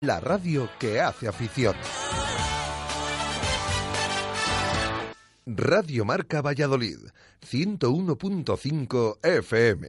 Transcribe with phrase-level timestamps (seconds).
[0.00, 1.74] La radio que hace afición.
[5.44, 6.98] Radio Marca Valladolid,
[7.44, 9.88] 101.5 FM.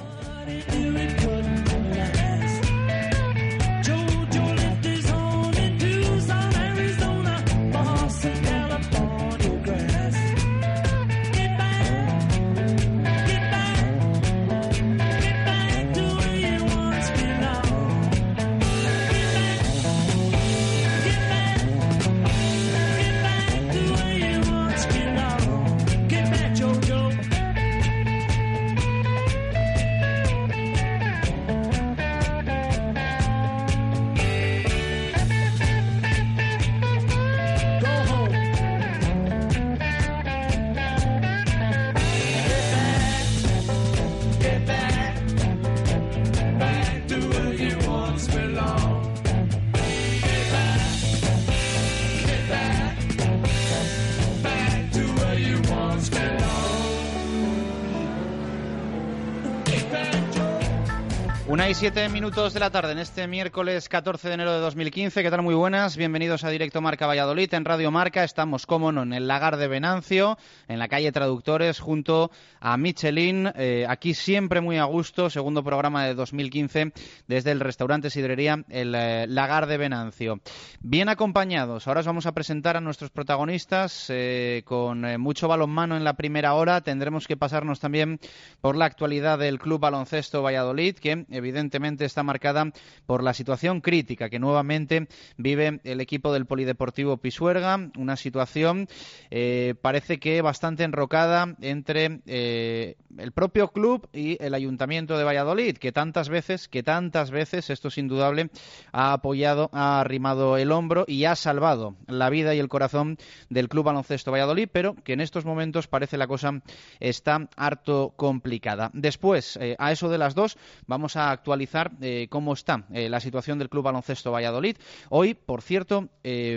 [61.81, 65.23] Siete minutos de la tarde en este miércoles 14 de enero de 2015.
[65.23, 65.41] ¿Qué tal?
[65.41, 65.97] Muy buenas.
[65.97, 67.51] Bienvenidos a Directo Marca Valladolid.
[67.55, 70.37] En Radio Marca estamos, como no, en el lagar de Venancio,
[70.67, 73.51] en la calle Traductores, junto a Michelin.
[73.55, 75.31] Eh, aquí siempre muy a gusto.
[75.31, 76.93] Segundo programa de 2015
[77.27, 80.39] desde el restaurante Sidrería, el eh, lagar de Venancio.
[80.81, 81.87] Bien acompañados.
[81.87, 86.53] Ahora os vamos a presentar a nuestros protagonistas eh, con mucho balonmano en la primera
[86.53, 86.81] hora.
[86.81, 88.19] Tendremos que pasarnos también
[88.61, 92.69] por la actualidad del Club Baloncesto Valladolid, que evidentemente evidentemente está marcada
[93.05, 98.87] por la situación crítica que nuevamente vive el equipo del Polideportivo Pisuerga, una situación
[99.29, 105.77] eh, parece que bastante enrocada entre eh, el propio club y el Ayuntamiento de Valladolid,
[105.77, 108.49] que tantas veces, que tantas veces, esto es indudable,
[108.91, 113.17] ha apoyado, ha arrimado el hombro y ha salvado la vida y el corazón
[113.49, 116.61] del Club Baloncesto Valladolid, pero que en estos momentos parece la cosa
[116.99, 118.91] está harto complicada.
[118.93, 121.60] Después, eh, a eso de las dos, vamos a actualizar
[122.01, 124.77] eh, cómo está eh, la situación del Club Baloncesto Valladolid.
[125.09, 126.55] Hoy, por cierto, eh,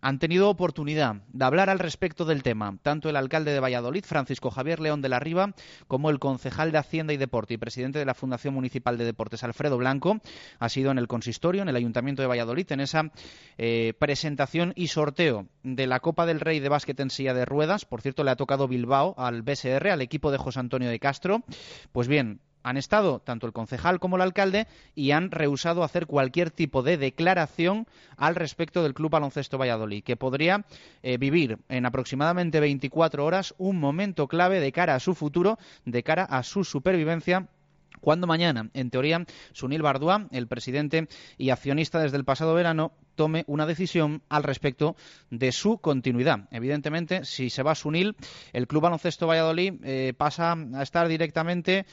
[0.00, 4.50] han tenido oportunidad de hablar al respecto del tema, tanto el alcalde de Valladolid, Francisco
[4.50, 5.54] Javier León de la Riva,
[5.86, 9.44] como el concejal de Hacienda y Deporte y presidente de la Fundación Municipal de Deportes,
[9.44, 10.20] Alfredo Blanco,
[10.58, 13.10] ha sido en el consistorio, en el Ayuntamiento de Valladolid, en esa
[13.98, 17.84] presentación y sorteo de la Copa del Rey de Básquet en silla de ruedas.
[17.84, 21.42] Por cierto, le ha tocado Bilbao al BSR, al equipo de José Antonio de Castro.
[21.92, 26.50] Pues bien, han estado tanto el concejal como el alcalde y han rehusado hacer cualquier
[26.50, 27.86] tipo de declaración
[28.16, 30.66] al respecto del Club Baloncesto Valladolid, que podría
[31.02, 36.02] eh, vivir en aproximadamente 24 horas un momento clave de cara a su futuro, de
[36.02, 37.48] cara a su supervivencia
[38.00, 43.44] cuando mañana, en teoría, Sunil Bardua, el presidente y accionista desde el pasado verano, tome
[43.48, 44.94] una decisión al respecto
[45.30, 46.48] de su continuidad.
[46.52, 48.14] Evidentemente, si se va Sunil,
[48.52, 51.86] el Club Baloncesto Valladolid eh, pasa a estar directamente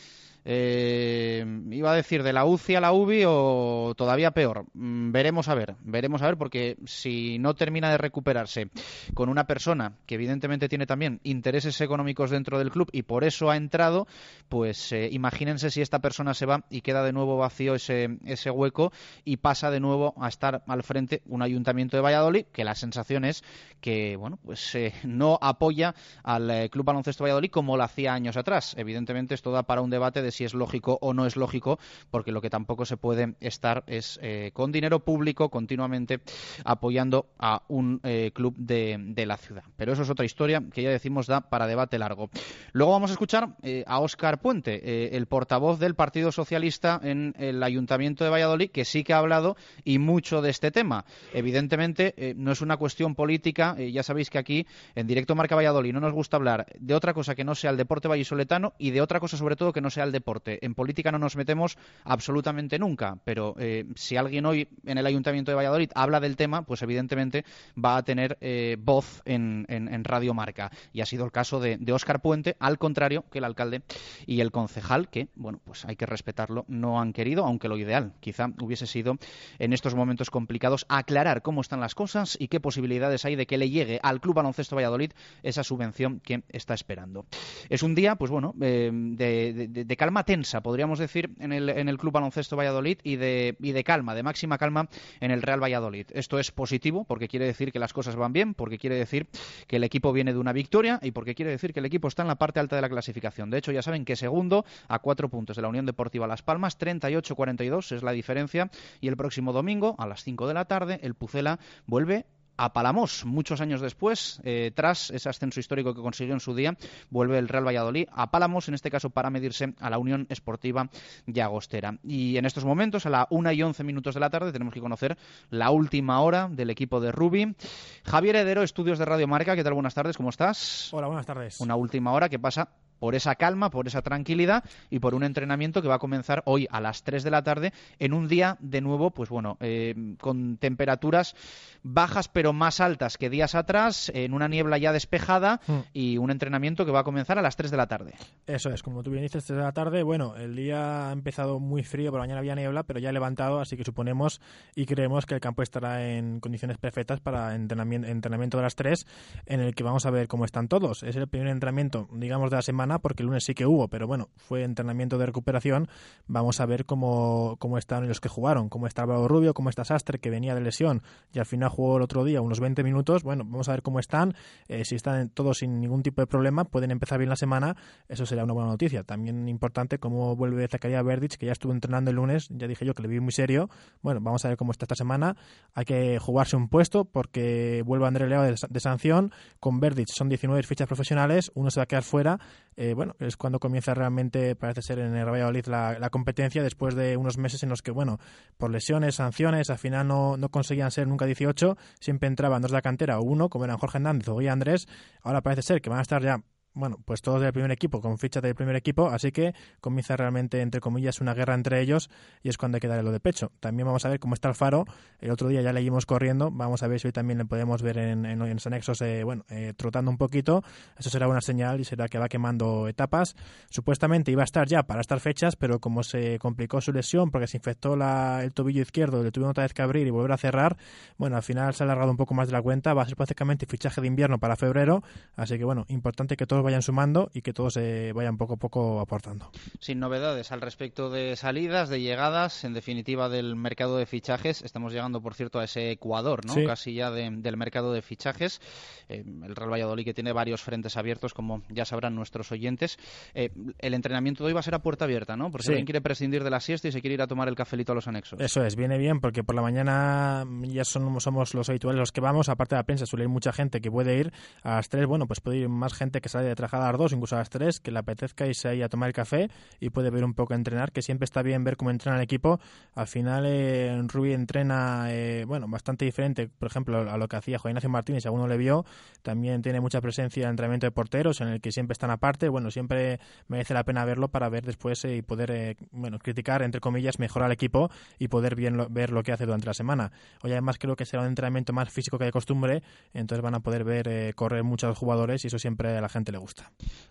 [0.46, 4.66] eh, iba a decir de la UCI a la UBI o todavía peor.
[4.74, 8.70] Mm, veremos a ver, veremos a ver, porque si no termina de recuperarse
[9.16, 13.50] con una persona que evidentemente tiene también intereses económicos dentro del club y por eso
[13.50, 14.08] ha entrado,
[14.48, 18.52] pues eh, imagínense si esta persona se va y queda de nuevo vacío ese, ese
[18.52, 18.92] hueco
[19.24, 23.26] y pasa de nuevo a estar al frente un ayuntamiento de Valladolid que la sensación
[23.26, 23.44] es
[23.82, 28.38] que bueno pues eh, no apoya al eh, Club Baloncesto Valladolid como lo hacía años
[28.38, 28.76] atrás.
[28.78, 31.80] Evidentemente esto da para un debate de si es lógico o no es lógico,
[32.12, 36.20] porque lo que tampoco se puede estar es eh, con dinero público continuamente
[36.64, 39.64] apoyando a un eh, club de, la ciudad.
[39.78, 42.30] Pero eso es otra historia que ya decimos da para debate largo.
[42.74, 47.64] Luego vamos a escuchar eh, a Óscar Puente, el portavoz del Partido Socialista en el
[47.64, 51.06] Ayuntamiento de Valladolid, que sí que ha hablado y mucho de este tema.
[51.34, 56.02] Evidentemente no es una cuestión política, ya sabéis que aquí en directo Marca Valladolid no
[56.02, 59.20] nos gusta hablar de otra cosa que no sea el deporte vallisoletano y de otra
[59.20, 63.18] cosa sobre todo que no sea el deporte en política no nos metemos absolutamente nunca,
[63.24, 67.46] pero eh, si alguien hoy en el Ayuntamiento de Valladolid habla del tema, pues evidentemente
[67.84, 69.66] va a tener eh, voz en,
[70.04, 70.72] Radio Marca.
[70.94, 73.82] Y ha sido el caso de, de Óscar Puente, al contrario que el alcalde
[74.26, 78.14] y el concejal, que, bueno, pues hay que respetarlo, no han querido, aunque lo ideal
[78.20, 79.18] quizá hubiese sido
[79.60, 83.58] en estos momentos complicados aclarar cómo están las cosas y qué posibilidades hay de que
[83.58, 85.12] le llegue al Club Baloncesto Valladolid
[85.44, 87.26] esa subvención que está esperando.
[87.70, 91.98] Es un día, pues bueno, eh, de, calma tensa, podríamos decir, en el, en el
[91.98, 94.88] Club Baloncesto Valladolid y de, y de calma, de máxima calma
[95.20, 96.08] en el Real Valladolid.
[96.14, 99.28] Esto es positivo porque quiere decir que las cosas van bien, porque quiere decir
[99.68, 102.22] que el equipo viene de una victoria y porque quiere decir que el equipo está
[102.22, 103.50] en la parte alta de la clasificación.
[103.50, 106.80] De hecho, ya saben que segundo a cuatro puntos de la Unión Deportiva Las Palmas,
[106.80, 108.70] 38-42 es la diferencia
[109.02, 112.26] y el próximo domingo a las 5 de la tarde el Pucela vuelve
[112.58, 113.26] a Palamos.
[113.26, 116.76] Muchos años después, eh, tras ese ascenso histórico que consiguió en su día,
[117.10, 120.90] vuelve el Real Valladolid a Palamos, en este caso para medirse a la Unión Esportiva
[121.26, 121.98] Llagostera.
[122.04, 124.82] Y en estos momentos, a la 1 y 11 minutos de la tarde, tenemos que
[124.82, 125.18] conocer
[125.50, 127.56] la última hora del equipo de Rubi.
[128.04, 129.74] Javier Hedero, Estudios de Radio Marca, ¿qué tal?
[129.74, 130.94] Buenas tardes, ¿cómo estás?
[130.94, 131.60] Hola, buenas tardes.
[131.60, 132.70] Una última hora que pasa
[133.00, 136.68] por esa calma, por esa tranquilidad y por un entrenamiento que va a comenzar hoy
[136.70, 140.58] a las 3 de la tarde en un día de nuevo, pues bueno, eh, con
[140.58, 141.36] temperaturas
[141.84, 145.80] bajas pero más altas que días atrás, en una niebla ya despejada hmm.
[145.94, 148.14] y un entrenamiento que va a comenzar a las 3 de la tarde.
[148.48, 150.04] Eso es, como tú bien dices, 3 de la tarde.
[150.04, 153.14] Bueno, el día ha empezado muy frío, por la mañana había niebla, pero ya ha
[153.14, 154.42] levantado, así que suponemos
[154.76, 159.06] y creemos que el campo estará en condiciones perfectas para entrenamiento, entrenamiento de las 3,
[159.46, 161.04] en el que vamos a ver cómo están todos.
[161.04, 164.08] Es el primer entrenamiento, digamos, de la semana porque el lunes sí que hubo, pero
[164.08, 165.88] bueno, fue entrenamiento de recuperación.
[166.28, 169.84] Vamos a ver cómo, cómo están los que jugaron, cómo está Álvaro Rubio, cómo está
[169.84, 171.02] Sastre, que venía de lesión
[171.34, 173.24] y al final jugó el otro día unos 20 minutos.
[173.24, 174.36] Bueno, vamos a ver cómo están.
[174.68, 177.76] Eh, si están todos sin ningún tipo de problema, pueden empezar bien la semana.
[178.08, 179.04] Eso será una buena noticia.
[179.04, 182.48] También importante cómo vuelve Zacarías Verdic, que ya estuvo entrenando el lunes.
[182.50, 183.70] Ya dije yo que le vi muy serio.
[184.02, 185.36] Bueno, vamos a ver cómo está esta semana.
[185.74, 189.32] Hay que jugarse un puesto porque vuelve André Leo de, de sanción.
[189.60, 191.52] Con Verdic son 19 fichas profesionales.
[191.56, 192.40] Uno se va a quedar fuera
[192.78, 197.16] eh, bueno, es cuando comienza realmente, parece ser en el Valladolid, la, competencia después de
[197.16, 198.20] unos meses en los que, bueno,
[198.58, 202.78] por lesiones, sanciones, al final no, no conseguían ser nunca 18, siempre entraban dos de
[202.78, 204.88] la cantera o uno, como eran Jorge Hernández o Andrés,
[205.22, 206.42] ahora parece ser que van a estar ya
[206.76, 210.62] bueno, pues todos del primer equipo, con fichas del primer equipo, así que comienza realmente,
[210.62, 212.10] entre comillas, una guerra entre ellos
[212.44, 213.52] y es cuando hay que darle lo de pecho.
[213.60, 214.86] También vamos a ver cómo está el faro.
[215.20, 217.98] El otro día ya leímos corriendo, vamos a ver si hoy también le podemos ver
[217.98, 220.64] en, en, en anexos, eh, bueno, eh, trotando un poquito.
[220.98, 223.36] Eso será una señal y será que va quemando etapas.
[223.70, 227.48] Supuestamente iba a estar ya para estas fechas, pero como se complicó su lesión porque
[227.48, 230.38] se infectó la, el tobillo izquierdo, le tuvieron otra vez que abrir y volver a
[230.38, 230.78] cerrar,
[231.18, 232.94] bueno, al final se ha alargado un poco más de la cuenta.
[232.94, 235.04] Va a ser prácticamente fichaje de invierno para febrero,
[235.36, 238.58] así que bueno, importante que todos vayan sumando y que todos se vayan poco a
[238.58, 239.50] poco aportando.
[239.80, 244.62] Sin novedades al respecto de salidas, de llegadas, en definitiva del mercado de fichajes.
[244.62, 246.56] Estamos llegando, por cierto, a ese Ecuador, ¿no?
[246.66, 248.60] Casi ya del mercado de fichajes.
[249.08, 252.98] Eh, el Real Valladolid que tiene varios frentes abiertos, como ya sabrán nuestros oyentes.
[253.34, 255.52] Eh, el entrenamiento de hoy va a ser a puerta abierta, ¿no?
[255.52, 257.56] Porque si alguien quiere prescindir de la siesta y se quiere ir a tomar el
[257.56, 258.40] cafelito a los anexos.
[258.40, 262.22] Eso es, viene bien porque por la mañana ya son, somos los habituales los que
[262.22, 262.50] vamos.
[262.50, 264.34] Aparte de la prensa, suele ir mucha gente que puede ir
[264.64, 265.06] a las tres.
[265.06, 267.40] Bueno, pues puede ir más gente que sale de trabajar a las dos, incluso a
[267.40, 269.50] las tres, que le apetezca irse ahí a tomar el café
[269.80, 272.60] y puede ver un poco entrenar, que siempre está bien ver cómo entrena el equipo.
[272.94, 277.60] Al final, eh, Rubí entrena, eh, bueno, bastante diferente, por ejemplo, a lo que hacía
[277.60, 278.86] Juan Ignacio Martínez, si alguno le vio.
[279.22, 282.50] También tiene mucha presencia en el entrenamiento de porteros, en el que siempre están aparte.
[282.50, 286.82] Bueno, siempre merece la pena verlo para ver después eh, y poder, bueno, criticar, entre
[286.82, 290.12] comillas, mejorar al equipo y poder bien ver lo que hace durante la semana.
[290.44, 292.84] Hoy además creo que será un entrenamiento más físico que de costumbre,
[293.14, 296.38] entonces van a poder ver correr muchos jugadores y eso siempre a la gente le
[296.38, 296.45] gusta.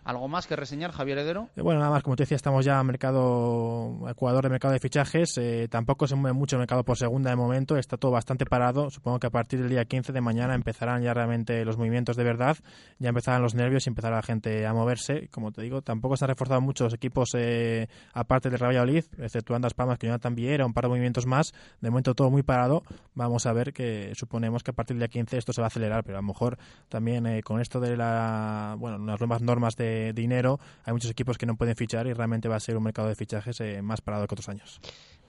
[0.03, 1.49] ¿Algo más que reseñar, Javier Hedero?
[1.55, 4.79] Eh, bueno, nada más, como te decía, estamos ya en mercado, Ecuador de mercado de
[4.79, 5.37] fichajes.
[5.37, 8.89] Eh, tampoco se mueve mucho el mercado por segunda de momento, está todo bastante parado.
[8.91, 12.23] Supongo que a partir del día 15 de mañana empezarán ya realmente los movimientos de
[12.23, 12.57] verdad,
[12.99, 15.27] ya empezarán los nervios y empezará la gente a moverse.
[15.29, 19.05] Como te digo, tampoco se han reforzado mucho los equipos eh, aparte del Real Valladolid,
[19.17, 21.53] exceptuando las Palmas que también era un par de movimientos más.
[21.81, 22.83] De momento todo muy parado.
[23.15, 25.69] Vamos a ver que suponemos que a partir del día 15 esto se va a
[25.69, 26.57] acelerar, pero a lo mejor
[26.89, 31.55] también con esto de la, bueno, nuevas normas de dinero, hay muchos equipos que no
[31.55, 34.35] pueden fichar y realmente va a ser un mercado de fichajes eh, más parado que
[34.35, 34.79] otros años.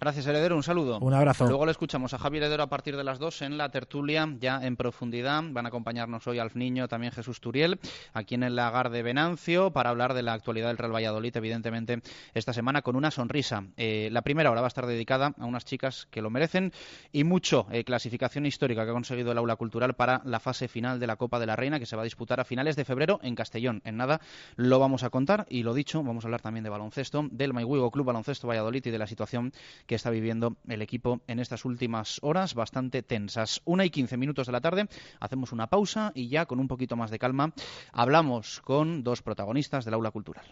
[0.01, 0.57] Gracias, Heredero.
[0.57, 0.99] Un saludo.
[1.01, 1.47] Un abrazo.
[1.47, 4.61] Luego le escuchamos a Javier Heredero a partir de las dos en la tertulia, ya
[4.63, 5.43] en profundidad.
[5.51, 7.79] Van a acompañarnos hoy Alf Niño, también Jesús Turiel,
[8.13, 12.03] aquí en el lagar de Venancio, para hablar de la actualidad del Real Valladolid, evidentemente,
[12.35, 13.65] esta semana con una sonrisa.
[13.77, 16.73] Eh, la primera hora va a estar dedicada a unas chicas que lo merecen
[17.13, 21.01] y mucho eh, clasificación histórica que ha conseguido el aula cultural para la fase final
[21.01, 23.19] de la Copa de la Reina, que se va a disputar a finales de febrero
[23.23, 23.81] en Castellón.
[23.85, 24.21] En nada
[24.57, 27.91] lo vamos a contar y lo dicho, vamos a hablar también de baloncesto, del Maihuigo
[27.91, 29.53] Club Baloncesto Valladolid y de la situación
[29.87, 33.63] que está viviendo el equipo en estas últimas horas bastante tensas.
[33.65, 34.89] Una y quince minutos de la tarde,
[35.21, 37.53] hacemos una pausa y ya con un poquito más de calma
[37.93, 40.45] hablamos con dos protagonistas del aula cultural.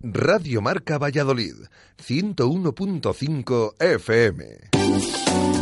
[0.00, 1.54] Radio Marca Valladolid,
[1.98, 5.21] 101.5 FM.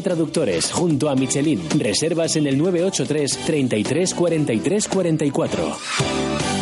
[0.00, 1.60] Traductores, junto a Michelin.
[1.78, 6.61] Reservas en el 983 33 43 44.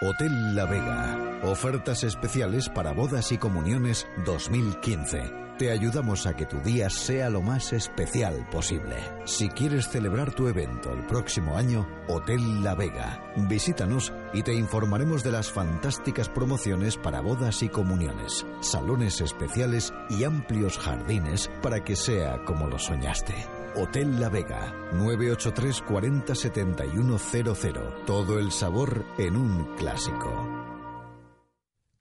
[0.00, 1.40] Hotel La Vega.
[1.42, 5.32] Ofertas especiales para bodas y comuniones 2015.
[5.58, 8.94] Te ayudamos a que tu día sea lo más especial posible.
[9.24, 13.32] Si quieres celebrar tu evento el próximo año, Hotel La Vega.
[13.48, 20.22] Visítanos y te informaremos de las fantásticas promociones para bodas y comuniones, salones especiales y
[20.22, 23.57] amplios jardines para que sea como lo soñaste.
[23.80, 27.74] Hotel La Vega, 983 40 7100.
[28.06, 30.66] Todo el sabor en un clásico.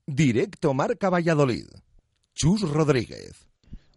[0.07, 1.67] Directo Marca Valladolid.
[2.33, 3.47] Chus Rodríguez.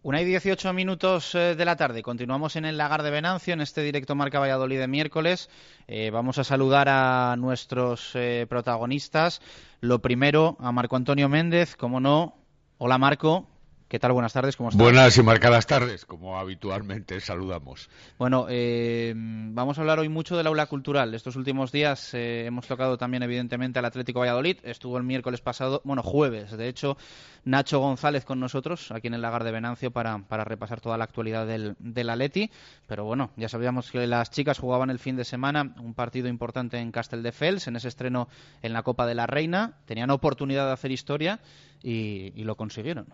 [0.03, 2.03] Una y 18 minutos eh, de la tarde.
[2.03, 5.49] Continuamos en el lagar de Venancio, en este directo Marca Valladolid de miércoles.
[5.87, 9.41] Eh, vamos a saludar a nuestros eh, protagonistas.
[9.79, 12.35] Lo primero, a Marco Antonio Méndez, como no.
[12.77, 13.50] Hola Marco.
[13.91, 14.13] ¿Qué tal?
[14.13, 14.81] Buenas tardes, ¿cómo estás?
[14.81, 17.89] Buenas y marcadas tardes, como habitualmente saludamos.
[18.17, 21.13] Bueno, eh, vamos a hablar hoy mucho del aula cultural.
[21.13, 24.59] Estos últimos días eh, hemos tocado también, evidentemente, al Atlético Valladolid.
[24.63, 26.95] Estuvo el miércoles pasado, bueno, jueves, de hecho,
[27.43, 31.03] Nacho González con nosotros, aquí en el Lagar de Venancio, para, para repasar toda la
[31.03, 32.49] actualidad del, del Atleti.
[32.87, 36.77] Pero bueno, ya sabíamos que las chicas jugaban el fin de semana un partido importante
[36.77, 38.29] en Casteldefels, en ese estreno
[38.61, 39.73] en la Copa de la Reina.
[39.83, 41.41] Tenían oportunidad de hacer historia
[41.83, 43.07] y, y lo consiguieron.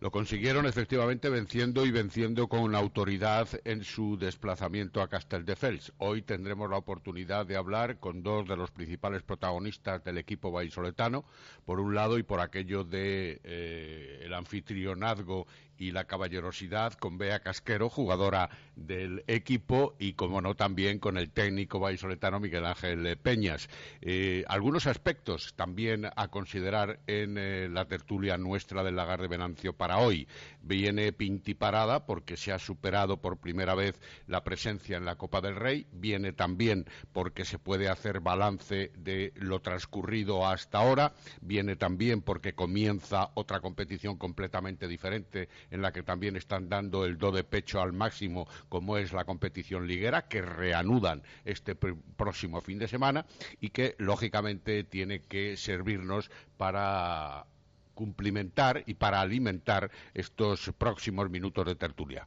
[0.00, 5.92] Lo consiguieron efectivamente venciendo y venciendo con autoridad en su desplazamiento a Casteldefels.
[5.98, 11.24] Hoy tendremos la oportunidad de hablar con dos de los principales protagonistas del equipo vallisoletano,
[11.64, 15.46] por un lado y por aquello de eh, el anfitrionazgo
[15.78, 21.30] y la caballerosidad con Bea Casquero, jugadora del equipo, y como no también con el
[21.30, 23.68] técnico vallisoletano Miguel Ángel Peñas.
[24.00, 29.72] Eh, algunos aspectos también a considerar en eh, la tertulia nuestra del lagar de Venancio
[29.72, 30.28] para hoy.
[30.60, 35.56] Viene pintiparada porque se ha superado por primera vez la presencia en la Copa del
[35.56, 35.86] Rey.
[35.92, 41.12] Viene también porque se puede hacer balance de lo transcurrido hasta ahora.
[41.40, 47.18] Viene también porque comienza otra competición completamente diferente en la que también están dando el
[47.18, 52.78] do de pecho al máximo, como es la competición liguera, que reanudan este próximo fin
[52.78, 53.26] de semana
[53.60, 57.46] y que, lógicamente, tiene que servirnos para
[57.94, 62.26] cumplimentar y para alimentar estos próximos minutos de tertulia.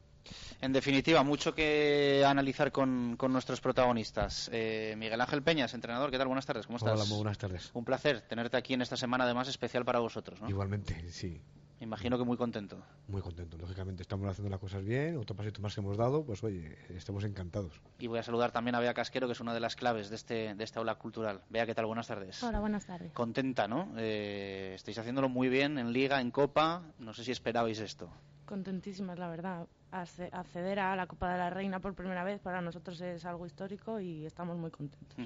[0.60, 4.50] En definitiva, mucho que analizar con, con nuestros protagonistas.
[4.52, 6.26] Eh, Miguel Ángel Peñas, entrenador, ¿qué tal?
[6.26, 6.94] Buenas tardes, ¿cómo estás?
[6.94, 7.70] Hola, muy buenas tardes.
[7.74, 10.40] Un placer tenerte aquí en esta semana, además, especial para vosotros.
[10.40, 10.50] ¿no?
[10.50, 11.40] Igualmente, sí.
[11.80, 12.82] Imagino que muy contento.
[13.06, 14.02] Muy contento, lógicamente.
[14.02, 17.80] Estamos haciendo las cosas bien, otro pasito más que hemos dado, pues oye, estamos encantados.
[17.98, 20.16] Y voy a saludar también a Bea Casquero, que es una de las claves de,
[20.16, 21.42] este, de esta aula cultural.
[21.50, 21.86] Bea, ¿qué tal?
[21.86, 22.42] Buenas tardes.
[22.42, 23.12] Hola, buenas tardes.
[23.12, 23.92] Contenta, ¿no?
[23.96, 26.82] Eh, estáis haciéndolo muy bien en Liga, en Copa.
[26.98, 28.10] No sé si esperabais esto.
[28.48, 29.66] Contentísimas, la verdad.
[29.90, 34.00] Acceder a la Copa de la Reina por primera vez para nosotros es algo histórico
[34.00, 35.18] y estamos muy contentos.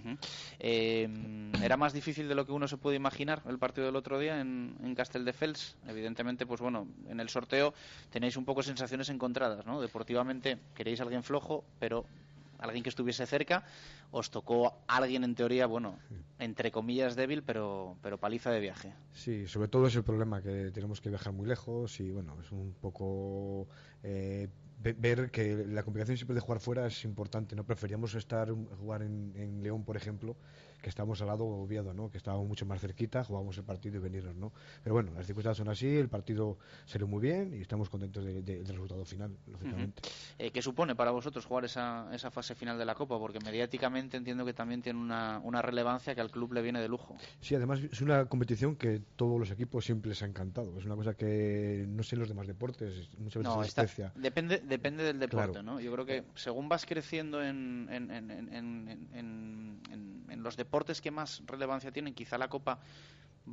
[0.59, 1.09] Eh,
[1.63, 4.41] ¿Era más difícil de lo que uno se puede imaginar el partido del otro día
[4.41, 5.77] en, en Casteldefels?
[5.87, 7.75] Evidentemente, pues bueno, en el sorteo
[8.11, 9.81] tenéis un poco sensaciones encontradas, ¿no?
[9.81, 12.05] Deportivamente queréis alguien flojo, pero
[12.63, 13.65] alguien que estuviese cerca,
[14.11, 15.99] os tocó alguien en teoría, bueno,
[16.39, 18.95] entre comillas débil, pero, pero paliza de viaje.
[19.13, 22.51] Sí, sobre todo es el problema, que tenemos que viajar muy lejos y bueno, es
[22.53, 23.69] un poco
[24.03, 27.65] eh, ver que la complicación siempre de jugar fuera es importante, ¿no?
[27.65, 30.37] Preferíamos estar, jugar en, en León, por ejemplo,
[30.83, 32.11] que estábamos al lado de Oviedo, ¿no?
[32.11, 34.35] que estábamos mucho más cerquita, jugábamos el partido y venirnos.
[34.35, 34.53] ¿no?
[34.83, 38.67] Pero bueno, las circunstancias son así, el partido salió muy bien y estamos contentos del
[38.67, 40.03] resultado final, lógicamente.
[40.39, 43.19] Eh, ¿Qué supone para vosotros jugar esa, esa fase final de la Copa?
[43.19, 46.89] Porque mediáticamente entiendo que también tiene una, una relevancia que al club le viene de
[46.89, 47.17] lujo.
[47.41, 50.77] Sí, además es una competición que todos los equipos siempre les ha encantado.
[50.79, 54.59] Es una cosa que no sé en los demás deportes, muchas veces no, está, Depende,
[54.59, 55.79] depende del deporte, ¿no?
[55.79, 59.81] Yo creo que según vas creciendo en, en, en,
[60.33, 62.79] en los deportes, deportes que más relevancia tienen, quizá la Copa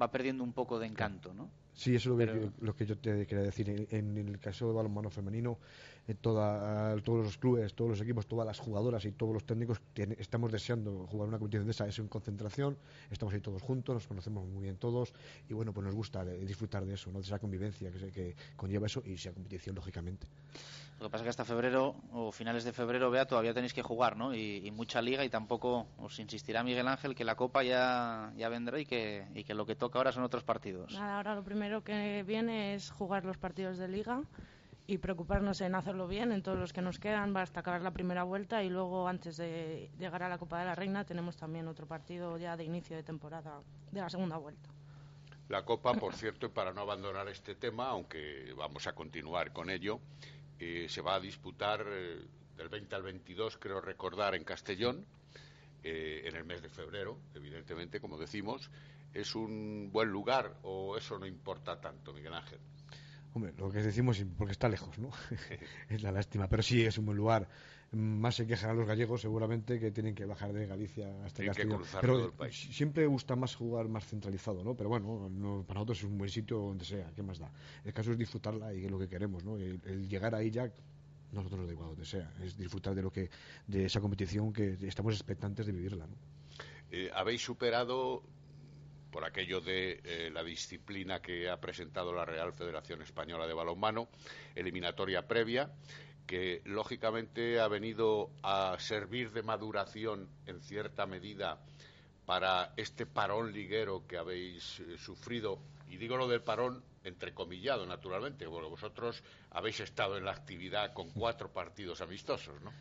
[0.01, 1.49] va perdiendo un poco de encanto, ¿no?
[1.79, 3.87] Sí, eso es lo, que, yo te quería decir.
[3.91, 5.59] En, el caso del balonmano femenino,
[6.09, 9.79] en toda, todos los clubes, todos los equipos, todas las jugadoras y todos los técnicos
[10.17, 11.87] estamos deseando jugar una competición de esa.
[11.87, 12.77] Es en concentración,
[13.09, 15.13] estamos ahí todos juntos, nos conocemos muy bien todos
[15.47, 17.19] y bueno, pues nos gusta disfrutar de eso, ¿no?
[17.19, 20.27] de esa convivencia que, que conlleva eso y esa competición, lógicamente.
[20.99, 23.81] Lo que pasa es que hasta febrero o finales de febrero, vea, todavía tenéis que
[23.81, 24.35] jugar, ¿no?
[24.35, 28.79] Y, mucha liga y tampoco os insistirá Miguel Ángel que la Copa ya, ya vendrá
[28.79, 30.93] y que, y que lo que toca ahora son otros partidos.
[30.93, 34.21] Nada, ahora lo primero que viene es jugar los partidos de liga
[34.87, 38.23] y preocuparnos en hacerlo bien en todos los que nos quedan hasta acabar la primera
[38.23, 41.85] vuelta y luego antes de llegar a la Copa de la Reina tenemos también otro
[41.85, 43.61] partido ya de inicio de temporada
[43.91, 44.69] de la segunda vuelta.
[45.47, 49.69] La Copa, por cierto, y para no abandonar este tema, aunque vamos a continuar con
[49.69, 49.99] ello,
[50.59, 52.21] eh, se va a disputar eh,
[52.57, 55.05] del 20 al 22, creo recordar, en Castellón,
[55.83, 58.69] eh, en el mes de febrero, evidentemente, como decimos.
[59.13, 62.59] ¿Es un buen lugar o eso no importa tanto, Miguel Ángel?
[63.33, 65.11] Hombre, lo que decimos porque está lejos, ¿no?
[65.89, 67.47] es la lástima, pero sí es un buen lugar.
[67.91, 71.81] Más se quejan a los gallegos seguramente que tienen que bajar de Galicia hasta Castellón.
[71.99, 74.75] pero siempre gusta más jugar más centralizado, ¿no?
[74.75, 77.51] Pero bueno, para nosotros es un buen sitio donde sea, ¿qué más da?
[77.83, 79.57] El caso es disfrutarla y es lo que queremos, ¿no?
[79.57, 80.71] El, llegar ahí ya
[81.31, 83.29] nosotros nos da igual donde sea, es disfrutar de lo que
[83.65, 86.15] de esa competición que estamos expectantes de vivirla, ¿no?
[86.91, 88.23] Eh, habéis superado
[89.11, 94.09] por aquello de eh, la disciplina que ha presentado la Real Federación Española de Balonmano,
[94.55, 95.71] eliminatoria previa,
[96.25, 101.59] que lógicamente ha venido a servir de maduración en cierta medida
[102.25, 105.59] para este parón liguero que habéis eh, sufrido.
[105.87, 111.09] Y digo lo del parón entrecomillado, naturalmente, porque vosotros habéis estado en la actividad con
[111.11, 112.71] cuatro partidos amistosos, ¿no?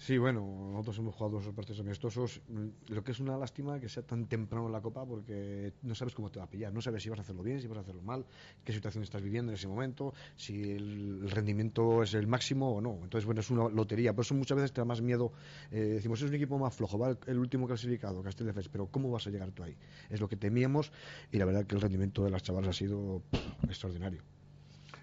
[0.00, 2.40] Sí, bueno, nosotros hemos jugado dos partidos amistosos.
[2.88, 6.14] Lo que es una lástima que sea tan temprano en la Copa porque no sabes
[6.14, 6.72] cómo te va a pillar.
[6.72, 8.24] No sabes si vas a hacerlo bien, si vas a hacerlo mal,
[8.64, 12.98] qué situación estás viviendo en ese momento, si el rendimiento es el máximo o no.
[13.02, 14.14] Entonces, bueno, es una lotería.
[14.14, 15.34] Por eso muchas veces te da más miedo.
[15.70, 19.26] Eh, decimos, es un equipo más flojo, va el, último clasificado, Castelldefels, pero ¿cómo vas
[19.26, 19.76] a llegar tú ahí?
[20.08, 20.92] Es lo que temíamos
[21.30, 23.20] y la verdad que el rendimiento de las chavalas ha sido
[23.68, 24.22] extraordinario.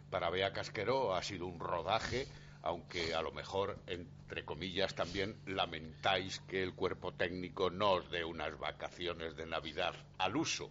[0.09, 2.25] Para Bea Casquero ha sido un rodaje
[2.67, 8.25] aunque a lo mejor, entre comillas, también lamentáis que el cuerpo técnico no os dé
[8.25, 10.69] unas vacaciones de Navidad al uso.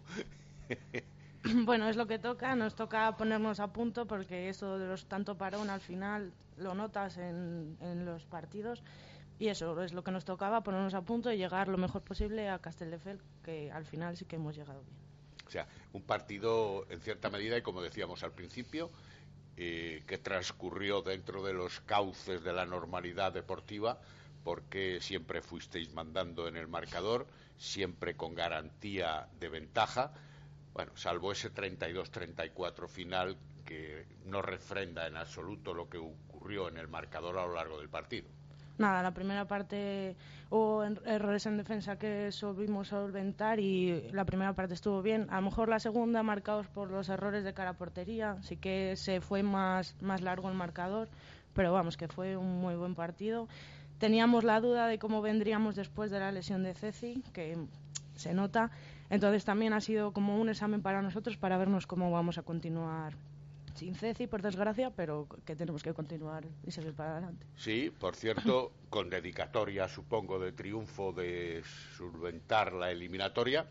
[1.63, 5.37] Bueno, es lo que toca, nos toca ponernos a punto porque eso de los tanto
[5.37, 8.83] parón al final lo notas en, los partidos
[9.39, 12.49] y eso es lo que nos tocaba, ponernos a punto y llegar lo mejor posible
[12.49, 14.97] a Castelldefels, que al final sí que hemos llegado bien.
[15.45, 18.89] O sea, un partido en cierta medida y como decíamos al principio,
[19.57, 23.99] eh, que transcurrió dentro de los cauces de la normalidad deportiva,
[24.43, 30.13] porque siempre fuisteis mandando en el marcador, siempre con garantía de ventaja,
[30.73, 36.87] bueno, salvo ese 32-34 final que no refrenda en absoluto lo que ocurrió en el
[36.87, 38.29] marcador a lo largo del partido
[38.77, 40.15] nada, la primera parte
[40.49, 45.27] hubo errores en defensa que solvimos solventar y la primera parte estuvo bien.
[45.29, 49.21] A lo mejor la segunda, marcados por los errores de cara portería, sí que se
[49.21, 51.09] fue más, más largo el marcador,
[51.53, 53.47] pero vamos, que fue un muy buen partido.
[53.97, 57.57] Teníamos la duda de cómo vendríamos después de la lesión de Ceci, que
[58.15, 58.71] se nota.
[59.09, 63.13] Entonces también ha sido como un examen para nosotros para vernos cómo vamos a continuar
[63.77, 67.45] sin Ceci, por desgracia, pero que tenemos que continuar y seguir para adelante.
[67.55, 71.63] Sí, por cierto, con dedicatoria, supongo, de triunfo de
[71.95, 73.67] solventar la eliminatoria,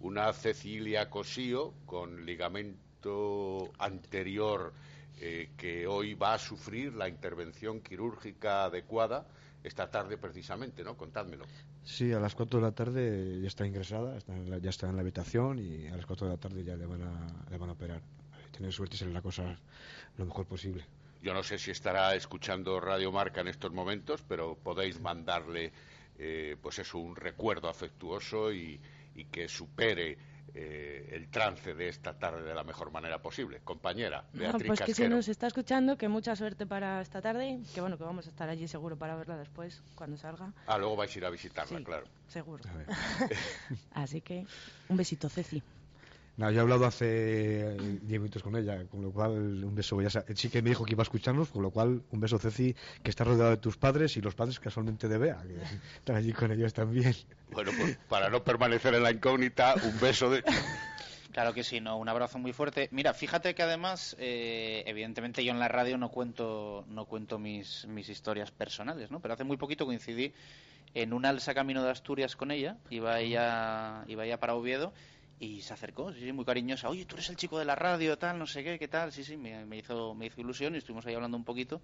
[0.00, 4.72] una Cecilia Cosío con ligamento anterior
[5.20, 9.26] eh, que hoy va a sufrir la intervención quirúrgica adecuada
[9.62, 10.96] esta tarde precisamente, ¿no?
[10.96, 11.44] Contádmelo.
[11.84, 14.18] Sí, a las 4 de la tarde ya está ingresada,
[14.60, 17.02] ya está en la habitación y a las 4 de la tarde ya le van
[17.02, 18.02] a, le van a operar.
[18.52, 19.58] Tener suerte y la cosa
[20.18, 20.84] lo mejor posible.
[21.22, 25.72] Yo no sé si estará escuchando Radio Marca en estos momentos, pero podéis mandarle,
[26.18, 28.80] eh, pues eso, un recuerdo afectuoso y,
[29.14, 30.18] y que supere
[30.54, 33.60] eh, el trance de esta tarde de la mejor manera posible.
[33.64, 37.80] Compañera, Beatriz Pues que si nos está escuchando, que mucha suerte para esta tarde, que
[37.80, 40.52] bueno, que vamos a estar allí seguro para verla después, cuando salga.
[40.66, 42.04] Ah, luego vais a ir a visitarla, claro.
[42.28, 42.62] Seguro.
[43.92, 44.44] Así que
[44.90, 45.62] un besito, Ceci.
[46.36, 50.00] No, yo he hablado hace 10 minutos con ella, con lo cual un beso.
[50.00, 52.74] Ya sí que me dijo que iba a escucharnos, con lo cual un beso, Ceci,
[53.02, 55.56] que está rodeado de tus padres y los padres casualmente de Bea, que
[55.96, 57.14] están allí con ellos también.
[57.52, 60.42] Bueno, pues para no permanecer en la incógnita, un beso de.
[61.32, 62.88] Claro que sí, no, un abrazo muy fuerte.
[62.92, 67.86] Mira, fíjate que además, eh, evidentemente yo en la radio no cuento, no cuento mis,
[67.86, 69.20] mis historias personales, ¿no?
[69.20, 70.34] Pero hace muy poquito coincidí
[70.92, 74.92] en un alza camino de Asturias con ella, iba ella, iba ella para Oviedo
[75.42, 76.88] y se acercó, sí, muy cariñosa.
[76.88, 79.10] Oye, tú eres el chico de la radio, tal, no sé qué, qué tal.
[79.10, 81.80] Sí, sí, me, hizo, me hizo ilusión y estuvimos ahí hablando un poquito.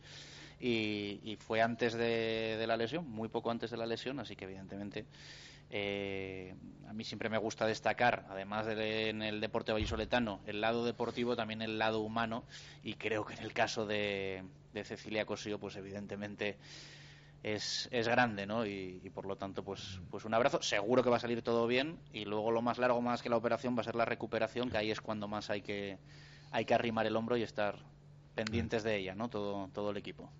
[0.60, 5.06] Y, fue antes de, la lesión, muy poco antes de la lesión, así que evidentemente
[5.70, 6.54] eh,
[6.88, 11.34] a mí siempre me gusta destacar, además de en el deporte vallisoletano, el lado deportivo,
[11.34, 12.44] también el lado humano.
[12.84, 16.58] Y creo que en el caso de, de Cecilia Cosío, pues evidentemente
[17.42, 18.66] es, es grande, ¿no?
[18.66, 20.62] Y, por lo tanto, pues, pues un abrazo.
[20.62, 23.36] Seguro que va a salir todo bien y luego lo más largo, más que la
[23.36, 25.98] operación, va a ser la recuperación, que ahí es cuando más hay que,
[26.50, 27.76] hay que arrimar el hombro y estar
[28.34, 29.28] pendientes de ella, ¿no?
[29.28, 30.30] Todo, todo el equipo.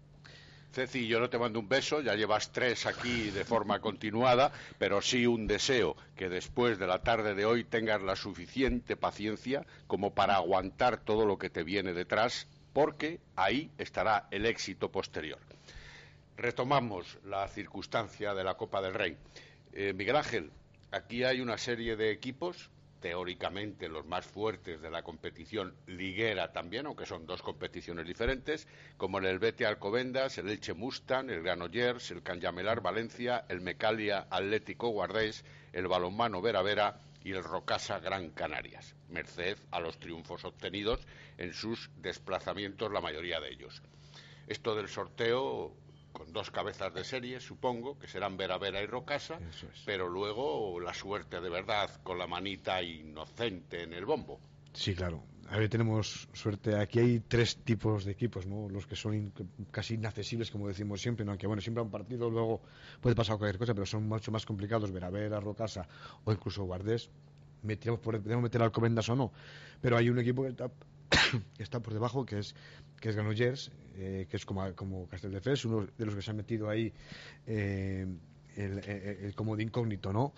[0.71, 5.01] Ceci, yo no te mando un beso, ya llevas tres aquí de forma continuada, pero
[5.01, 10.13] sí un deseo que después de la tarde de hoy tengas la suficiente paciencia como
[10.15, 15.48] para aguantar todo lo que te viene detrás, porque ahí estará el éxito posterior
[16.39, 19.17] retomamos la circunstancia de la Copa del Rey.
[19.73, 20.51] Eh, Miguel Ángel,
[20.93, 22.71] aquí hay una serie de equipos,
[23.01, 29.19] teóricamente los más fuertes de la competición liguera también, aunque son dos competiciones diferentes, como
[29.19, 35.45] el Elvete Alcobendas, el Elche Mustang, el Granollers, el Canyamelar Valencia, el Mecalia Atlético Guardés,
[35.73, 41.01] el Balonmano Vera Vera y el Rocasa Gran Canarias, merced a los triunfos obtenidos
[41.37, 43.83] en sus desplazamientos, la mayoría de ellos.
[44.47, 45.75] Esto del sorteo
[46.19, 49.39] con dos cabezas de serie, supongo, que serán Vera Vera y Rocasa,
[49.87, 54.41] pero luego la suerte de verdad con la manita inocente en el bombo.
[54.73, 55.23] Sí, claro.
[55.51, 56.77] A ver, tenemos suerte.
[56.77, 58.69] Aquí hay tres tipos de equipos, ¿no?
[58.69, 59.33] Los que son
[59.71, 61.31] casi inaccesibles, como decimos siempre, ¿no?
[61.31, 62.61] Aunque, bueno, siempre un partido luego
[63.01, 64.93] puede pasar cualquier cosa, pero son mucho más complicados.
[64.93, 65.89] Vera Vera, Rocasa
[66.25, 67.09] o incluso Guardés.
[67.63, 69.33] Metíamos por, podemos meter Alcobendas o no.
[69.81, 70.71] Pero hay un equipo que está,
[71.57, 72.55] que está por debajo, que es
[73.01, 76.37] que es Granollers, eh, que es como, como Castelldefels, uno de los que se han
[76.37, 76.93] metido ahí
[77.47, 78.07] eh,
[78.57, 80.35] el, como de incógnito, ¿no?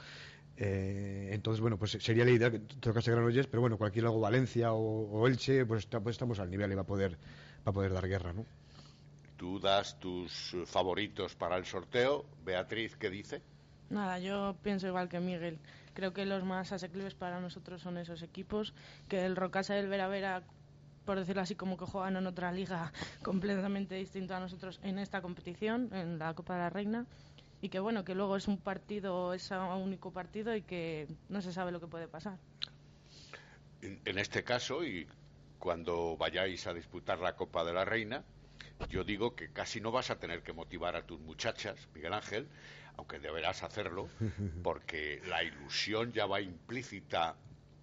[0.57, 4.73] Eh, entonces, bueno, pues sería la idea que tocase Granollers, pero bueno, cualquier luego Valencia
[4.73, 7.12] o, Elche, pues, pues, estamos al nivel y va a poder,
[7.66, 8.44] va a poder dar guerra, ¿no?
[9.37, 12.27] Tú das tus favoritos para el sorteo.
[12.44, 13.40] Beatriz, ¿qué dice?
[13.88, 15.59] Nada, yo pienso igual que Miguel.
[15.94, 18.75] Creo que los más asequibles para nosotros son esos equipos,
[19.09, 20.42] que el Rocasa y el Vera Vera
[21.11, 22.92] por decirlo así, como que juegan en otra liga
[23.25, 27.05] completamente distinta a nosotros en esta competición, en la Copa de la Reina,
[27.61, 31.42] y que bueno, que luego es un partido, es un único partido y que no
[31.42, 32.38] se sabe lo que puede pasar.
[33.83, 35.09] En, este caso, y
[35.59, 38.23] cuando vayáis a disputar la Copa de la Reina,
[38.88, 42.46] yo digo que casi no vas a tener que motivar a tus muchachas, Miguel Ángel,
[42.96, 44.09] aunque deberás hacerlo,
[44.62, 47.35] porque la ilusión ya va implícita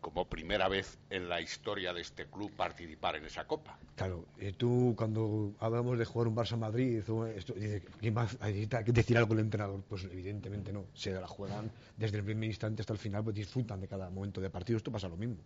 [0.02, 3.78] como primera vez en la historia de este club participar en esa copa.
[3.96, 7.04] Claro, y tú cuando hablamos de jugar un Barça-Madrid,
[8.00, 9.82] ¿quién va a decir algo el entrenador?
[9.88, 13.82] Pues evidentemente no, se la juegan desde el primer instante hasta el final, pues disfrutan
[13.82, 15.38] de cada momento de partido, esto pasa lo mismo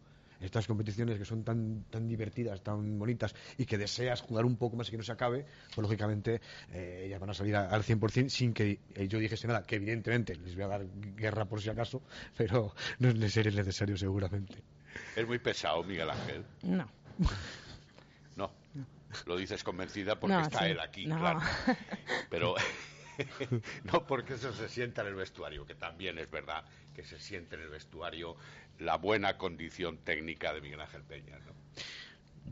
[0.42, 4.76] estas competiciones que son tan, tan divertidas, tan bonitas y que deseas jugar un poco
[4.76, 8.30] más y que no se acabe, pues lógicamente eh, ellas van a salir al 100%
[8.30, 11.70] sin que eh, yo dijese nada, que evidentemente les voy a dar guerra por si
[11.70, 12.02] acaso,
[12.38, 14.64] pero no es necesario seguramente.
[15.16, 16.46] Es muy pesado, Miguel Ángel.
[16.64, 16.90] No.
[18.38, 18.50] No.
[19.26, 21.42] Lo dices convencida porque está él aquí, claro.
[22.30, 22.56] Pero
[23.84, 26.64] no porque eso se sienta en el vestuario, que también es verdad
[26.96, 28.36] que se siente en el vestuario
[28.82, 31.40] la buena condición técnica de Miguel Ángel Peña.
[31.40, 31.54] ¿no?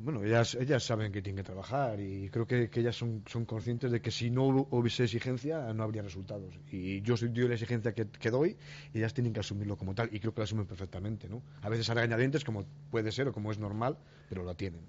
[0.01, 3.91] bueno, ellas, ellas saben que tienen que trabajar y creo que, ellas son, son, conscientes
[3.91, 6.53] de que si no hubiese exigencia no habría resultados.
[6.71, 8.55] Y yo soy la exigencia que, que, doy
[8.93, 11.27] y ellas tienen que asumirlo como tal y creo que lo asumen perfectamente.
[11.27, 11.41] ¿no?
[11.61, 13.97] A veces a regañadientes, como puede ser o como es normal,
[14.29, 14.81] pero lo tienen.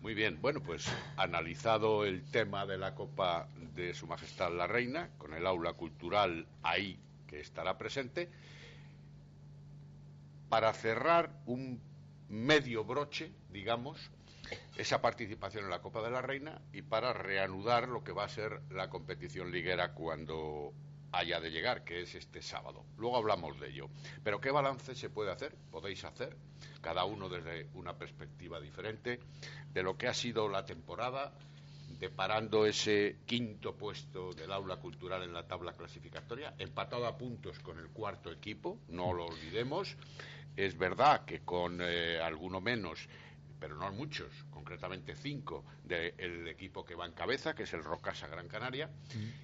[0.00, 0.86] Muy bien, bueno, pues
[1.16, 6.46] analizado el tema de la Copa de Su Majestad la Reina, con el aula cultural
[6.62, 8.28] ahí que estará presente,
[10.48, 11.80] para cerrar un
[12.28, 14.10] medio broche, digamos,
[14.76, 18.28] esa participación en la Copa de la Reina y para reanudar lo que va a
[18.28, 20.72] ser la competición liguera cuando
[21.12, 22.84] haya de llegar, que es este sábado.
[22.96, 23.88] Luego hablamos de ello.
[24.22, 25.54] Pero ¿qué balance se puede hacer?
[25.70, 26.36] Podéis hacer,
[26.80, 29.20] cada uno desde una perspectiva diferente,
[29.72, 31.32] de lo que ha sido la temporada,
[31.98, 37.78] deparando ese quinto puesto del aula cultural en la tabla clasificatoria, empatado a puntos con
[37.78, 39.96] el cuarto equipo, no lo olvidemos.
[40.56, 43.08] Es verdad que con eh, alguno menos
[43.58, 48.26] pero no muchos, concretamente cinco, del equipo que va en cabeza, que es el Rocasa
[48.26, 48.90] Gran Canaria,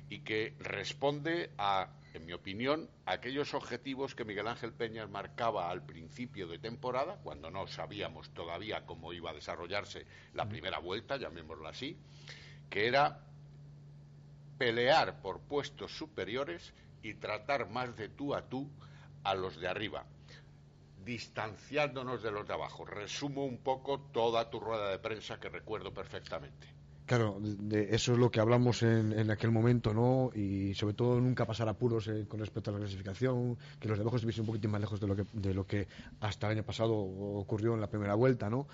[0.09, 5.71] y que responde a, en mi opinión, a aquellos objetivos que Miguel Ángel Peñas marcaba
[5.71, 11.17] al principio de temporada, cuando no sabíamos todavía cómo iba a desarrollarse la primera vuelta,
[11.17, 11.97] llamémosla así,
[12.69, 13.21] que era
[14.59, 16.73] pelear por puestos superiores
[17.03, 18.71] y tratar más de tú a tú
[19.25, 20.05] a los de arriba
[21.05, 22.85] distanciándonos de los de abajo.
[22.85, 26.69] Resumo un poco toda tu rueda de prensa que recuerdo perfectamente.
[27.07, 27.41] Claro,
[27.91, 30.31] eso es lo que hablamos en, aquel momento, ¿no?
[30.35, 34.03] Y sobre todo nunca pasar apuros eh, con respecto a la clasificación, que los de
[34.03, 35.89] abajo estuviesen un poquito más lejos de lo que, de lo que
[36.21, 38.69] hasta el año pasado ocurrió en la primera vuelta, ¿no?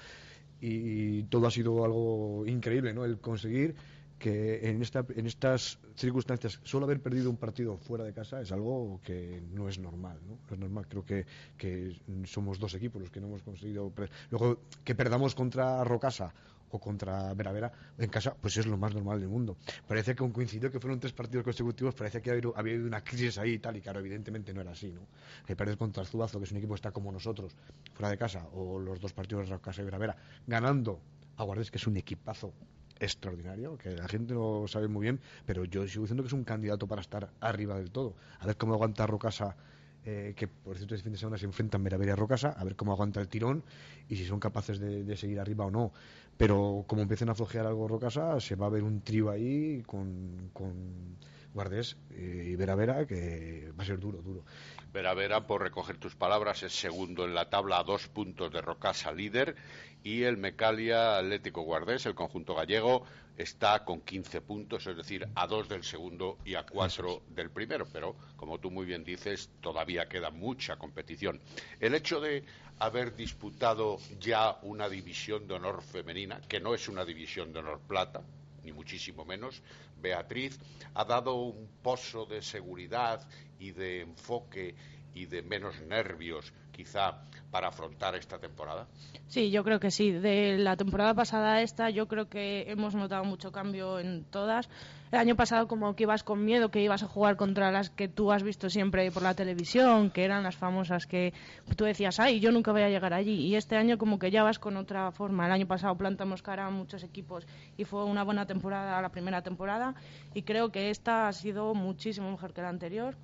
[0.60, 3.04] Y todo ha sido algo increíble, ¿no?
[3.04, 3.74] El conseguir
[4.18, 8.52] que en, esta, en estas circunstancias solo haber perdido un partido fuera de casa es
[8.52, 10.18] algo que no es normal.
[10.26, 10.86] No, es normal.
[10.88, 11.26] Creo que,
[11.56, 13.92] que, somos dos equipos los que no hemos conseguido.
[14.30, 16.34] Luego, que perdamos contra Rocasa
[16.70, 19.56] o contra Veravera en casa, pues es lo más normal del mundo.
[19.86, 23.52] Parece que coincidió que fueron tres partidos consecutivos, parece que había, habido una crisis ahí
[23.52, 25.00] y tal, y claro, evidentemente no era así, ¿no?
[25.46, 27.56] Que perdes contra Zubazo, que es un equipo que está como nosotros,
[27.94, 31.00] fuera de casa, o los dos partidos de Rocasa y Veravera, ganando
[31.38, 32.52] a que es un equipazo
[33.00, 36.44] extraordinario, que la gente lo sabe muy bien, pero yo sigo diciendo que es un
[36.44, 38.14] candidato para estar arriba del todo.
[38.40, 39.56] A ver cómo aguanta Rocasa,
[40.04, 42.76] eh, que por cierto este fin de semana se enfrentan Meravera y Rocasa, a ver
[42.76, 43.64] cómo aguanta el tirón
[44.08, 45.92] y si son capaces de, seguir arriba o no.
[46.36, 50.50] Pero como empiecen a flojear algo Rocasa, se va a ver un trío ahí con,
[50.52, 51.16] con
[51.54, 54.44] Guardés eh, y Vera Vera que va a ser duro, duro.
[54.92, 58.60] Vera Vera, por recoger tus palabras, es segundo en la tabla a dos puntos de
[58.60, 59.56] Rocasa líder
[60.02, 63.04] y el Mecalia Atlético Guardés, el conjunto gallego,
[63.36, 67.86] está con 15 puntos, es decir, a dos del segundo y a cuatro del primero.
[67.92, 71.40] Pero, como tú muy bien dices, todavía queda mucha competición.
[71.80, 72.44] El hecho de
[72.78, 77.80] haber disputado ya una división de honor femenina, que no es una división de honor
[77.86, 78.22] plata,
[78.64, 79.62] ni muchísimo menos,
[80.00, 80.58] Beatriz,
[80.94, 83.26] ha dado un pozo de seguridad
[83.58, 84.74] y de enfoque
[85.14, 88.86] y de menos nervios, quizá, para afrontar esta temporada?
[89.26, 90.12] Sí, yo creo que sí.
[90.12, 94.68] De la temporada pasada a esta, yo creo que hemos notado mucho cambio en todas.
[95.10, 98.08] El año pasado como que ibas con miedo, que ibas a jugar contra las que
[98.08, 101.32] tú has visto siempre por la televisión, que eran las famosas que
[101.76, 103.46] tú decías, ay, yo nunca voy a llegar allí.
[103.46, 105.46] Y este año como que ya vas con otra forma.
[105.46, 109.42] El año pasado plantamos cara a muchos equipos y fue una buena temporada la primera
[109.42, 109.94] temporada
[110.34, 113.16] y creo que esta ha sido muchísimo mejor que la anterior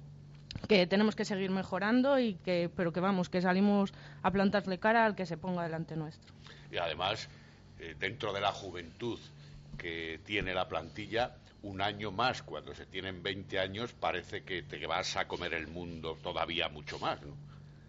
[0.69, 3.93] que tenemos que seguir mejorando y que pero que vamos que salimos
[4.23, 6.33] a plantarle cara al que se ponga delante nuestro
[6.71, 7.29] y además
[7.81, 9.19] eh, dentro de la juventud
[9.77, 14.87] que tiene la plantilla un año más cuando se tienen 20 años parece que te
[14.87, 17.35] vas a comer el mundo todavía mucho más ¿no?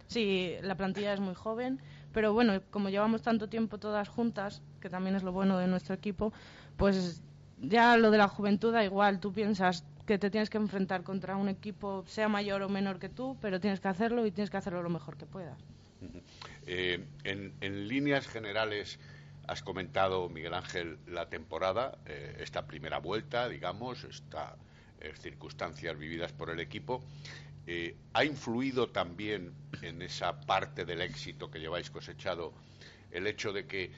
[0.08, 1.80] sí la plantilla es muy joven
[2.14, 5.94] pero bueno como llevamos tanto tiempo todas juntas que también es lo bueno de nuestro
[5.94, 6.34] equipo
[6.78, 7.22] pues
[7.62, 11.36] ya lo de la juventud da igual tú piensas que te tienes que enfrentar contra
[11.36, 14.58] un equipo, sea mayor o menor que tú, pero tienes que hacerlo y tienes que
[14.58, 15.58] hacerlo lo mejor que puedas.
[16.68, 19.00] Eh, en, líneas generales,
[19.48, 24.54] has comentado, Miguel Ángel, la temporada, eh, esta primera vuelta, digamos, estas
[25.00, 27.04] eh, circunstancias vividas por el equipo.
[28.14, 32.54] ¿Ha influido también en esa parte del éxito que lleváis cosechado
[33.10, 33.92] el hecho de que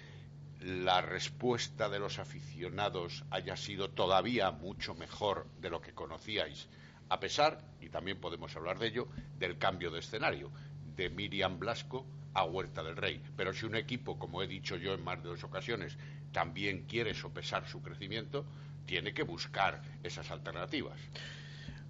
[0.62, 6.68] la respuesta de los aficionados haya sido todavía mucho mejor de lo que conocíais,
[7.10, 9.08] a pesar, y también podemos hablar de ello,
[9.38, 10.52] del cambio de escenario,
[10.96, 12.06] de Miriam Blasco
[12.38, 13.20] a Huerta del Rey.
[13.36, 15.98] Pero si un equipo, como he dicho yo en más de dos ocasiones,
[16.32, 18.46] también quiere sopesar su crecimiento,
[18.86, 21.00] tiene que buscar esas alternativas.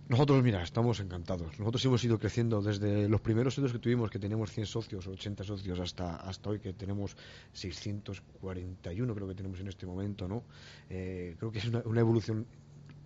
[0.08, 1.60] Nosotros, mira, estamos encantados.
[1.60, 5.44] Nosotros hemos ido creciendo desde los primeros años que tuvimos, que teníamos 100 socios, 80
[5.44, 7.18] socios, hasta, hasta hoy que tenemos
[7.52, 10.44] 641, creo que tenemos en este momento, ¿no?
[10.90, 12.48] Eh, creo que es una evolución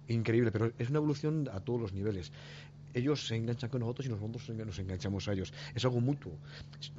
[0.08, 2.32] increíble, pero es una evolución a todos los niveles
[2.94, 5.54] ellos se enganchan con nosotros y nosotros nos enganchamos a ellos.
[5.76, 6.34] Es algo mutuo.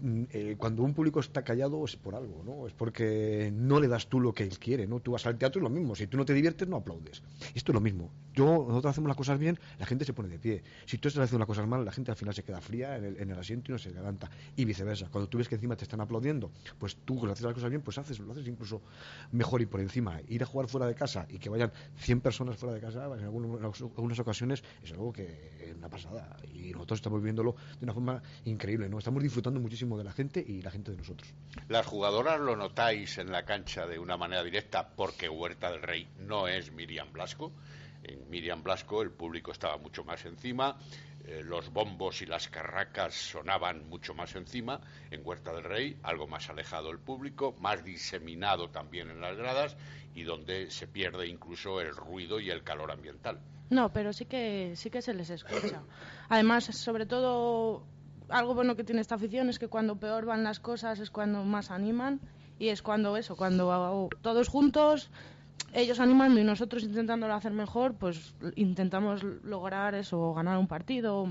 [0.01, 2.67] Mm, eh, cuando un público está callado es por algo, ¿no?
[2.67, 5.01] Es porque no le das tú lo que él quiere, ¿no?
[5.01, 5.95] Tú vas al teatro y lo mismo.
[5.95, 7.23] Si tú no te diviertes, no aplaudes.
[7.55, 8.11] Esto es lo mismo.
[8.35, 10.63] Yo, nosotros hacemos las cosas bien, la gente se pone de pie.
[10.87, 13.31] Si tú estás haciendo las cosas mal, la gente al final se queda fría en
[13.31, 14.31] el, asiento y no se levanta.
[14.57, 15.09] Y viceversa.
[15.11, 17.83] Cuando tú ves que encima te están aplaudiendo, pues tú, cuando haces las cosas bien,
[17.83, 18.83] pues haces, lo haces incluso
[19.33, 20.21] mejor y por encima.
[20.29, 23.25] Ir a jugar fuera de casa y que vayan 100 personas fuera de casa, en
[23.25, 26.37] algunas ocasiones, es algo que una pasada.
[26.55, 28.99] Y nosotros estamos viviéndolo de una forma increíble, ¿no?
[28.99, 31.35] Estamos disfrutando muchísimo de la gente y la gente de nosotros.
[31.69, 36.09] Las jugadoras lo notáis en la cancha de una manera directa porque Huerta del Rey
[36.21, 37.53] no es Miriam Blasco.
[38.05, 40.77] En Miriam Blasco el público estaba mucho más encima,
[41.25, 44.81] eh, los bombos y las carracas sonaban mucho más encima.
[45.11, 49.77] En Huerta del Rey, algo más alejado el público, más diseminado también en las gradas
[50.15, 53.41] y donde se pierde incluso el ruido y el calor ambiental.
[53.73, 55.81] No, pero sí que sí que se les escucha.
[56.29, 57.83] Además, sobre todo
[58.29, 61.43] algo bueno que tiene esta afición es que cuando peor van las cosas es cuando
[61.43, 62.21] más animan
[62.59, 65.11] y es cuando eso, cuando todos juntos
[65.73, 71.27] ellos animando y nosotros intentándolo hacer mejor, pues intentamos lograr eso, ganar un partido,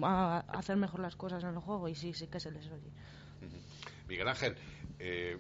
[0.48, 2.90] hacer mejor las cosas en el juego y sí, sí que se les oye.
[4.08, 4.56] Miguel Ángel,
[4.98, 5.38] eh,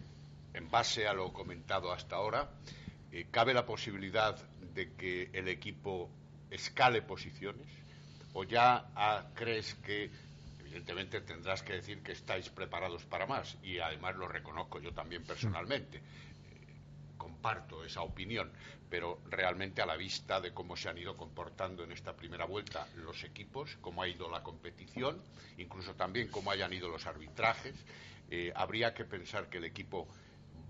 [0.53, 2.51] en base a lo comentado hasta ahora,
[3.11, 4.37] eh, ¿cabe la posibilidad
[4.75, 6.09] de que el equipo
[6.51, 7.67] escale posiciones?
[8.33, 10.11] ¿O ya ah, crees que,
[10.59, 13.57] evidentemente tendrás que decir que estáis preparados para más?
[13.63, 15.97] Y además lo reconozco yo también personalmente.
[15.97, 16.01] Eh,
[17.17, 18.51] comparto esa opinión,
[18.89, 22.87] pero realmente a la vista de cómo se han ido comportando en esta primera vuelta
[22.97, 25.21] los equipos, cómo ha ido la competición,
[25.57, 27.75] incluso también cómo hayan ido los arbitrajes,
[28.29, 30.07] eh, habría que pensar que el equipo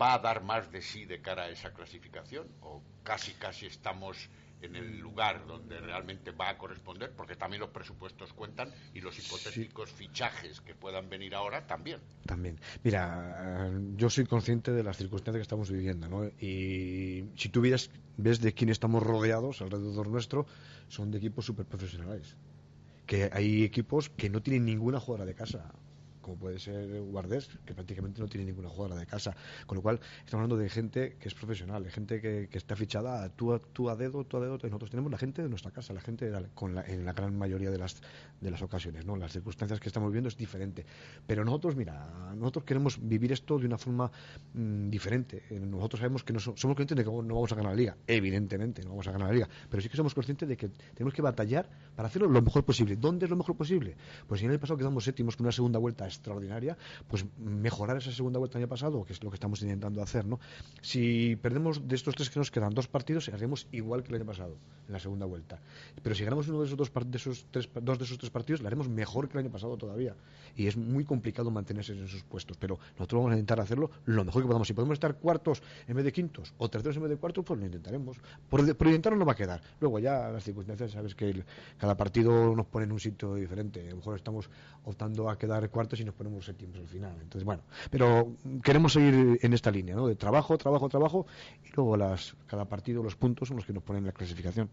[0.00, 4.28] va a dar más de sí de cara a esa clasificación o casi casi estamos
[4.62, 9.18] en el lugar donde realmente va a corresponder, porque también los presupuestos cuentan y los
[9.18, 12.00] hipotéticos fichajes que puedan venir ahora también.
[12.26, 12.58] También.
[12.82, 16.24] Mira, yo soy consciente de las circunstancias que estamos viviendo, ¿no?
[16.40, 20.46] Y si tú ves, ves de quién estamos rodeados alrededor nuestro,
[20.88, 22.36] son de equipos súper profesionales.
[23.06, 25.72] Que hay equipos que no tienen ninguna jugadora de casa
[26.22, 29.36] como puede ser Guardés, que prácticamente no tiene ninguna jugadora de casa.
[29.66, 33.28] Con lo cual, estamos hablando de gente que es profesional, de gente que, está fichada
[33.30, 34.58] tú a, tú a dedo, tú a dedo.
[34.62, 37.78] Nosotros tenemos la gente de nuestra casa, la gente con en la gran mayoría de
[37.78, 38.00] las,
[38.40, 39.04] de las ocasiones.
[39.04, 39.16] ¿no?
[39.16, 40.86] Las circunstancias que estamos viviendo es diferente.
[41.26, 44.10] Pero nosotros, mira, nosotros queremos vivir esto de una forma
[44.54, 45.42] mm, diferente.
[45.50, 47.96] Eh, nosotros sabemos que no somos conscientes de que no vamos a ganar la liga.
[48.06, 49.48] Evidentemente, no vamos a ganar la liga.
[49.68, 52.96] Pero sí que somos conscientes de que tenemos que batallar para hacerlo lo mejor posible.
[52.96, 53.96] ¿Dónde es lo mejor posible?
[54.26, 56.76] Pues si en el pasado quedamos séptimos con una segunda vuelta extraordinaria,
[57.08, 60.26] pues mejorar esa segunda vuelta el año pasado, que es lo que estamos intentando hacer,
[60.26, 60.40] ¿no?
[60.80, 64.26] Si perdemos de estos tres que nos quedan dos partidos, haremos igual que el año
[64.26, 65.60] pasado, en la segunda vuelta.
[66.02, 68.60] Pero si ganamos uno de esos dos, de esos tres, dos de esos tres partidos,
[68.60, 70.14] lo haremos mejor que el año pasado todavía.
[70.56, 74.24] Y es muy complicado mantenerse en esos puestos, pero nosotros vamos a intentar hacerlo lo
[74.24, 74.68] mejor que podamos.
[74.68, 77.58] Si podemos estar cuartos en vez de quintos o terceros en vez de cuartos, pues
[77.58, 78.18] lo intentaremos.
[78.48, 79.62] Por, intentarlo no va a quedar.
[79.80, 81.44] Luego ya las circunstancias, sabes que
[81.78, 83.80] cada partido nos pone en un sitio diferente.
[83.86, 84.50] A lo mejor estamos
[84.84, 87.12] optando a quedar cuartos y nos ponemos séptimos al final.
[87.20, 90.06] Entonces, bueno, pero queremos seguir en esta línea, ¿no?
[90.06, 91.26] De trabajo, trabajo, trabajo,
[91.64, 94.68] y luego las, cada partido, los puntos son los que nos ponen la clasificación.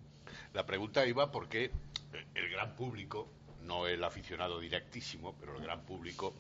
[0.54, 1.72] La pregunta iba porque
[2.36, 3.28] el gran público,
[3.66, 6.34] no el aficionado directísimo, pero el gran público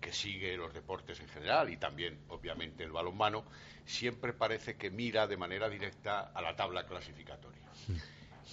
[0.00, 3.44] que sigue los deportes en general y también, obviamente, el balonmano,
[3.84, 7.66] siempre parece que mira de manera directa a la tabla clasificatoria.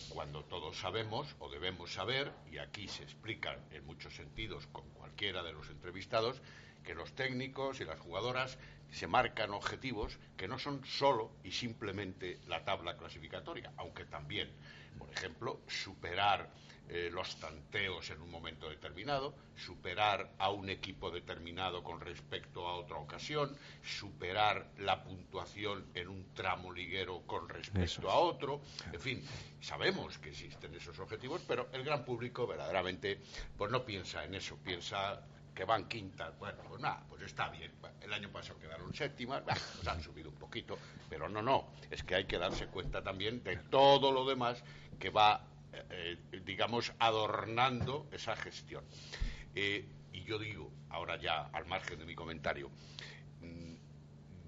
[0.09, 5.43] Cuando todos sabemos o debemos saber, y aquí se explican en muchos sentidos con cualquiera
[5.43, 6.41] de los entrevistados,
[6.83, 8.57] que los técnicos y las jugadoras
[8.91, 14.51] se marcan objetivos que no son solo y simplemente la tabla clasificatoria, aunque también,
[14.97, 16.51] por ejemplo, superar
[16.89, 22.75] eh, los tanteos en un momento determinado, superar a un equipo determinado con respecto a
[22.75, 28.61] otra ocasión, superar la puntuación en un tramo liguero con respecto a otro.
[28.91, 29.23] En fin,
[29.61, 33.21] sabemos que existen esos objetivos, pero el gran público verdaderamente
[33.57, 35.21] pues no piensa en eso, piensa
[35.55, 37.71] que van quintas, bueno, pues nada, pues está bien.
[38.01, 40.77] El año pasado quedaron séptimas, pues han subido un poquito,
[41.09, 44.63] pero no, no, es que hay que darse cuenta también de todo lo demás
[44.99, 45.45] que va
[45.89, 48.83] eh, digamos, adornando esa gestión.
[49.55, 52.69] Eh, y yo digo, ahora ya al margen de mi comentario,
[53.41, 53.73] mm,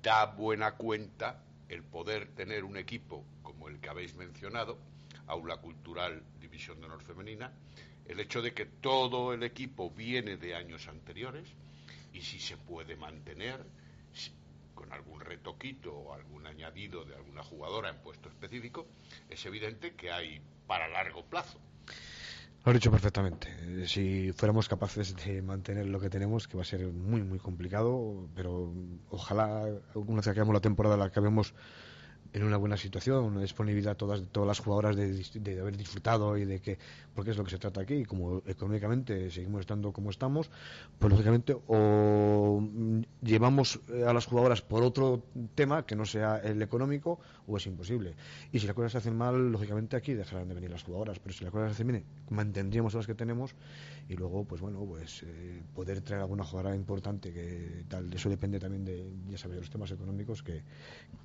[0.01, 4.77] da buena cuenta el poder tener un equipo como el que habéis mencionado,
[5.27, 7.51] Aula Cultural División de Honor Femenina,
[8.05, 11.49] el hecho de que todo el equipo viene de años anteriores
[12.13, 13.65] y si se puede mantener
[14.76, 18.86] con algún retoquito o algún añadido de alguna jugadora en puesto específico,
[19.30, 21.59] es evidente que hay para largo plazo.
[22.63, 23.88] Lo has dicho perfectamente.
[23.88, 28.28] Si fuéramos capaces de mantener lo que tenemos, que va a ser muy, muy complicado,
[28.36, 28.73] pero
[29.09, 31.53] ojalá una vez que acabemos la temporada la acabemos
[32.36, 36.43] en una buena situación, una disponibilidad todas todas las jugadoras de, de, haber disfrutado y
[36.43, 36.77] de que
[37.13, 40.49] porque es lo que se trata aquí y como económicamente seguimos estando como estamos
[40.99, 42.61] pues lógicamente o
[43.21, 45.23] llevamos a las jugadoras por otro
[45.55, 48.15] tema que no sea el económico o es imposible.
[48.51, 51.33] Y si las cosas se hacen mal lógicamente aquí dejarán de venir las jugadoras pero
[51.33, 53.55] si las cosas se hacen bien mantendríamos las que tenemos
[54.09, 58.59] y luego pues bueno pues eh, poder traer alguna jugadora importante que tal eso depende
[58.59, 60.63] también de ya sabes los temas económicos que,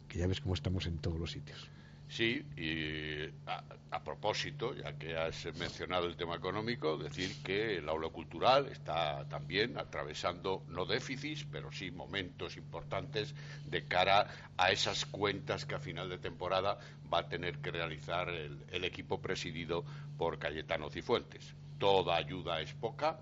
[0.07, 1.71] que ya ves cómo estamos en todos los sitios.
[2.11, 8.09] Sí, y a, propósito, ya que has mencionado el tema económico, decir que el aula
[8.09, 13.33] cultural está también atravesando no déficits, pero sí momentos importantes
[13.65, 14.27] de cara
[14.57, 16.81] a esas cuentas que a final de temporada
[17.15, 19.85] va a tener que realizar el, el equipo presidido
[20.19, 21.55] por Cayetano Cifuentes.
[21.79, 23.21] Toda ayuda es poca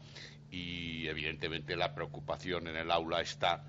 [0.50, 3.62] y evidentemente la preocupación en el aula está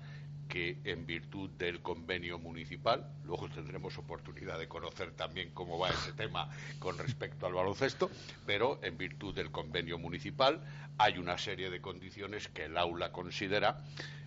[0.50, 6.12] que en virtud del convenio municipal, luego tendremos oportunidad de conocer también cómo va ese
[6.12, 8.10] tema con respecto al baloncesto,
[8.44, 10.60] pero en virtud del convenio municipal
[10.98, 13.82] hay una serie de condiciones que el aula considera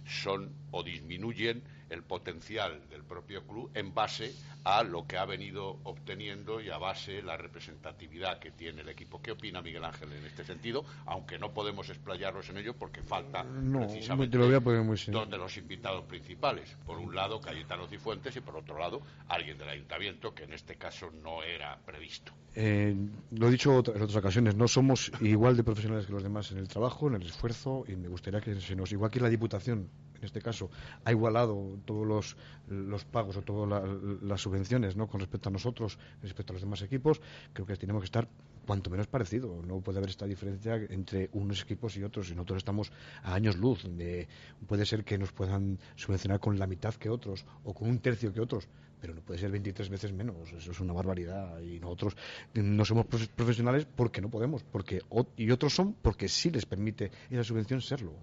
[0.05, 1.61] son o disminuyen
[1.93, 4.33] el potencial del propio club en base
[4.63, 9.21] a lo que ha venido obteniendo y a base la representatividad que tiene el equipo.
[9.21, 10.85] ¿Qué opina Miguel Ángel en este sentido?
[11.05, 16.75] Aunque no podemos explayarnos en ello porque falta precisamente dos de los invitados principales.
[16.85, 20.75] Por un lado, Cayetano Cifuentes y por otro lado, alguien del ayuntamiento que en este
[20.75, 22.31] caso no era previsto.
[22.55, 22.95] Eh,
[23.31, 26.59] lo he dicho en otras ocasiones, no somos igual de profesionales que los demás en
[26.59, 29.89] el trabajo, en el esfuerzo y me gustaría que se nos, igual que la Diputación
[30.23, 30.69] en este caso,
[31.03, 32.35] ha igualado todos
[32.67, 33.83] los, pagos o todas
[34.21, 35.07] las subvenciones ¿no?
[35.07, 37.21] con respecto a nosotros, respecto a los demás equipos,
[37.53, 38.27] creo que tenemos que estar
[38.65, 39.61] cuanto menos parecido.
[39.67, 42.29] No puede haber esta diferencia entre unos equipos y otros.
[42.29, 42.91] Y nosotros estamos
[43.23, 43.83] a años luz.
[43.83, 44.27] De,
[44.67, 48.33] puede ser que nos puedan subvencionar con la mitad que otros o con un tercio
[48.33, 48.67] que otros
[49.03, 50.53] pero no puede ser 23 veces menos.
[50.53, 51.59] Eso es una barbaridad.
[51.59, 52.15] Y nosotros
[52.53, 53.05] no somos
[53.35, 55.01] profesionales porque no podemos, porque
[55.35, 58.13] y otros son porque sí les permite esa subvención serlo.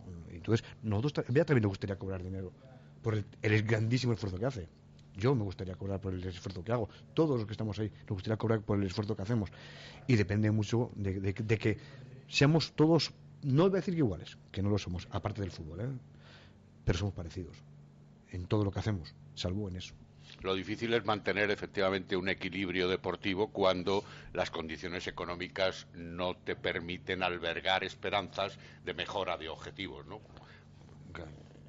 [0.51, 2.53] Entonces, nosotros también nos gustaría cobrar dinero
[3.03, 4.69] por el, grandísimo esfuerzo que hace.
[5.17, 6.89] Yo me gustaría cobrar por el esfuerzo que hago.
[7.15, 9.51] Todos los que estamos ahí nos gustaría cobrar por el esfuerzo que hacemos.
[10.07, 11.79] Y depende mucho de, que
[12.29, 15.81] seamos todos, no voy a decir que iguales, que no lo somos, aparte del fútbol,
[15.81, 15.89] ¿eh?
[16.85, 17.57] pero somos parecidos
[18.31, 19.95] en todo lo que hacemos, salvo en eso.
[20.43, 27.23] Lo difícil es mantener efectivamente un equilibrio deportivo cuando las condiciones económicas no te permiten
[27.23, 30.21] albergar esperanzas de mejora de objetivos, ¿no?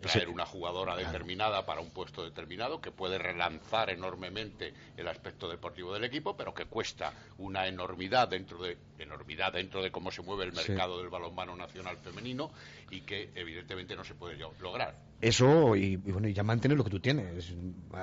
[0.02, 5.94] Traer una jugadora determinada para un puesto determinado que puede relanzar enormemente el aspecto deportivo
[5.94, 10.46] del equipo, pero que cuesta una enormidad dentro de enormidad dentro de cómo se mueve
[10.46, 12.52] el mercado del balonmano nacional femenino
[12.90, 15.11] y que evidentemente no se puede lograr.
[15.22, 17.54] Eso y, bueno, y ya mantener lo que tú tienes.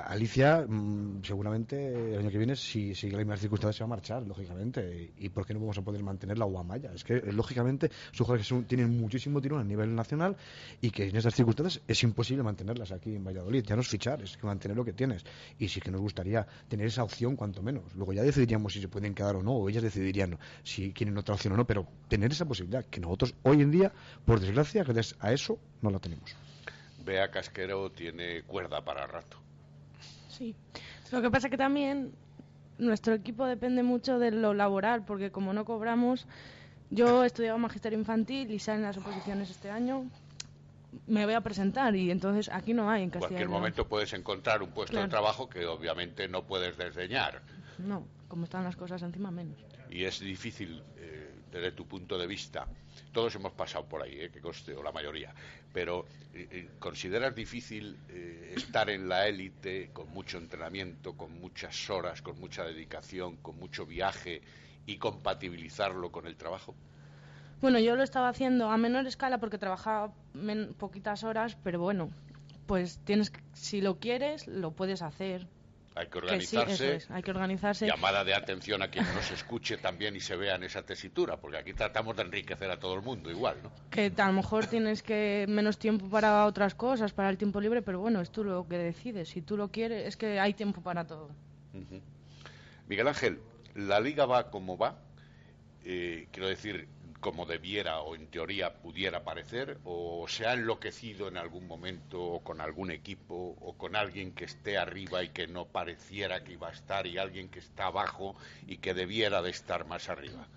[0.05, 3.89] Alicia, mm, seguramente el año que viene, si sigue las mismas circunstancias, se va a
[3.89, 5.11] marchar, lógicamente.
[5.17, 6.93] ¿Y por qué no vamos a poder mantener la Guamaya?
[6.93, 10.37] Es que, eh, lógicamente, sus jugadores tienen muchísimo tirón a nivel nacional
[10.79, 13.65] y que en estas circunstancias es imposible mantenerlas aquí en Valladolid.
[13.65, 15.25] Ya no es fichar, es que mantener lo que tienes.
[15.57, 17.93] Y sí que nos gustaría tener esa opción, cuanto menos.
[17.95, 21.35] Luego ya decidiríamos si se pueden quedar o no, o ellas decidirían si quieren otra
[21.35, 23.91] opción o no, pero tener esa posibilidad, que nosotros hoy en día,
[24.23, 26.33] por desgracia, gracias a eso, no la tenemos.
[27.03, 29.37] Bea Casquero tiene cuerda para rato.
[30.29, 30.55] Sí.
[31.11, 32.13] Lo que pasa es que también
[32.77, 36.27] nuestro equipo depende mucho de lo laboral, porque como no cobramos,
[36.89, 40.09] yo he estudiado magisterio infantil y salen las oposiciones este año,
[41.07, 43.27] me voy a presentar y entonces aquí no hay en Castilla.
[43.27, 47.41] En cualquier momento puedes encontrar un puesto de trabajo que obviamente no puedes desdeñar.
[47.77, 49.57] No, como están las cosas encima menos.
[49.89, 52.67] Y es difícil eh, desde tu punto de vista
[53.11, 54.29] todos hemos pasado por ahí, ¿eh?
[54.29, 55.33] que coste, o la mayoría,
[55.73, 57.97] pero eh, eh, ¿consideras difícil
[58.55, 63.85] estar en la élite con mucho entrenamiento, con muchas horas, con mucha dedicación, con mucho
[63.85, 64.41] viaje
[64.85, 66.75] y compatibilizarlo con el trabajo?
[67.61, 70.13] Bueno, yo lo estaba haciendo a menor escala porque trabajaba
[70.77, 72.09] poquitas horas, pero bueno,
[72.67, 75.47] pues tienes, si lo quieres, lo puedes hacer.
[75.95, 77.01] Hay que organizarse.
[77.09, 77.87] hay que organizarse.
[77.87, 81.57] Llamada de atención a quien nos escuche también y se vea en esa tesitura, porque
[81.57, 83.71] aquí tratamos de enriquecer a todo el mundo igual, ¿no?
[83.89, 87.81] Que a lo mejor tienes que menos tiempo para otras cosas, para el tiempo libre,
[87.81, 89.29] pero bueno, es tú lo que decides.
[89.29, 91.29] Si tú lo quieres, es que hay tiempo para todo.
[92.87, 93.39] Miguel Ángel,
[93.75, 94.97] la liga va como va.
[95.83, 96.87] Eh, quiero decir,
[97.19, 102.39] como debiera o en teoría pudiera parecer, o se ha enloquecido en algún momento o
[102.43, 106.69] con algún equipo o con alguien que esté arriba y que no pareciera que iba
[106.69, 108.35] a estar y alguien que está abajo
[108.67, 110.47] y que debiera de estar más arriba.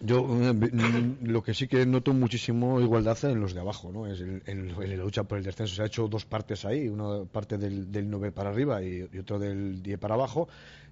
[0.00, 4.06] Yo mm, lo que sí que noto muchísimo igualdad en los de abajo, ¿no?
[4.06, 5.74] Es en, la lucha por el descenso.
[5.74, 9.18] Se ha hecho dos partes ahí, una parte del, del 9 para arriba y, y
[9.18, 10.48] otro del 10 para abajo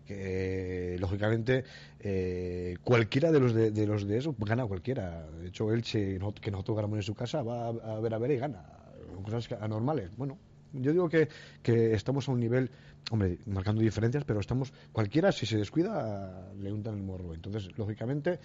[0.07, 1.65] que lógicamente
[2.01, 5.27] eh, cualquiera de los de, los de esos gana cualquiera.
[5.41, 8.37] De hecho, Elche, que nosotros ganamos en su casa, va a, ver a ver y
[8.39, 8.65] gana.
[9.25, 10.11] Cosas anormales.
[10.17, 10.39] Bueno,
[10.73, 11.29] yo digo que,
[11.63, 12.71] que estamos a un nivel,
[13.11, 17.35] hombre, marcando diferencias, pero estamos, cualquiera si se descuida, le untan el morro.
[17.35, 18.39] Entonces, lógicamente,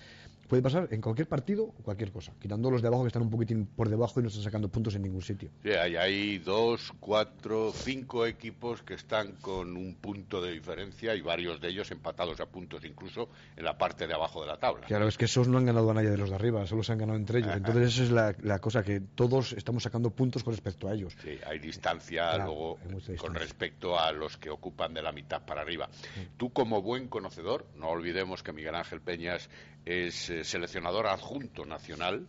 [0.52, 3.30] puede pasar en cualquier partido o cualquier cosa, quitando los de abajo que están un
[3.30, 5.50] poquitín por debajo y no están sacando puntos en ningún sitio.
[5.64, 11.22] Sí, hay, hay dos, cuatro, cinco equipos que están con un punto de diferencia y
[11.22, 14.88] varios de ellos empatados a puntos incluso en la parte de abajo de la tabla.
[14.88, 16.92] Claro, es que esos no han ganado a nadie de los de arriba, solo se
[16.92, 17.54] han ganado entre ellos.
[17.56, 21.16] Entonces esa es la, la cosa, que todos estamos sacando puntos con respecto a ellos.
[21.24, 22.78] Sí, hay distancia luego
[23.18, 25.90] con respecto a los que ocupan de la mitad para arriba.
[26.38, 29.50] Tú como buen conocedor, no olvidemos que Miguel Ángel Peñas
[29.86, 32.28] es eh, seleccionador adjunto nacional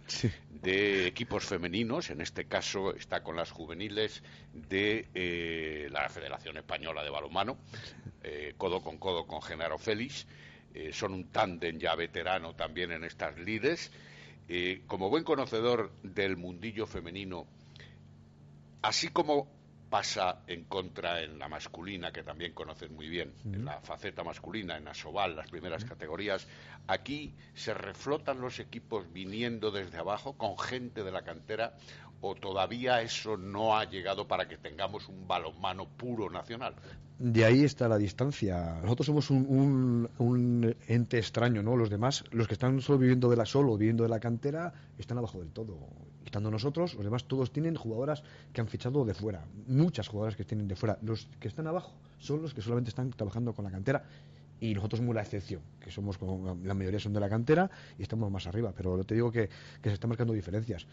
[0.49, 4.23] de equipos femeninos, en este caso está con las juveniles
[4.53, 7.59] de eh, la Federación Española de Balonmano,
[8.23, 10.27] eh, codo con codo con Genaro Félix,
[10.93, 13.93] son un tándem ya veterano también en estas lides.
[14.87, 17.47] como buen conocedor del mundillo femenino,
[18.81, 19.49] así como
[19.93, 24.79] pasa en contra en la masculina, que también conoces muy bien, en la faceta masculina,
[24.79, 26.49] en Asobal, las primeras categorías.
[26.87, 31.75] Aquí se reflotan los equipos viniendo desde abajo con gente de la cantera
[32.23, 36.75] o todavía eso no ha llegado para que tengamos un balonmano puro nacional.
[37.19, 38.81] De ahí está la distancia.
[38.83, 41.77] Nosotros somos un, un, ente extraño, ¿no?
[41.77, 45.19] Los demás, los que están solo viviendo de la solo, viviendo de la cantera, están
[45.19, 45.77] abajo del todo.
[46.33, 48.23] Estando nosotros, los demás todos tienen jugadoras
[48.55, 49.45] que han fichado de fuera.
[49.67, 50.99] Muchas jugadoras que tienen de fuera.
[51.03, 54.05] Los que están abajo son los que solamente están trabajando con la cantera
[54.59, 56.19] y nosotros somos la excepción, que somos
[56.65, 59.51] la mayoría son de la cantera y estamos más arriba, pero te digo que,
[59.83, 60.87] que se están marcando diferencias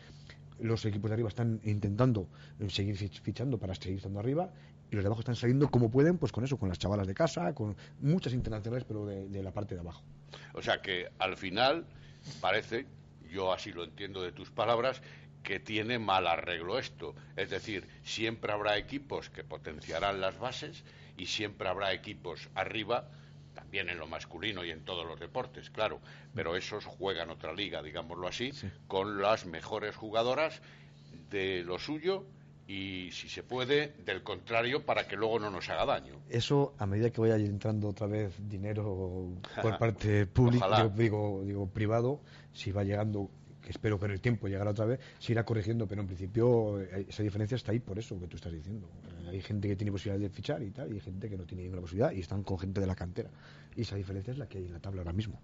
[0.60, 2.28] los equipos de arriba están intentando
[2.68, 4.50] seguir fichando para seguir estando arriba
[4.92, 7.14] y los de abajo están saliendo como pueden, pues con eso, con las chavalas de
[7.14, 10.04] casa, con muchas internacionales, pero de, la parte de abajo.
[10.54, 11.86] O sea que al final
[12.42, 12.86] parece,
[13.32, 15.02] yo así lo entiendo de tus palabras,
[15.44, 17.16] que tiene mal arreglo esto.
[17.36, 20.84] Es decir, siempre habrá equipos que potenciarán las bases
[21.18, 23.10] y siempre habrá equipos arriba
[23.54, 26.00] también en lo masculino y en todos los deportes, claro,
[26.34, 28.52] pero esos juegan otra liga, digámoslo así,
[28.88, 30.62] con las mejores jugadoras
[31.30, 32.26] de lo suyo
[32.68, 36.14] y, si se puede, del contrario, para que luego no nos haga daño.
[36.30, 39.28] Eso, a medida que vaya entrando otra vez dinero
[39.62, 42.22] por parte pública, digo, digo, privado,
[42.54, 43.30] si va llegando
[43.62, 46.82] que espero que en el tiempo llegará otra vez, se irá corrigiendo, pero en principio
[46.82, 48.90] eh, esa diferencia está ahí por eso que tú estás diciendo.
[49.24, 51.44] Eh, hay gente que tiene posibilidad de fichar y tal, y hay gente que no
[51.44, 53.30] tiene ninguna posibilidad y están con gente de la cantera.
[53.76, 55.40] Y esa diferencia es la que hay en la tabla ahora mismo.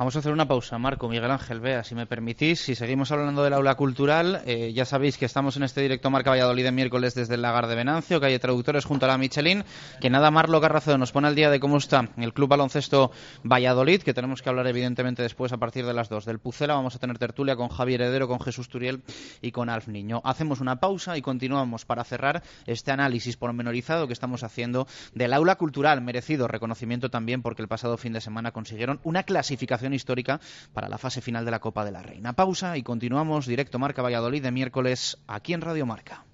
[0.00, 2.60] Vamos a hacer una pausa, Marco, Miguel Ángel, vea, si me permitís.
[2.60, 6.30] Si seguimos hablando del aula cultural, eh, ya sabéis que estamos en este directo Marca
[6.30, 9.62] Valladolid de miércoles desde el Lagar de Venancio, calle Traductores junto a la Michelin.
[10.00, 13.10] Que nada, Marlo Garrazo nos pone al día de cómo está el Club Baloncesto
[13.44, 16.24] Valladolid, que tenemos que hablar evidentemente después a partir de las dos.
[16.24, 19.02] Del Pucela vamos a tener tertulia con Javier Heredero, con Jesús Turiel
[19.42, 20.22] y con Alf Niño.
[20.24, 25.56] Hacemos una pausa y continuamos para cerrar este análisis pormenorizado que estamos haciendo del aula
[25.56, 26.00] cultural.
[26.00, 30.40] Merecido reconocimiento también porque el pasado fin de semana consiguieron una clasificación histórica
[30.72, 32.34] para la fase final de la Copa de la Reina.
[32.34, 36.24] Pausa y continuamos directo Marca Valladolid de miércoles aquí en Radio Marca.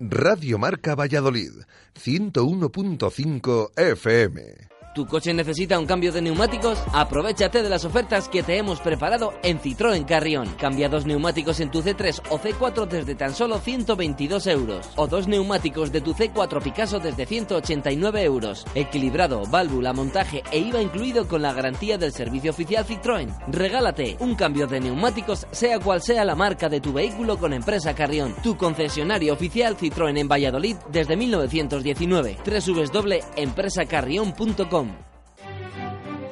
[0.00, 1.52] Radio Marca Valladolid,
[1.94, 4.73] 101.5 FM.
[4.94, 6.78] ¿Tu coche necesita un cambio de neumáticos?
[6.92, 10.48] Aprovechate de las ofertas que te hemos preparado en Citroën Carrión.
[10.56, 14.88] Cambia dos neumáticos en tu C3 o C4 desde tan solo 122 euros.
[14.94, 18.64] O dos neumáticos de tu C4 Picasso desde 189 euros.
[18.76, 23.34] Equilibrado, válvula, montaje e IVA incluido con la garantía del servicio oficial Citroën.
[23.48, 27.96] Regálate un cambio de neumáticos sea cual sea la marca de tu vehículo con Empresa
[27.96, 28.32] Carrión.
[28.44, 32.36] Tu concesionario oficial Citroën en Valladolid desde 1919.
[32.46, 34.83] www.empresacarrión.com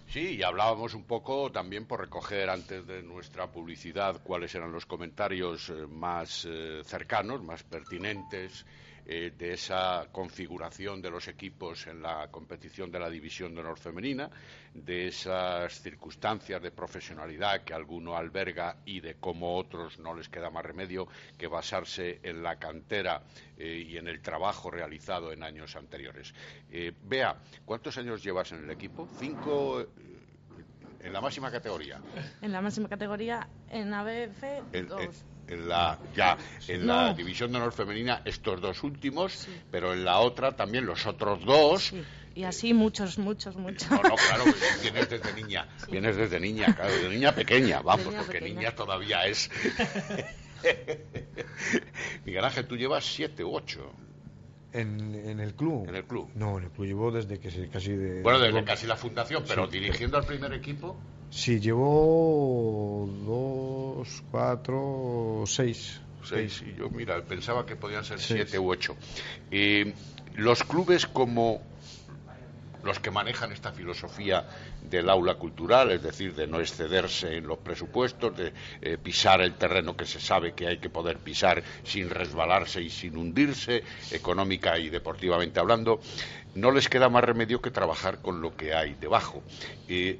[0.09, 4.87] Sí, y hablábamos un poco también por recoger antes de nuestra publicidad cuáles eran los
[4.87, 8.65] comentarios eh, más eh, cercanos, más pertinentes
[9.11, 13.79] eh, de esa configuración de los equipos en la competición de la División de Honor
[13.79, 14.29] Femenina,
[14.75, 20.51] de esas circunstancias de profesionalidad que alguno alberga y de cómo otros no les queda
[20.51, 23.23] más remedio que basarse en la cantera
[23.57, 26.35] eh, y en el trabajo realizado en años anteriores.
[26.71, 27.35] Eh, Vea,
[27.65, 29.09] ¿cuántos años llevas en el equipo?
[29.19, 29.87] ¿Cinco?
[31.01, 31.99] En la máxima categoría.
[32.43, 34.45] En la máxima categoría, en ABF,
[34.87, 36.37] dos en la ya
[36.67, 41.07] en la división de honor femenina estos dos últimos, pero en la otra también los
[41.07, 41.93] otros dos.
[42.35, 43.91] Y así muchos, muchos, muchos.
[43.91, 44.45] No, no, claro,
[44.83, 49.51] vienes desde niña, vienes desde niña, claro, desde niña pequeña, vamos, porque niña todavía es.
[52.25, 53.93] Miguel Ángel, tú llevas siete u ocho.
[54.73, 55.89] En, en, el club.
[55.89, 56.31] En el club.
[56.35, 58.23] No, en el club llevo desde que casi de.
[58.23, 60.97] Bueno, desde casi la fundación, pero dirigiendo al primer equipo.
[61.31, 66.01] Sí, llevo dos, cuatro, seis.
[66.25, 68.97] Seis, y yo, mira, pensaba que podían ser siete u ocho.
[69.51, 69.95] Eh,
[70.35, 71.63] los clubes como
[72.83, 74.45] los que manejan esta filosofía
[74.83, 79.55] del aula cultural, es decir, de no excederse en los presupuestos, de eh, pisar el
[79.55, 84.79] terreno que se sabe que hay que poder pisar sin resbalarse y sin hundirse, económica
[84.79, 86.01] y deportivamente hablando,
[86.55, 89.43] no les queda más remedio que trabajar con lo que hay debajo.
[89.89, 90.19] Eh,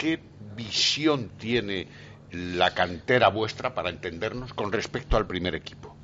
[0.00, 0.18] ¿Qué
[0.56, 1.86] visión tiene
[2.32, 5.94] la cantera vuestra para entendernos con respecto al primer equipo?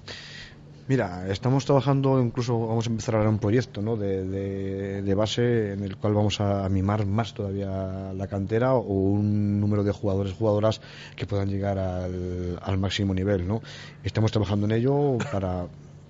[0.86, 3.96] Mira, estamos trabajando, incluso vamos a empezar ahora un proyecto ¿no?
[3.96, 9.82] de, base en el cual vamos a mimar más todavía la cantera o un número
[9.82, 10.82] de jugadores jugadoras
[11.16, 13.48] que puedan llegar al, al máximo nivel.
[13.48, 13.62] ¿no?
[14.04, 15.68] Estamos trabajando en ello para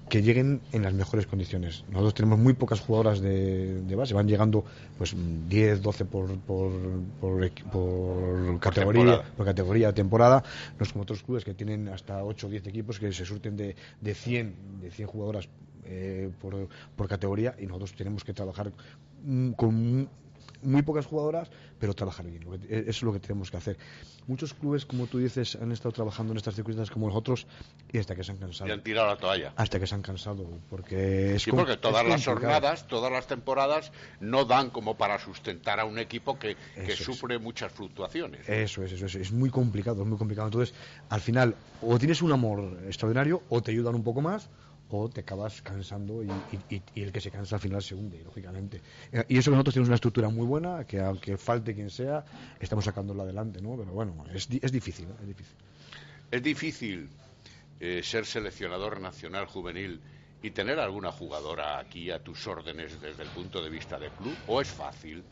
[0.09, 1.85] que lleguen en las mejores condiciones.
[1.89, 4.65] Nosotros tenemos muy pocas jugadoras de, base, van llegando
[4.99, 5.15] pues
[5.49, 6.73] 10, 12 por, por,
[7.21, 9.35] por, por categoría, temporada.
[9.37, 10.45] por categoría temporada,
[10.79, 13.57] no es como otros clubes que tienen hasta 8 o 10 equipos que se surten
[13.57, 15.49] de, de 100, de 100 jugadoras
[15.85, 18.73] eh, por, por categoría y nosotros tenemos que trabajar
[19.57, 20.09] con
[20.67, 22.43] muy pocas jugadoras, pero trabajar bien.
[22.69, 23.77] Eso es lo que tenemos que hacer.
[24.27, 27.47] Muchos clubes, como tú dices, han estado trabajando en estas circunstancias como nosotros
[27.93, 28.69] y hasta que se han cansado.
[28.69, 29.53] Y han tirado la toalla.
[29.57, 33.93] Hasta que se han cansado, porque es Sí, porque todas las jornadas, todas las temporadas
[34.21, 38.49] no dan como para sustentar a un equipo que, que sufre muchas fluctuaciones.
[38.49, 40.49] Eso es, eso es, es muy complicado, es muy complicado.
[40.49, 40.75] Entonces,
[41.09, 44.49] al final, o tienes un amor extraordinario o te ayudan un poco más
[44.91, 46.31] o te acabas cansando y,
[46.71, 48.81] y, y, el que se cansa al final se hunde, lógicamente.
[49.13, 52.25] Eh, y eso que nosotros tenemos una estructura muy buena, que aunque falte quien sea,
[52.61, 53.77] estamos sacándola adelante, ¿no?
[53.77, 55.15] Pero bueno, es, es difícil, ¿no?
[55.21, 55.57] es difícil.
[56.31, 57.09] Es difícil
[57.81, 60.01] eh, ser seleccionador nacional juvenil
[60.43, 64.35] y tener alguna jugadora aquí a tus órdenes desde el punto de vista de club,
[64.47, 65.23] o es fácil.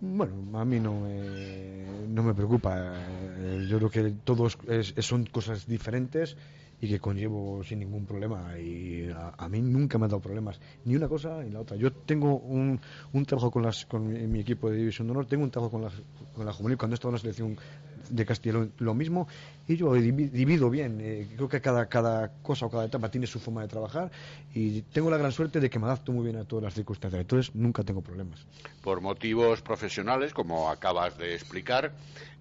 [0.00, 2.94] Bueno, a mí no me, no me preocupa.
[3.38, 6.36] Eh, yo creo que todos es, son cosas diferentes
[6.80, 8.58] y que conllevo sin ningún problema.
[8.58, 11.76] Y a, mí nunca me ha dado problemas ni una cosa ni la otra.
[11.76, 12.78] Yo tengo un,
[13.12, 15.82] un trabajo con las con mi, equipo de división de honor tengo un trabajo con
[15.82, 15.90] la,
[16.34, 16.78] con la juvenil.
[16.78, 17.56] Cuando he estado en la selección
[18.10, 19.28] de Castilla lo mismo
[19.68, 21.00] y yo divido bien.
[21.00, 24.10] Eh, creo que cada, cada cosa o cada etapa tiene su forma de trabajar
[24.54, 27.20] y tengo la gran suerte de que me adapto muy bien a todas las circunstancias.
[27.20, 28.46] Entonces nunca tengo problemas.
[28.82, 31.92] Por motivos profesionales, como acabas de explicar,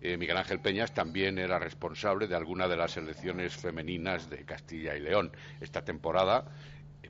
[0.02, 4.96] eh, Miguel Ángel Peñas también era responsable de alguna de las selecciones femeninas de Castilla
[4.96, 5.32] y León.
[5.62, 6.46] Esta temporada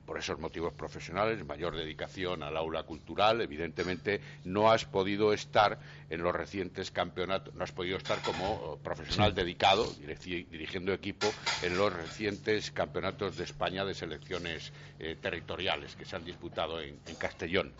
[0.06, 5.78] por esos motivos profesionales, mayor dedicación al aula cultural, evidentemente no has podido estar
[6.08, 11.26] en los recientes campeonatos, no has podido estar como eh, profesional dedicado, dirigiendo equipo
[11.62, 16.96] en los recientes campeonatos de España de selecciones eh, territoriales que se han disputado en,
[17.18, 17.72] Castellón.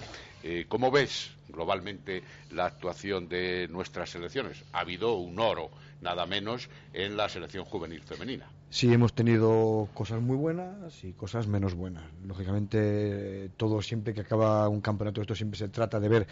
[0.42, 4.64] Eh, ¿Cómo ves globalmente la actuación de nuestras selecciones?
[4.72, 5.70] Ha habido un oro,
[6.00, 8.48] nada menos, en la selección juvenil femenina.
[8.76, 12.04] Sí, hemos tenido cosas muy buenas y cosas menos buenas.
[12.26, 16.26] Lógicamente, todo siempre que acaba un campeonato, esto siempre se trata de ver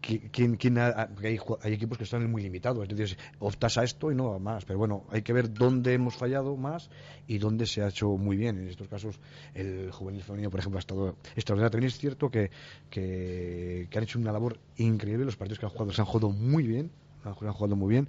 [0.00, 2.88] quién, quién hay, equipos que están muy limitados.
[2.88, 4.64] Es decir, optas a esto y no a más.
[4.64, 6.88] Pero bueno, hay que ver dónde hemos fallado más
[7.26, 8.58] y dónde se ha hecho muy bien.
[8.58, 9.18] En estos casos,
[9.54, 11.72] el juvenil femenino, por ejemplo, ha estado extraordinario.
[11.72, 12.52] También es cierto que,
[12.90, 15.24] que, han hecho una labor increíble.
[15.24, 16.92] Los partidos que han jugado se han jugado muy bien
[17.28, 18.08] han jugado muy bien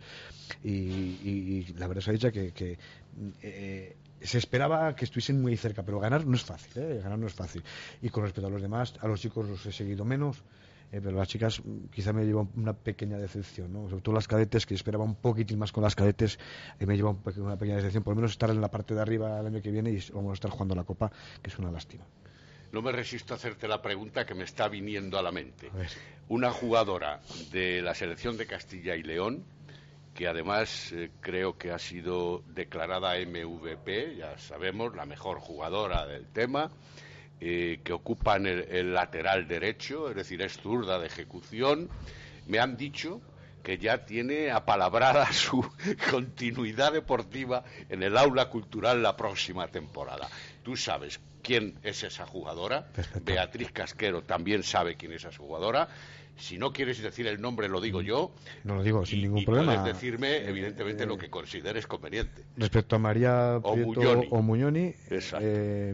[0.63, 2.77] y, la verdad es que, que
[3.41, 6.99] eh, se esperaba que estuviesen muy cerca, pero ganar no es fácil, ¿eh?
[7.01, 7.63] ganar no es fácil.
[8.01, 10.43] Y con respecto a los demás, a los chicos los he seguido menos,
[10.91, 13.89] eh, pero las chicas mm, quizá me lleva una pequeña decepción, ¿no?
[13.89, 16.39] sobre todo las cadetes, que esperaba un poquitín más con las cadetes,
[16.79, 19.47] me lleva una pequeña decepción, por lo menos estar en la parte de arriba el
[19.47, 21.11] año que viene y vamos a estar jugando la Copa,
[21.41, 22.03] que es una lástima.
[22.71, 25.71] No me resisto a hacerte la pregunta que me está viniendo a la mente.
[26.27, 27.19] Una jugadora
[27.51, 29.43] de la selección de Castilla y León,
[30.13, 36.27] que además eh, creo que ha sido declarada MVP, ya sabemos, la mejor jugadora del
[36.27, 36.69] tema,
[37.39, 41.89] eh, que ocupa el, el, lateral derecho, es decir, es zurda de ejecución.
[42.47, 43.21] Me han dicho
[43.63, 45.65] que ya tiene apalabrada su
[46.11, 50.27] continuidad deportiva en el aula cultural la próxima temporada.
[50.63, 52.87] Tú sabes quién es esa jugadora.
[53.23, 55.89] Beatriz Casquero también sabe quién es esa jugadora.
[56.37, 58.31] Si no quieres decir el nombre, lo digo yo.
[58.63, 59.75] No lo digo sin ningún problema.
[59.75, 62.45] Puedes decirme, evidentemente, lo que consideres conveniente.
[62.55, 65.93] Respecto a María o Muñoni, eh,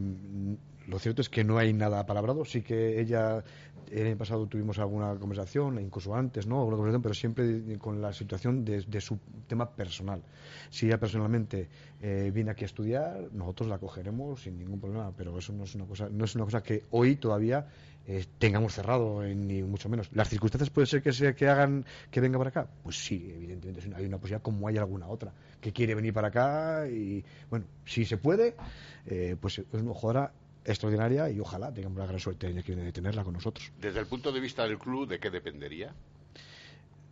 [0.86, 2.44] lo cierto es que no hay nada palabrado.
[2.44, 3.42] Sí que ella
[3.90, 6.68] el año pasado tuvimos alguna conversación, incluso antes, ¿no?
[7.02, 10.22] Pero siempre con la situación de, su tema personal.
[10.70, 11.68] Si ella personalmente
[12.00, 15.74] eh, viene aquí a estudiar, nosotros la cogeremos sin ningún problema, pero eso no es
[15.74, 17.66] una cosa, no es una cosa que hoy todavía
[18.08, 20.08] eh, tengamos cerrado, ni mucho menos.
[20.12, 22.68] ¿Las circunstancias puede ser que, sea, que hagan que venga para acá?
[22.82, 26.88] Pues sí, evidentemente hay una posibilidad como hay alguna otra que quiere venir para acá
[26.88, 28.54] y, bueno, si se puede,
[29.06, 30.32] eh, pues es jugadora
[30.66, 33.72] extraordinaria y ojalá tengamos la gran suerte de tenerla con nosotros.
[33.80, 35.94] Desde el punto de vista del club, ¿de qué dependería?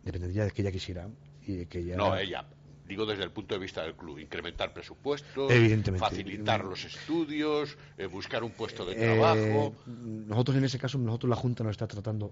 [0.03, 1.09] Dependería de que ella quisiera
[1.45, 1.95] y de que ella...
[1.95, 2.45] No, ella.
[2.87, 5.51] Digo desde el punto de vista del club, incrementar presupuestos,
[5.97, 9.73] facilitar los estudios, eh, buscar un puesto de eh, trabajo.
[9.87, 12.31] nosotros en ese caso, nosotros la Junta nos está tratando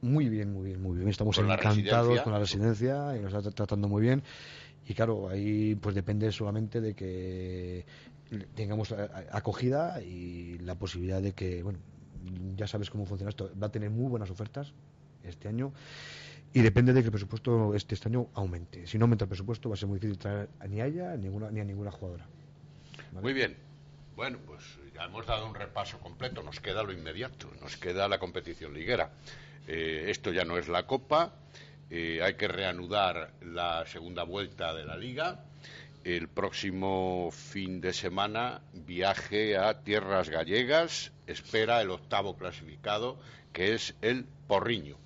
[0.00, 1.08] muy bien, muy bien, muy bien.
[1.08, 4.24] Estamos encantados con la residencia y nos está tratando muy bien.
[4.88, 7.86] Y claro, ahí pues depende solamente de que
[8.54, 8.92] tengamos
[9.30, 11.78] acogida y la posibilidad de que, bueno,
[12.56, 14.72] ya sabes cómo funciona esto, va a tener muy buenas ofertas
[15.24, 15.72] este año
[16.54, 18.86] y depende de que el presupuesto este, este año aumente.
[18.86, 21.50] Si no aumenta el presupuesto va a ser muy difícil traer ni a ella ninguna,
[21.50, 22.26] ni a ninguna jugadora.
[23.12, 23.56] Muy bien.
[24.16, 24.62] Bueno, pues
[24.94, 26.42] ya hemos dado un repaso completo.
[26.42, 29.10] Nos queda lo inmediato, nos queda la competición liguera.
[29.66, 31.32] Eh, esto ya no es la Copa.
[31.88, 35.44] Eh, hay que reanudar la segunda vuelta de la Liga
[36.04, 43.18] el próximo fin de semana viaje a tierras gallegas, espera el octavo clasificado,
[43.52, 44.96] que es el Porriño.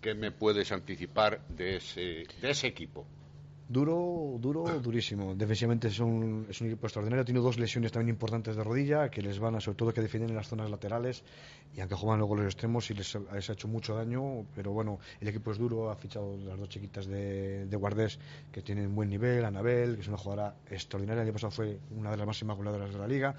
[0.00, 3.06] ¿Qué me puedes anticipar de ese, de ese equipo?
[3.70, 5.36] Duro, duro, durísimo.
[5.36, 7.24] Defensivamente es un, es un equipo extraordinario.
[7.24, 10.30] Tiene dos lesiones también importantes de rodilla que les van a, sobre todo, que defienden
[10.30, 11.22] en las zonas laterales
[11.72, 14.44] y aunque juegan luego los extremos y les, ha hecho mucho daño.
[14.56, 15.88] Pero bueno, el equipo es duro.
[15.88, 18.18] Ha fichado las dos chiquitas de, de Guardés
[18.50, 19.44] que tienen buen nivel.
[19.44, 21.22] Anabel, que es una jugadora extraordinaria.
[21.22, 23.36] El año pasado fue una de las máximas goleadoras de la liga.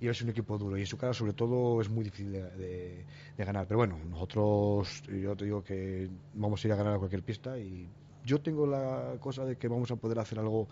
[0.00, 0.78] Y es un equipo duro.
[0.78, 3.04] Y en su cara, sobre todo, es muy difícil de,
[3.36, 3.66] de ganar.
[3.66, 7.58] Pero bueno, nosotros, yo te digo que vamos a ir a ganar a cualquier pista
[7.58, 7.86] y
[8.24, 10.68] yo tengo la cosa de que vamos a poder hacer algo,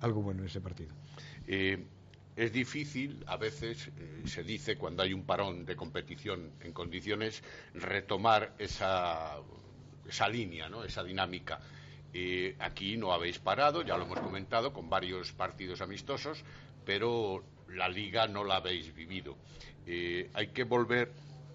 [0.00, 0.92] algo bueno en ese partido.
[1.46, 1.84] Eh,
[2.36, 7.42] es difícil, a veces eh, se dice cuando hay un parón de competición en condiciones,
[7.74, 9.36] retomar esa,
[10.08, 10.82] esa línea, ¿no?
[10.82, 11.60] esa dinámica.
[12.12, 16.44] Eh, aquí no habéis parado, ya lo hemos comentado, con varios partidos amistosos,
[16.84, 19.36] pero la liga no la habéis vivido.
[19.86, 21.12] hay que volver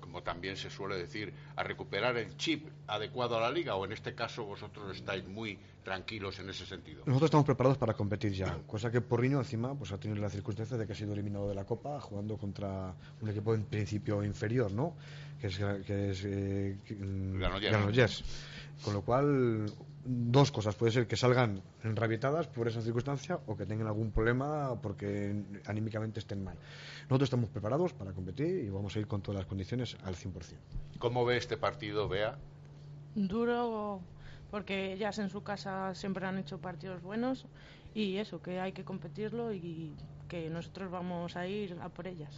[0.10, 3.92] como también se suele decir, a recuperar el chip adecuado a la liga o en
[3.92, 7.04] este caso vosotros estáis muy tranquilos en ese sentido?
[7.06, 10.78] Nosotros estamos preparados para competir ya, cosa que Porriño encima pues ha tenido la circunstancia
[10.78, 14.72] de que ha sido eliminado de la Copa jugando contra un equipo en principio inferior,
[14.72, 14.96] ¿no?
[15.40, 18.24] Que es, que es eh, Granollers.
[18.84, 19.72] Con lo cual,
[20.10, 20.76] dos cosas.
[20.76, 25.36] Puede ser que salgan enrabietadas por esa circunstancia o que tengan algún problema porque
[25.66, 26.58] anímicamente estén mal.
[27.04, 30.58] Nosotros estamos preparados para competir y vamos a ir con todas las condiciones al 100%.
[30.98, 32.38] ¿Cómo ve este partido, Bea?
[33.14, 34.02] Duro
[34.50, 37.46] porque ellas en su casa siempre han hecho partidos buenos
[37.94, 39.94] y eso, que hay que competirlo y
[40.28, 42.34] que nosotros vamos a ir a por ellas.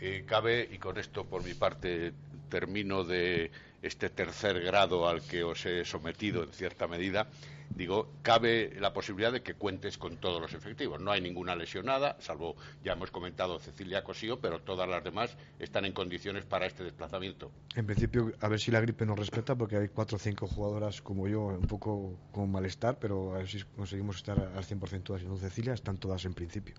[0.00, 2.12] Eh, cabe, y con esto por mi parte
[2.48, 3.50] termino de
[3.82, 7.28] este tercer grado al que os he sometido en cierta medida,
[7.74, 11.00] digo, cabe la posibilidad de que cuentes con todos los efectivos.
[11.00, 15.84] No hay ninguna lesionada, salvo, ya hemos comentado, Cecilia Cosío, pero todas las demás están
[15.84, 17.50] en condiciones para este desplazamiento.
[17.74, 21.02] En principio, a ver si la gripe nos respeta, porque hay cuatro o cinco jugadoras
[21.02, 25.22] como yo, un poco con malestar, pero a ver si conseguimos estar al 100% todas.
[25.22, 26.76] Y no, Cecilia, están todas en principio.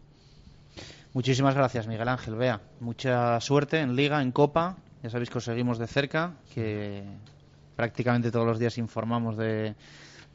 [1.13, 2.35] Muchísimas gracias, Miguel Ángel.
[2.35, 4.77] Vea, mucha suerte en Liga, en Copa.
[5.03, 7.03] Ya sabéis que os seguimos de cerca, que
[7.75, 9.75] prácticamente todos los días informamos de,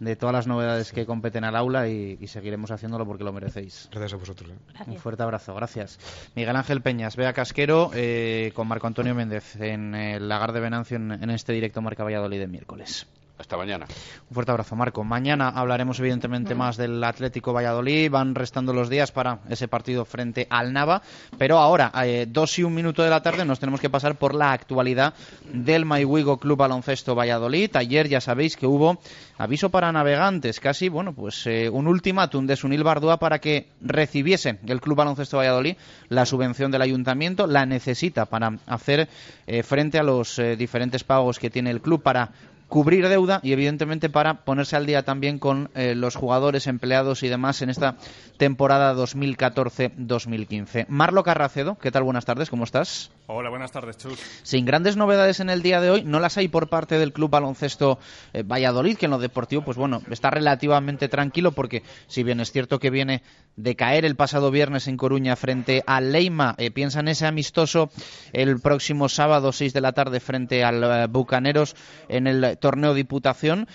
[0.00, 3.88] de todas las novedades que competen al aula y, seguiremos haciéndolo porque lo merecéis.
[3.90, 4.50] Gracias a vosotros.
[4.50, 4.84] ¿eh?
[4.86, 5.98] Un fuerte abrazo, gracias.
[6.34, 10.96] Miguel Ángel Peñas, Vea Casquero eh, con Marco Antonio Méndez en el Lagar de Venancio
[10.96, 13.06] en, en este directo Marca Valladolid de miércoles.
[13.38, 13.86] Hasta mañana.
[14.28, 15.04] Un fuerte abrazo, Marco.
[15.04, 18.10] Mañana hablaremos evidentemente más del Atlético Valladolid.
[18.10, 21.02] Van restando los días para ese partido frente al Nava.
[21.38, 24.34] Pero ahora, eh, dos y un minuto de la tarde, nos tenemos que pasar por
[24.34, 25.14] la actualidad
[25.52, 27.70] del Maiwigo Club Baloncesto Valladolid.
[27.76, 28.98] Ayer ya sabéis que hubo
[29.38, 34.58] aviso para navegantes, casi, bueno, pues eh, un ultimátum de Sunil Bardúa para que recibiese
[34.66, 35.76] el Club Baloncesto Valladolid
[36.08, 37.46] la subvención del ayuntamiento.
[37.46, 39.08] La necesita para hacer
[39.46, 42.32] eh, frente a los diferentes pagos que tiene el club para
[42.68, 47.28] cubrir deuda y evidentemente para ponerse al día también con eh, los jugadores, empleados y
[47.28, 47.96] demás en esta
[48.36, 50.86] temporada 2014-2015.
[50.88, 52.02] Marlo Carracedo, ¿qué tal?
[52.02, 53.10] Buenas tardes, ¿cómo estás?
[53.26, 54.18] Hola, buenas tardes, Chus.
[54.42, 57.30] Sin grandes novedades en el día de hoy, no las hay por parte del Club
[57.30, 57.98] Baloncesto
[58.32, 62.52] eh, Valladolid, que en lo deportivo, pues bueno, está relativamente tranquilo porque si bien es
[62.52, 63.22] cierto que viene
[63.56, 67.90] de caer el pasado viernes en Coruña frente al Leima, eh, piensa en ese amistoso
[68.32, 71.74] el próximo sábado 6 de la tarde frente al Bucaneros
[72.08, 73.66] en el torneo Diputación.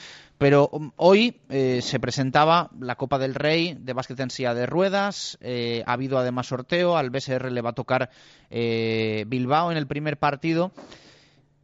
[0.43, 4.65] Pero um, hoy eh, se presentaba la Copa del Rey de básquet en silla de
[4.65, 5.37] ruedas.
[5.39, 6.97] Eh, ha habido además sorteo.
[6.97, 8.09] Al BSR le va a tocar
[8.49, 10.73] eh, Bilbao en el primer partido.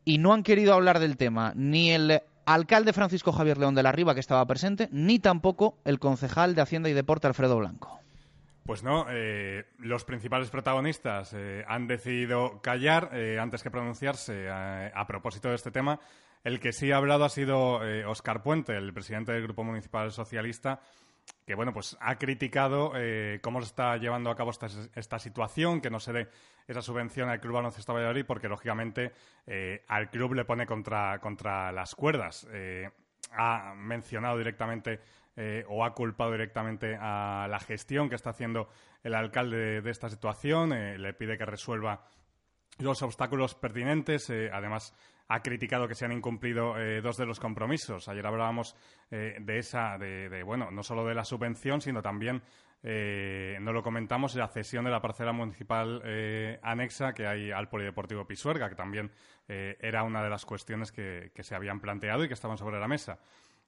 [0.06, 3.92] Y no han querido hablar del tema ni el alcalde Francisco Javier León de la
[3.92, 8.00] Riva, que estaba presente, ni tampoco el concejal de Hacienda y Deporte, Alfredo Blanco.
[8.66, 9.06] Pues no,
[9.78, 11.36] los principales protagonistas
[11.68, 16.00] han decidido callar antes que pronunciarse a, propósito de este tema.
[16.44, 20.12] El que sí ha hablado ha sido Oscar eh, Puente, el presidente del Grupo Municipal
[20.12, 20.80] Socialista,
[21.46, 25.90] que bueno, pues ha criticado eh, cómo se está llevando a cabo esta, situación, que
[25.90, 26.28] no se dé
[26.66, 29.12] esa subvención al Club Baloncesto Valladolid, porque lógicamente
[29.46, 32.48] eh, al club le pone contra, contra las cuerdas.
[33.32, 35.02] ha mencionado directamente
[35.68, 38.70] o ha culpado directamente a la gestión que está haciendo
[39.04, 42.04] el alcalde de esta situación, le pide que resuelva
[42.80, 44.30] los obstáculos pertinentes.
[44.30, 44.94] además,
[45.30, 48.10] ha criticado que se han incumplido eh, dos de los compromisos.
[48.10, 48.76] Ayer hablábamos
[49.12, 52.42] eh, de esa, de, bueno, no solo de la subvención, sino también,
[52.82, 56.02] eh, no lo comentamos, la cesión de la parcela municipal
[56.64, 59.12] anexa que hay al Polideportivo Pisuerga, que también
[59.48, 63.20] era una de las cuestiones que, se habían planteado y que estaban sobre la mesa.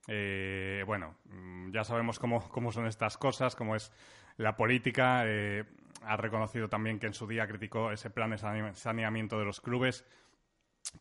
[0.08, 3.92] bueno, mm, ya sabemos cómo, cómo, son estas cosas, cómo es
[4.38, 5.22] la política.
[5.22, 10.06] ha reconocido también que en su día criticó ese plan de saneamiento de los clubes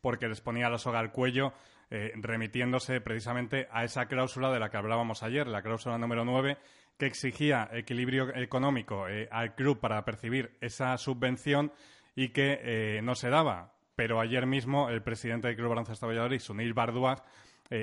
[0.00, 1.52] porque les ponía la soga al cuello,
[1.90, 6.56] eh, remitiéndose precisamente a esa cláusula de la que hablábamos ayer, la cláusula número 9,
[6.96, 11.72] que exigía equilibrio económico eh, al club para percibir esa subvención
[12.14, 13.74] y que eh, no se daba.
[13.96, 17.22] Pero ayer mismo el presidente del Club Baloncesto Valladolid, Sunil Barduaz,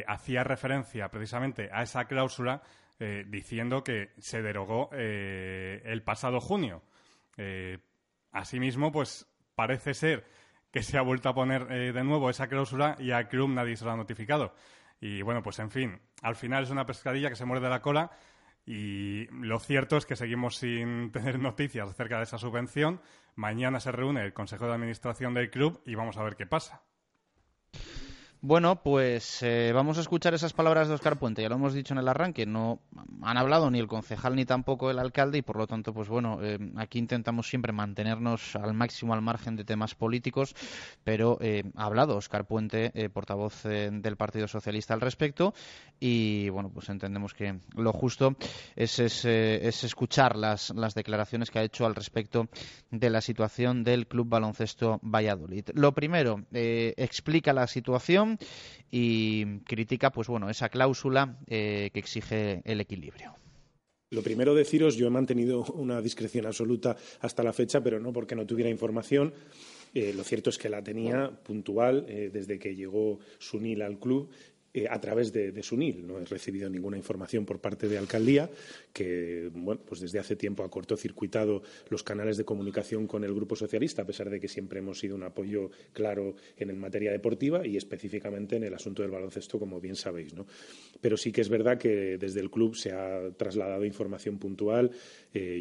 [0.07, 2.61] hacía referencia precisamente a esa cláusula
[3.27, 6.81] diciendo que se derogó el pasado junio.
[8.31, 10.25] asimismo, pues parece ser
[10.71, 13.77] que se ha vuelto a poner eh, de nuevo esa cláusula y al club nadie
[13.77, 14.53] se lo ha notificado.
[14.99, 18.11] Y bueno, pues en fin, al final es una pescadilla que se muerde la cola
[18.65, 23.01] y lo cierto es que seguimos sin tener noticias acerca de esa subvención.
[23.35, 26.81] Mañana se reúne el Consejo de Administración del club y vamos a ver qué pasa.
[28.41, 31.41] Bueno, pues eh, vamos a escuchar esas palabras de Oscar Puente.
[31.41, 32.79] Ya lo hemos dicho en el arranque, no
[33.23, 36.37] han hablado ni el concejal ni tampoco el alcalde y por lo tanto, pues bueno,
[36.43, 40.55] eh, aquí intentamos siempre mantenernos al máximo al margen de temas políticos,
[41.03, 45.55] pero eh, ha hablado Oscar Puente, portavoz del Partido Socialista al respecto
[45.99, 48.35] y bueno, pues entendemos que lo justo
[48.75, 52.49] es escuchar las, las declaraciones que ha hecho al respecto
[52.91, 55.69] de la situación del Club Baloncesto Valladolid.
[55.73, 58.26] Lo primero, explica la situación
[58.91, 63.35] y critica pues bueno esa cláusula eh, que exige el equilibrio.
[64.09, 68.35] Lo primero deciros, yo he mantenido una discreción absoluta hasta la fecha, pero no porque
[68.35, 69.33] no tuviera información.
[69.93, 74.29] Eh, lo cierto es que la tenía puntual eh, desde que llegó Sunil al club
[74.73, 76.05] eh, a través de, Sunil.
[76.05, 78.49] No he recibido ninguna información por parte de Alcaldía,
[78.93, 83.55] que bueno, pues desde hace tiempo ha cortocircuitado los canales de comunicación con el Grupo
[83.55, 87.77] Socialista, a pesar de que siempre hemos sido un apoyo claro en materia deportiva y
[87.77, 90.33] específicamente en el asunto del baloncesto, como bien sabéis.
[90.33, 90.45] ¿no?
[91.01, 94.91] Pero sí que es verdad que desde el club se ha trasladado información puntual.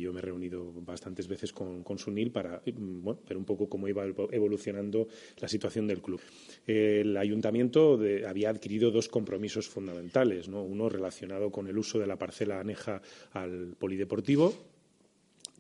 [0.01, 4.05] Yo me he reunido bastantes veces con, Sunil para mm, ver un poco cómo iba
[4.31, 5.09] evolucionando
[5.39, 6.21] la situación del club.
[6.67, 12.61] el ayuntamiento había adquirido dos compromisos fundamentales, uno relacionado con el uso de la parcela
[12.61, 13.03] aneja
[13.33, 14.53] al polideportivo,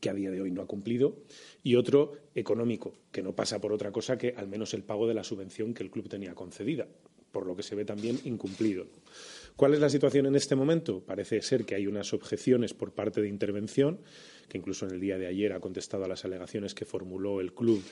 [0.01, 1.17] que a día de hoy no ha cumplido,
[1.63, 5.15] y otro económico, que no pasa por otra cosa que al menos el pago de
[5.15, 6.87] la subvención que el club tenía concedida,
[7.33, 8.87] por lo que se ve también incumplido.
[9.57, 11.01] ¿Cuál es la situación en este momento?
[11.01, 14.01] Parece ser que hay unas objeciones por parte de intervención,
[14.51, 17.55] que incluso en el día de ayer ha contestado a las alegaciones que formuló el
[17.55, 17.83] club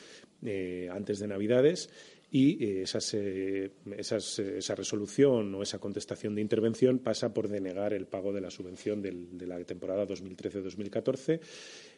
[0.45, 1.89] eh, antes de Navidades,
[2.31, 2.85] y eh,
[3.15, 8.51] eh, esa resolución o esa contestación de intervención pasa por denegar el pago de la
[8.51, 11.41] subvención de la temporada 2013-2014,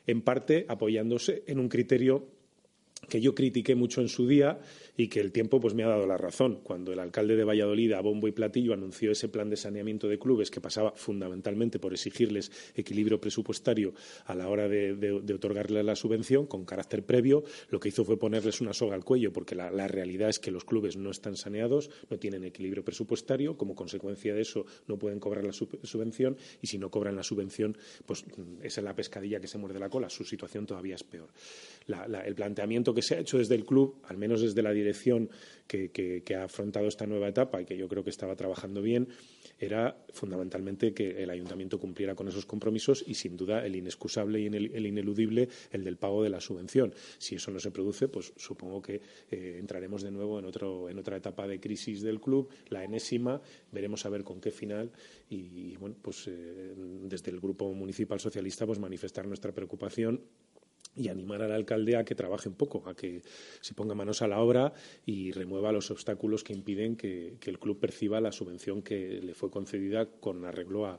[0.07, 2.29] en parte apoyándose en un criterio
[3.09, 4.59] que yo critiqué mucho en su día
[4.97, 6.61] y que el tiempo pues me ha dado la razón.
[6.62, 10.18] Cuando el alcalde de Valladolid, a bombo y platillo, anunció ese plan de saneamiento de
[10.18, 13.94] clubes que pasaba fundamentalmente por exigirles equilibrio presupuestario
[14.24, 18.18] a la hora de, de, otorgarles la subvención con carácter previo, lo que hizo fue
[18.18, 21.90] ponerles una soga al cuello, porque la, realidad es que los clubes no están saneados,
[22.11, 26.78] no tienen equilibrio presupuestario, como consecuencia de eso no pueden cobrar la subvención y si
[26.78, 28.24] no cobran la subvención, pues
[28.62, 30.09] esa es la pescadilla que se muerde la cola.
[30.09, 31.28] Su situación todavía es peor.
[32.24, 34.86] el planteamiento que se ha hecho desde el club, al menos desde la dirección
[35.66, 39.09] que, ha afrontado esta nueva etapa y que yo creo que estaba trabajando bien,
[39.59, 44.47] era fundamentalmente que el ayuntamiento cumpliera con esos compromisos y, sin duda, el inexcusable y
[44.47, 46.95] el, ineludible, el del pago de la subvención.
[47.18, 50.99] Si eso no se produce, pues supongo que eh, entraremos de nuevo en, otro, en
[50.99, 53.41] otra etapa de crisis del club, la enésima,
[53.72, 54.93] veremos a ver con qué final
[55.30, 60.20] y, bueno, pues eh, desde el Grupo Municipal Socialista pues manifestar nuestra preocupación
[60.97, 63.22] y animar al alcalde a que trabaje un poco, a que
[63.61, 64.72] se ponga manos a la obra
[65.05, 69.51] y remueva los obstáculos que impiden que, el club perciba la subvención que le fue
[69.51, 70.99] concedida con arreglo a,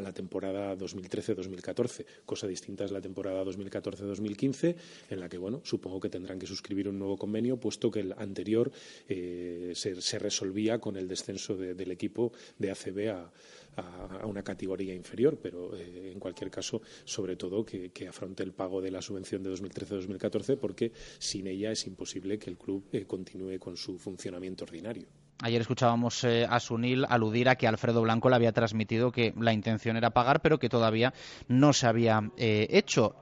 [0.00, 2.06] la temporada 2013-2014.
[2.24, 4.76] Cosa distinta es la temporada 2014-2015,
[5.10, 8.12] en la que, bueno, supongo que tendrán que suscribir un nuevo convenio, puesto que el
[8.12, 8.70] anterior
[9.08, 13.32] eh, se, resolvía con el descenso del equipo de ACB a
[13.78, 18.80] a, una categoría inferior, pero eh, en cualquier caso, sobre todo, que, afronte el pago
[18.80, 23.58] de la subvención de 2013-2014, porque sin ella es imposible que el club eh, continúe
[23.58, 25.06] con su funcionamiento ordinario.
[25.40, 29.52] Ayer escuchábamos eh, a Sunil aludir a que Alfredo Blanco le había transmitido que la
[29.52, 31.14] intención era pagar, pero que todavía
[31.46, 33.16] no se había hecho.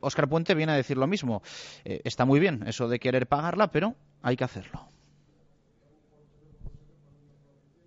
[0.00, 1.42] Óscar Puente viene a decir lo mismo.
[1.84, 4.89] está muy bien eso de querer pagarla, pero hay que hacerlo.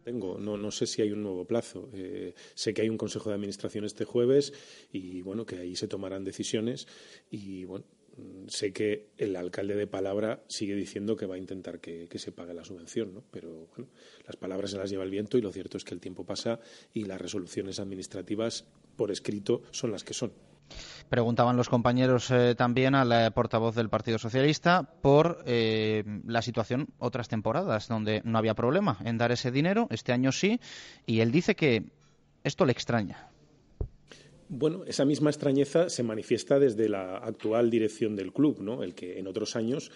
[0.03, 1.89] Tengo, no, no sé si hay un nuevo plazo.
[1.93, 4.53] Eh, sé que hay un consejo de administración este jueves
[4.91, 6.87] y bueno, que ahí se tomarán decisiones
[7.29, 7.85] y bueno,
[8.47, 12.53] sé que el alcalde de palabra sigue diciendo que va a intentar que, se pague
[12.53, 13.23] la subvención, ¿no?
[13.31, 13.89] Pero bueno,
[14.25, 16.59] las palabras se las lleva el viento y lo cierto es que el tiempo pasa
[16.93, 20.31] y las resoluciones administrativas por escrito son las que son.
[21.13, 26.87] Preguntaban los compañeros eh, también al eh, portavoz del Partido Socialista por eh, la situación
[26.97, 30.59] otras temporadas donde no había problema en dar ese dinero, este año sí,
[31.05, 31.83] y él dice que
[32.43, 33.29] esto le extraña.
[34.49, 38.81] Bueno, esa misma extrañeza se manifiesta desde la actual dirección del club, ¿no?
[38.83, 39.89] El que en otros años,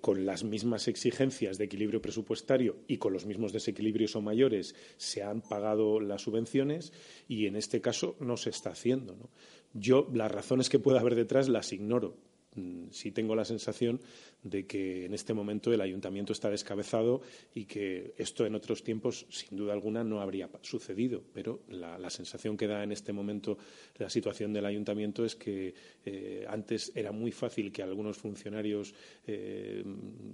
[0.00, 5.24] con las mismas exigencias de equilibrio presupuestario y con los mismos desequilibrios o mayores, se
[5.24, 6.92] han pagado las subvenciones
[7.26, 9.30] y en este caso no se está haciendo, ¿no?
[9.74, 12.16] Yo las razones que pueda haber detrás las ignoro,
[12.54, 14.00] mm, sí tengo la sensación
[14.42, 17.22] de que en este momento el ayuntamiento está descabezado
[17.54, 21.22] y que esto en otros tiempos, sin duda alguna, no habría sucedido.
[21.32, 23.58] Pero la, sensación que da en este momento
[23.98, 28.94] la situación del ayuntamiento es que eh, antes era muy fácil que algunos funcionarios,
[29.26, 29.84] eh,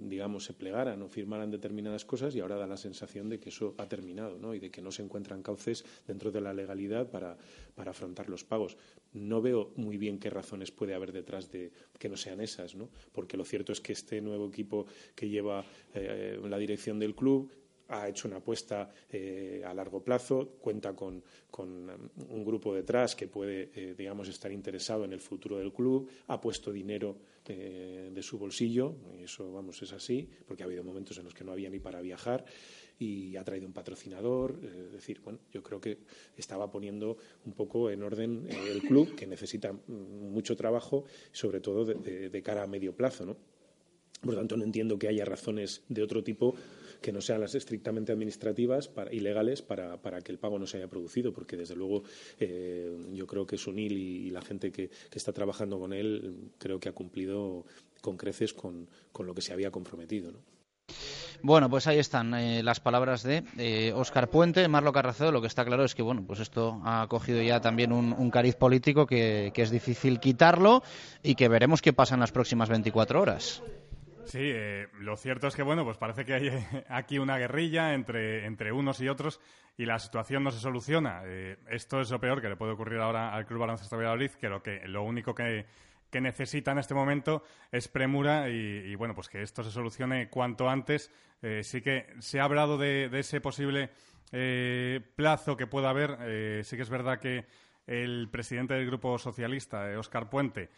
[0.01, 3.75] digamos, se plegaran o firmaran determinadas cosas y ahora da la sensación de que eso
[3.77, 4.55] ha terminado ¿no?
[4.55, 7.37] y de que no se encuentran cauces dentro de la legalidad para,
[7.75, 8.77] para afrontar los pagos.
[9.13, 12.89] No veo muy bien qué razones puede haber detrás de que no sean esas, ¿no?
[13.11, 15.63] porque lo cierto es que este nuevo equipo que lleva
[15.93, 17.51] eh, la dirección del club
[17.89, 21.23] ha hecho una apuesta eh, a largo plazo, cuenta con,
[21.59, 26.41] un grupo detrás que puede, eh, digamos, estar interesado en el futuro del club, ha
[26.41, 31.25] puesto dinero de su bolsillo, y eso, vamos, es así, porque ha habido momentos en
[31.25, 32.43] los que no había ni para viajar,
[32.99, 34.59] y ha traído un patrocinador.
[34.63, 35.97] Es decir, bueno, yo creo que
[36.37, 42.29] estaba poniendo un poco en orden el club, que necesita mucho trabajo, sobre todo de,
[42.29, 43.37] de cara a medio plazo, ¿no?
[44.21, 46.55] Por lo tanto, no entiendo que haya razones de otro tipo
[47.01, 50.87] que no sean las estrictamente administrativas y legales para, que el pago no se haya
[50.87, 52.03] producido, porque desde luego
[52.39, 56.89] eh, yo creo que Sunil y, la gente que, está trabajando con él creo que
[56.89, 57.65] ha cumplido
[58.01, 58.87] con creces con,
[59.19, 60.33] lo que se había comprometido.
[61.45, 65.31] Bueno, pues ahí están eh, las palabras de Óscar Puente, Marlo Carracedo.
[65.31, 68.55] Lo que está claro es que bueno, pues esto ha cogido ya también un, cariz
[68.55, 70.81] político que, es difícil quitarlo
[71.21, 73.61] y que veremos qué pasa en las próximas 24 horas.
[74.23, 76.49] Sí, eh, lo cierto es que, bueno, pues parece que hay
[76.89, 79.39] aquí una guerrilla entre, entre unos y otros
[79.77, 81.21] y la situación no se soluciona.
[81.25, 84.49] Eh, esto es lo peor que le puede ocurrir ahora al Club Baloncesto Valladolid, que
[84.49, 85.67] lo, que, lo único que,
[86.15, 87.43] que necesita en este momento
[87.73, 91.11] es premura y, bueno, pues que esto se solucione cuanto antes.
[91.41, 93.89] Eh, sí que se ha hablado de, ese posible
[95.17, 96.63] plazo que pueda haber.
[96.63, 97.45] sí que es verdad que
[97.85, 100.69] el presidente del Grupo Socialista, Óscar Puente,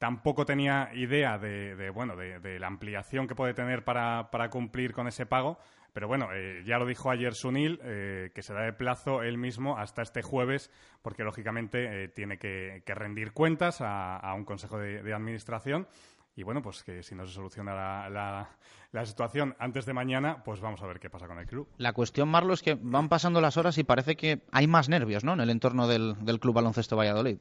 [0.00, 5.26] tampoco tenía idea de, bueno, de, la ampliación que puede tener para, cumplir con ese
[5.26, 5.58] pago.
[5.92, 9.38] Pero bueno, eh, ya lo dijo ayer Sunil, eh, que se da de plazo él
[9.38, 10.70] mismo hasta este jueves,
[11.02, 15.88] porque lógicamente eh, tiene que, rendir cuentas a, un consejo de, administración.
[16.36, 17.74] Y bueno, pues que si no se soluciona
[18.08, 21.68] la, situación antes de mañana, pues vamos a ver qué pasa con el club.
[21.76, 25.24] La cuestión, Marlo, es que van pasando las horas y parece que hay más nervios
[25.24, 25.32] ¿no?
[25.32, 27.40] en el entorno del, del Club Baloncesto Valladolid.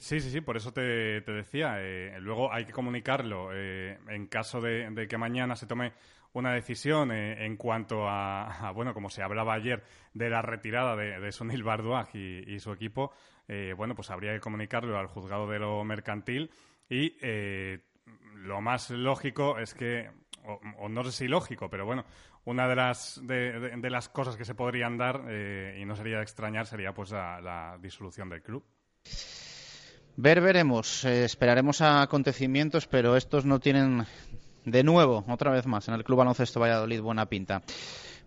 [0.00, 0.82] Sí, sí, sí, por eso te,
[1.20, 1.74] decía.
[1.78, 5.92] Eh, luego hay que comunicarlo eh, en caso de, que mañana se tome
[6.32, 9.82] una decisión eh, en cuanto a, bueno, como se hablaba ayer
[10.14, 13.12] de la retirada de, de Sonil Barduag y, su equipo,
[13.76, 16.52] bueno, pues habría que comunicarlo al juzgado de lo mercantil
[16.88, 17.16] y
[18.34, 20.08] lo más lógico es que,
[20.78, 22.04] o, no sé si lógico, pero bueno,
[22.44, 25.22] una de las, de, las cosas que se podrían dar,
[25.76, 28.64] y no sería de extrañar, sería pues la disolución del club.
[30.22, 31.04] Ver, veremos.
[31.04, 34.04] Eh, esperaremos a acontecimientos, pero estos no tienen
[34.64, 37.62] de nuevo, otra vez más, en el Club Baloncesto Valladolid buena pinta.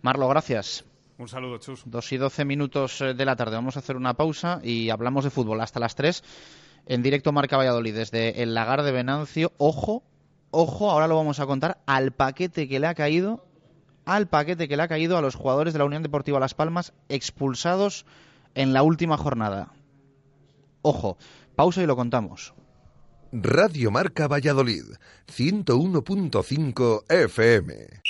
[0.02, 0.84] Marlo, gracias.
[1.18, 1.84] Un saludo, Chus.
[1.86, 3.56] Dos y doce minutos eh, de la tarde.
[3.56, 6.24] Vamos a hacer una pausa y hablamos de fútbol hasta las tres.
[6.88, 9.54] En directo Marca Valladolid desde el Lagar de Venancio.
[9.58, 10.04] Ojo,
[10.52, 13.46] ojo, ahora lo vamos a contar al paquete que le ha caído,
[14.06, 16.94] al paquete que le ha caído a los jugadores de la Unión Deportiva Las Palmas
[17.10, 18.06] expulsados
[18.56, 19.72] en la última jornada.
[20.82, 21.18] Ojo,
[21.56, 22.54] Pausa y lo contamos.
[23.36, 24.84] Radio Marca Valladolid,
[25.26, 28.04] 101.5 FM.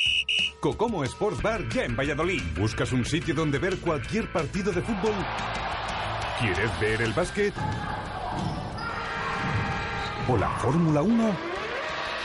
[0.60, 2.42] Cocomo Sports Bar ya en Valladolid.
[2.60, 5.14] ¿Buscas un sitio donde ver cualquier partido de fútbol?
[6.42, 7.54] ¿Quieres ver el básquet?
[10.28, 11.53] ¿O la Fórmula 1?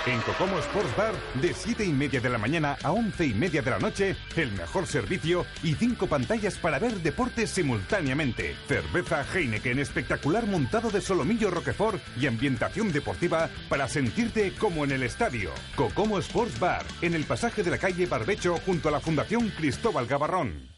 [0.07, 3.63] En Cocomo Sports Bar, de 7 y media de la mañana a 11 y media
[3.63, 8.57] de la noche, el mejor servicio y cinco pantallas para ver deportes simultáneamente.
[8.69, 15.03] Cerveza Heineken espectacular montado de solomillo Roquefort y ambientación deportiva para sentirte como en el
[15.03, 15.51] estadio.
[15.77, 20.07] Cocomo Sports Bar, en el pasaje de la calle Barbecho junto a la Fundación Cristóbal
[20.07, 20.78] Gavarrón.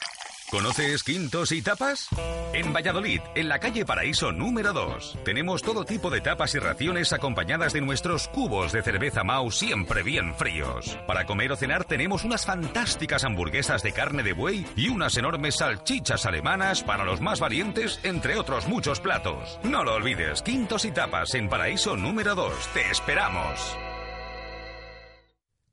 [0.51, 2.09] ¿Conoces Quintos y Tapas?
[2.51, 7.13] En Valladolid, en la calle Paraíso número 2, tenemos todo tipo de tapas y raciones
[7.13, 10.97] acompañadas de nuestros cubos de cerveza Mau siempre bien fríos.
[11.07, 15.55] Para comer o cenar tenemos unas fantásticas hamburguesas de carne de buey y unas enormes
[15.55, 19.57] salchichas alemanas para los más valientes, entre otros muchos platos.
[19.63, 22.53] No lo olvides, Quintos y Tapas en Paraíso número 2.
[22.73, 23.77] Te esperamos.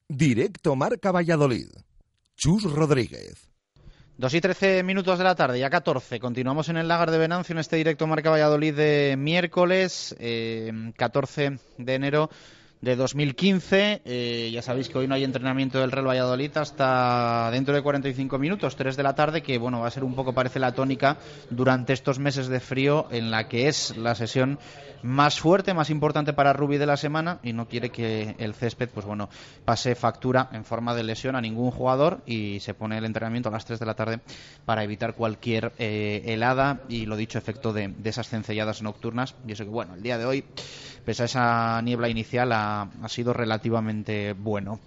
[0.08, 1.66] Directo Marca Valladolid.
[2.36, 3.47] Chus Rodríguez.
[4.18, 6.18] Dos y trece minutos de la tarde, ya 14.
[6.18, 11.60] Continuamos en el lagar de Venancio en este directo Marca Valladolid de miércoles, eh, 14
[11.78, 12.28] de enero
[12.80, 14.02] de 2015.
[14.04, 18.40] Eh, ya sabéis que hoy no hay entrenamiento del Real Valladolid hasta dentro de 45
[18.40, 21.18] minutos, 3 de la tarde, que bueno, va a ser un poco, parece la tónica
[21.50, 24.58] durante estos meses de frío en la que es la sesión
[25.02, 28.88] más fuerte, más importante para Rubi de la semana y no quiere que el césped,
[28.88, 29.28] pues bueno,
[29.64, 33.52] pase factura en forma de lesión a ningún jugador y se pone el entrenamiento a
[33.52, 34.20] las 3 de la tarde
[34.64, 39.34] para evitar cualquier eh, helada y lo dicho efecto de, de esas cencelladas nocturnas.
[39.46, 40.44] Y eso que bueno, el día de hoy
[41.04, 44.78] pese a esa niebla inicial, ha, ha sido relativamente bueno.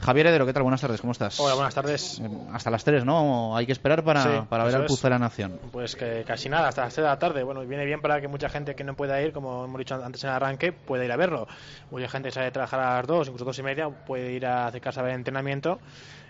[0.00, 0.62] Javier Heredero, ¿qué tal?
[0.62, 1.40] Buenas tardes, ¿cómo estás?
[1.40, 2.20] Hola, buenas tardes.
[2.20, 3.56] Eh, Hasta las 3, ¿no?
[3.56, 4.88] Hay que esperar para, Sí, para ver al es.
[4.88, 5.58] Puzo de la Nación.
[5.72, 7.42] Pues que casi nada, hasta las 6 de la tarde.
[7.44, 10.22] Bueno, viene bien para que mucha gente que no pueda ir, como hemos dicho antes
[10.24, 11.46] en el arranque, pueda ir a verlo.
[11.90, 14.66] Mucha gente sale de trabajar a las 2, incluso 2 y media, puede ir a
[14.66, 15.80] acercarse a ver el entrenamiento.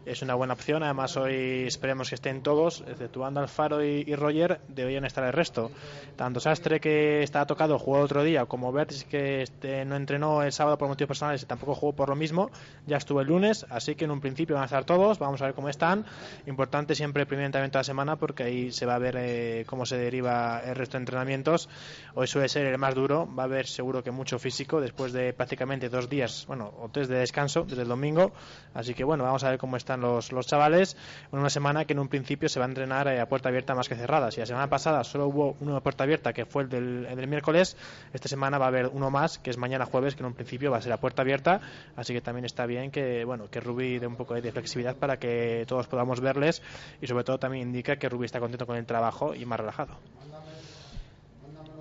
[0.06, 0.82] Es una buena opción.
[0.82, 5.70] Además, hoy esperemos que estén todos, exceptuando Alfaro y, y Roger, deberían estar el resto.
[6.16, 10.52] Tanto Sastre, que está tocado, jugó otro día, como Bertis, que este, no entrenó el
[10.52, 12.50] sábado por motivos personales y tampoco jugó por lo mismo,
[12.86, 13.66] ya estuvo el lunes.
[13.68, 15.18] Así que en un principio van a estar todos.
[15.18, 16.06] Vamos a ver cómo están.
[16.46, 19.64] Importante siempre el primer entrenamiento de la semana, porque ahí se va a ver eh,
[19.66, 21.68] cómo se deriva el resto de entrenamientos.
[22.14, 23.28] Hoy suele ser el más duro.
[23.34, 27.08] Va a haber seguro que mucho físico después de prácticamente dos días, bueno, o tres
[27.08, 28.32] de descanso desde el domingo.
[28.74, 30.96] Así que bueno, vamos a ver cómo están los, los chavales.
[31.32, 33.74] En una semana que en un principio se va a entrenar eh, a puerta abierta
[33.74, 34.30] más que cerrada.
[34.30, 37.16] Si la semana pasada solo hubo uno a puerta abierta, que fue el del, el
[37.16, 37.76] del miércoles,
[38.12, 40.70] esta semana va a haber uno más, que es mañana jueves, que en un principio
[40.70, 41.60] va a ser a puerta abierta.
[41.96, 45.18] Así que también está bien que bueno que Rubi dé un poco de flexibilidad para
[45.18, 46.62] que todos podamos verles
[47.00, 49.96] y sobre todo también indica que Rubi está contento con el trabajo y más relajado.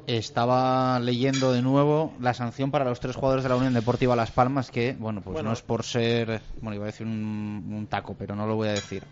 [0.10, 4.32] Estaba leyendo de nuevo la sanción para los tres jugadores de la Unión Deportiva Las
[4.32, 5.50] Palmas, que, bueno, pues Bueno.
[5.50, 8.70] no es por ser, bueno, iba a decir un, un taco, pero no lo voy
[8.70, 9.04] a decir.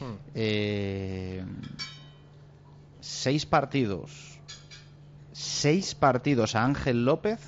[0.00, 0.14] Hmm.
[0.34, 1.44] Eh,
[3.00, 4.38] seis partidos.
[5.32, 7.38] Seis partidos a Ángel López,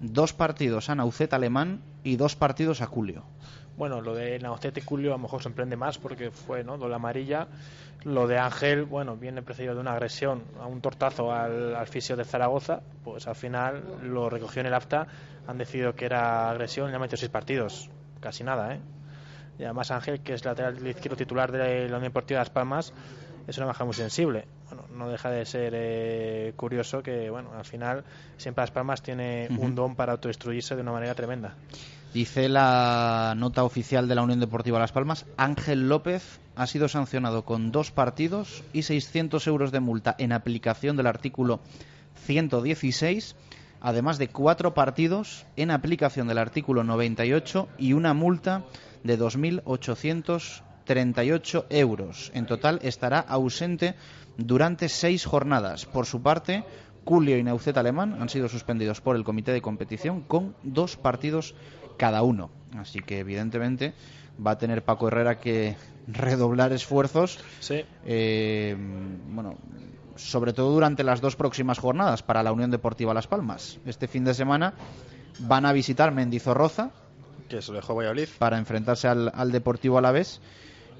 [0.00, 3.24] dos partidos a Naucet Alemán y dos partidos a Julio.
[3.76, 6.78] Bueno, lo de Naocete Julio a lo mejor sorprende más porque fue ¿no?
[6.78, 7.48] doble amarilla.
[8.04, 12.16] Lo de Ángel, bueno, viene precedido de una agresión, a un tortazo al, al fisio
[12.16, 12.80] de Zaragoza.
[13.04, 15.06] Pues al final lo recogió en el acta,
[15.46, 17.90] han decidido que era agresión y le han metido seis partidos.
[18.20, 18.80] Casi nada, ¿eh?
[19.58, 22.92] Y además Ángel, que es lateral izquierdo titular de la Unión Deportiva de Las Palmas,
[23.46, 24.46] es una baja muy sensible.
[24.68, 28.04] Bueno, no deja de ser eh, curioso que, bueno, al final
[28.36, 31.54] siempre Las Palmas tiene un don para autodestruirse de una manera tremenda.
[32.14, 37.44] Dice la nota oficial de la Unión Deportiva Las Palmas, Ángel López ha sido sancionado
[37.44, 41.60] con dos partidos y 600 euros de multa en aplicación del artículo
[42.24, 43.36] 116,
[43.80, 48.64] además de cuatro partidos en aplicación del artículo 98 y una multa
[49.04, 52.30] de 2.838 euros.
[52.34, 53.94] En total estará ausente
[54.38, 55.84] durante seis jornadas.
[55.84, 56.64] Por su parte,
[57.04, 61.54] Julio y Neucet Alemán han sido suspendidos por el comité de competición con dos partidos
[61.96, 62.50] cada uno.
[62.76, 63.94] Así que evidentemente
[64.44, 67.38] va a tener Paco Herrera que redoblar esfuerzos.
[67.60, 67.84] Sí.
[68.04, 68.76] eh,
[69.28, 69.56] bueno,
[70.16, 73.78] sobre todo durante las dos próximas jornadas para la Unión Deportiva Las Palmas.
[73.86, 74.74] Este fin de semana
[75.40, 76.90] van a visitar Mendizorroza
[77.48, 78.28] Que se lo dejó Valladolid.
[78.38, 80.40] para enfrentarse al, al Deportivo Alavés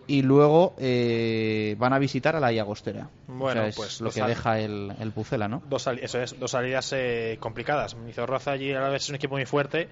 [0.06, 3.08] y luego eh, van a visitar a la Llagostera.
[3.26, 5.62] Bueno, o sea, es pues lo que deja el, el Pucela, ¿no?
[5.68, 7.96] Dos, eso es, dos salidas eh, complicadas.
[8.16, 9.88] Roza allí a la vez es un equipo muy fuerte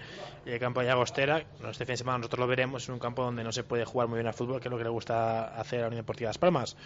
[0.47, 3.23] y el campo de Llagostera, este fin de semana nosotros lo veremos, es un campo
[3.25, 5.59] donde no se puede jugar muy bien al fútbol, que es lo que le gusta
[5.59, 6.77] hacer a la Unión Deportiva Las Palmas.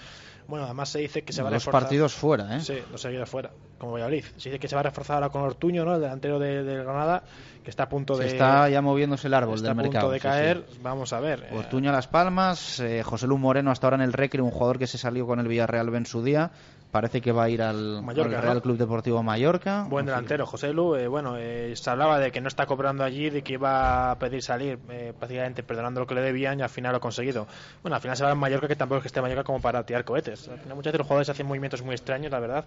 [0.46, 1.82] Bueno, además se dice que se va a Dos reforzar...
[1.82, 2.60] partidos fuera, ¿eh?
[2.60, 4.24] Sí, dos seguidos fuera, como Valladolid.
[4.38, 5.94] Se dice que se va a reforzar ahora con Ortuño, ¿no?
[5.94, 7.22] el delantero de, de Granada,
[7.68, 8.28] que está a punto Se de...
[8.30, 10.10] está ya moviéndose el árbol está del a punto mercado.
[10.12, 10.78] de caer, sí.
[10.82, 11.40] vamos a ver.
[11.50, 14.50] eh, Ortuño a Las Palmas, eh, José Lu Moreno hasta ahora en el Recre, un
[14.50, 16.50] jugador que se salió con el Villarreal en su día.
[16.90, 18.62] Parece que va a ir al, Mallorca, al.
[18.62, 19.84] Club Deportivo Mallorca.
[19.88, 20.96] Buen delantero, José Lu.
[20.96, 24.18] eh, bueno, eh, se hablaba de que no está cobrando allí, de que iba a
[24.18, 27.46] pedir salir, eh, prácticamente perdonando lo que le debían y al final lo ha conseguido.
[27.82, 29.84] Bueno, al final se va en Mallorca, que tampoco es que esté Mallorca como para
[29.84, 30.48] tirar cohetes.
[30.48, 32.64] Al final muchas veces los jugadores hacen movimientos muy extraños, la verdad.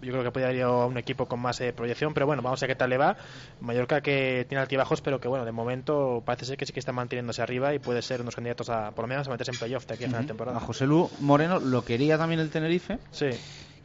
[0.00, 2.62] Yo creo que podría ir a un equipo con más eh, proyección, pero bueno, vamos
[2.62, 3.16] a ver qué tal le va.
[3.60, 6.92] Mallorca que tiene altibajos, pero que bueno, de momento parece ser que sí que está
[6.92, 9.86] manteniéndose arriba y puede ser unos candidatos a, por lo menos, a meterse en playoff
[9.86, 10.56] de aquí a final de temporada.
[10.56, 12.98] A José Lu Moreno lo quería también el Tenerife.
[13.10, 13.30] Sí.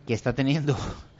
[0.06, 0.76] Que está teniendo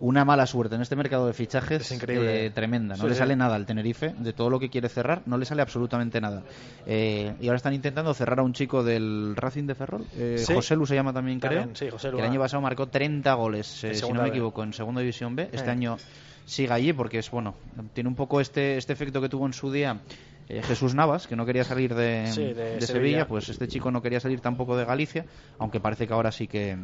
[0.00, 2.46] una mala suerte en este mercado de fichajes Es increíble.
[2.46, 2.94] eh, tremenda.
[2.96, 3.18] No Sí, le sí.
[3.18, 6.44] sale nada al Tenerife, de todo lo que quiere cerrar, no le sale absolutamente nada.
[6.86, 10.04] Eh, y ahora están intentando cerrar a un chico del Racing de Ferrol.
[10.16, 10.54] Eh, Sí.
[10.54, 11.66] José Lu se llama también, creo.
[11.90, 12.44] José Lu, que el año ah.
[12.44, 15.48] pasado marcó 30 goles, eh, si no me equivoco, en Segunda División B.
[15.52, 15.72] Este Eh.
[15.72, 15.96] año
[16.46, 17.54] sigue allí porque es bueno
[17.92, 20.00] tiene un poco este este efecto que tuvo en su día
[20.48, 22.86] eh, Jesús Navas, que no quería salir de, Sí, de de Sevilla.
[22.86, 25.26] Sevilla, pues este chico no quería salir tampoco de Galicia,
[25.58, 26.78] aunque parece que ahora sí que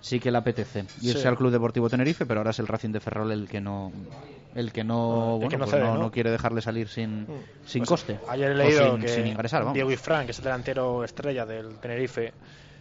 [0.00, 1.26] sí que le apetece irse Sí.
[1.28, 3.92] al Club Deportivo Tenerife, pero ahora es el Racing de Ferrol el que no
[4.54, 6.10] el que no, El que bueno, no pues cede, no, ¿no?
[6.10, 7.26] quiere dejarle salir sin,
[7.66, 8.18] sin Pues, coste.
[8.28, 9.72] Ayer he leído sin, que sin ingresar.
[9.72, 12.32] Diego Ifrán, que es el delantero estrella del Tenerife,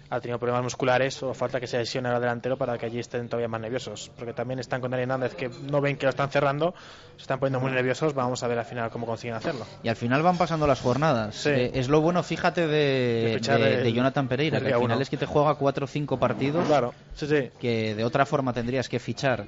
[0.10, 3.28] ha tenido problemas musculares o falta que se lesione al delantero para que allí estén
[3.28, 4.12] todavía más nerviosos.
[4.18, 6.74] Porque también están con Dani Hernández que no ven que lo están cerrando,
[7.16, 8.14] se están poniendo muy nerviosos.
[8.14, 9.66] Vamos a ver al final cómo consiguen hacerlo.
[9.84, 11.36] Y al final van pasando las jornadas.
[11.36, 11.50] Sí.
[11.50, 15.02] Eh, es lo bueno, fíjate, de, de Jonathan Pereira, que al final uno.
[15.02, 16.66] es que te juega cuatro o cinco partidos.
[16.68, 17.50] Claro, sí, sí.
[17.60, 19.46] Que de otra forma tendrías que fichar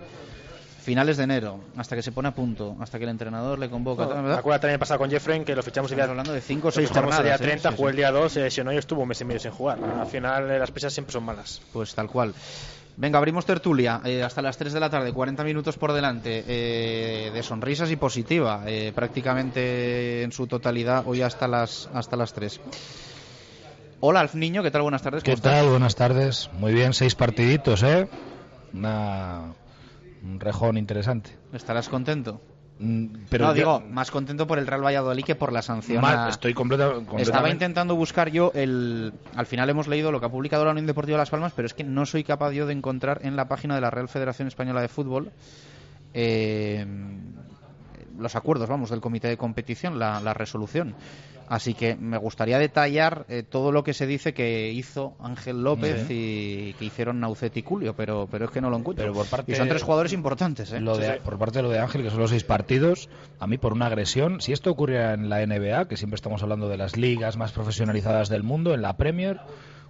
[0.79, 4.07] finales de enero, hasta que se pone a punto, hasta que el entrenador le convoca.
[4.07, 6.67] Tal, me acuerdo también pasado con Jeffrey que lo fichamos el día, hablando de cinco
[6.67, 7.43] o lo seis fichamos el día jornadas, ¿eh?
[7.43, 7.91] 30, Sí, jugó sí.
[7.91, 9.77] el día 2, se lesionó y estuvo un mes y medio sin jugar.
[9.99, 11.61] Al final eh, las pesas siempre son malas.
[11.73, 12.33] Pues tal cual.
[12.97, 17.31] Venga, abrimos tertulia eh, hasta las 3 de la tarde, 40 minutos por delante, eh,
[17.33, 22.59] de sonrisas y positiva, eh, prácticamente en su totalidad, hoy hasta las, hasta las 3.
[24.01, 24.81] Hola, Alf Niño, ¿qué tal?
[24.81, 25.23] Buenas tardes.
[25.23, 25.69] ¿Qué tal?
[25.69, 26.49] Buenas tardes.
[26.59, 28.07] Muy bien, seis partiditos, ¿eh?
[28.73, 29.53] Una...
[30.23, 31.31] Un rejón interesante.
[31.53, 32.41] ¿Estarás contento?
[32.81, 36.01] Mm, Pero no, ya- digo, más contento por el Real Valladolid que por la sanción.
[36.01, 37.23] Mal, a- estoy completa- completamente...
[37.23, 39.13] Estaba intentando buscar yo el.
[39.35, 41.73] Al final hemos leído lo que ha publicado la Unión Deportiva Las Palmas, pero es
[41.73, 44.81] que no soy capaz yo de encontrar en la página de la Real Federación Española
[44.81, 45.31] de Fútbol
[46.13, 46.85] eh,
[48.17, 50.95] los acuerdos, vamos, del comité de competición, la, la resolución.
[51.49, 56.05] Así que me gustaría detallar eh, todo lo que se dice que hizo Ángel López
[56.11, 59.03] y que hicieron Naucet y Culio, pero, pero es que no lo encuentro.
[59.03, 60.79] Pero por parte- y son tres jugadores importantes, ¿eh?
[60.79, 63.09] Lo de- Por parte de lo de Ángel, que son los seis partidos,
[63.39, 66.69] a mí por una agresión, si esto ocurriera en la NBA, que siempre estamos hablando
[66.69, 69.39] de las ligas más profesionalizadas del mundo, en la Premier,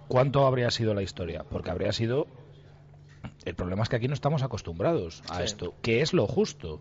[0.08, 1.44] ¿cuánto habría sido la historia?
[1.50, 2.26] Porque habría sido...
[3.44, 5.42] El problema es que aquí no estamos acostumbrados a Sí.
[5.44, 6.80] esto, que es lo justo.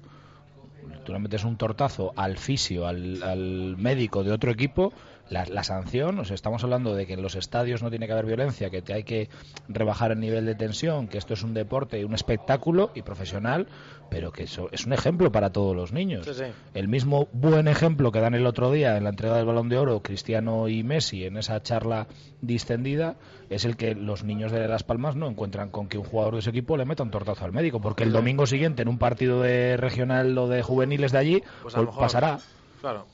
[1.06, 4.94] Tú le metes un tortazo al fisio, al, al médico de otro equipo,
[5.30, 8.14] la, la sanción, o sea, estamos hablando de que en los estadios no tiene que
[8.14, 9.30] haber violencia, que te hay que
[9.68, 13.68] rebajar el nivel de tensión, que esto es un deporte, un espectáculo y profesional,
[14.10, 16.26] pero que eso es un ejemplo para todos los niños.
[16.26, 16.46] Sí, sí.
[16.74, 19.78] El mismo buen ejemplo que dan el otro día en la entrega del Balón de
[19.78, 22.08] Oro Cristiano y Messi en esa charla
[22.42, 23.16] distendida
[23.50, 26.40] es el que los niños de Las Palmas no encuentran con que un jugador de
[26.40, 29.42] ese equipo le meta un tortazo al médico, porque el domingo siguiente en un partido
[29.42, 32.40] de regional o de juveniles de allí Pues a lo pues mejor- pasará.
[32.82, 33.06] Claro.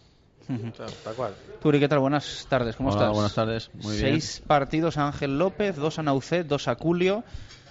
[0.47, 1.35] Claro, tal cual.
[1.59, 1.99] Turi, ¿qué tal?
[1.99, 3.13] Buenas tardes, ¿cómo Hola, estás?
[3.13, 4.11] buenas tardes, muy bien.
[4.11, 7.23] Seis partidos a Ángel López, dos a Naucet, dos a Culio,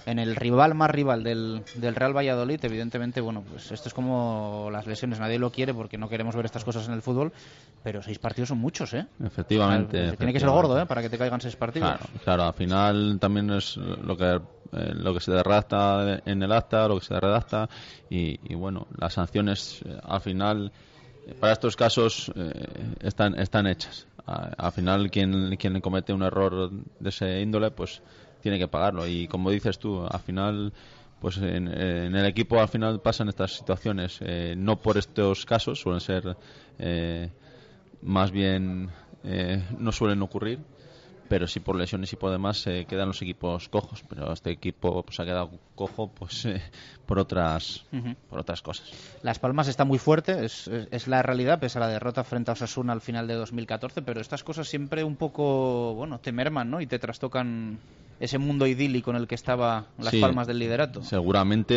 [0.06, 2.58] en el rival más rival del, del Real Valladolid.
[2.64, 6.46] Evidentemente, bueno, pues esto es como las lesiones, nadie lo quiere porque no queremos ver
[6.46, 7.32] estas cosas en el fútbol,
[7.82, 9.06] pero seis partidos son muchos, ¿eh?
[9.24, 10.16] Efectivamente.
[10.16, 10.86] Tiene que ser gordo, ¿eh?
[10.86, 11.88] Para que te caigan seis partidos.
[11.88, 14.40] Claro, claro, al final también es lo que
[14.72, 17.68] eh, lo que se redacta en el acta, lo que se redacta
[18.10, 20.72] y, y bueno, las sanciones eh, al final eh,
[21.40, 22.52] para estos casos eh,
[23.00, 24.06] están están hechas.
[24.26, 28.02] Al final quien quien comete un error de ese índole pues
[28.40, 29.06] tiene que pagarlo.
[29.06, 30.72] Y como dices tú, al final
[31.20, 34.18] pues en, en el equipo al final pasan estas situaciones.
[34.20, 36.36] Eh, no por estos casos suelen ser
[36.78, 37.30] eh,
[38.02, 38.90] más bien
[39.24, 40.60] eh, no suelen ocurrir
[41.28, 45.02] pero sí por lesiones y por demás se quedan los equipos cojos pero este equipo
[45.02, 46.62] pues ha quedado cojo pues eh,
[47.06, 48.14] por otras Ujú.
[48.28, 48.90] por otras cosas
[49.22, 52.50] Las Palmas está muy fuerte, es, es- es la realidad, pese a la derrota frente
[52.50, 56.70] a Osasuna al final de 2014, pero estas cosas siempre un poco, bueno, te merman,
[56.70, 56.80] ¿no?
[56.80, 57.78] Y te trastocan
[58.20, 61.02] ese mundo idílico en el que estaba Las Sí, Palmas del liderato.
[61.02, 61.74] seguramente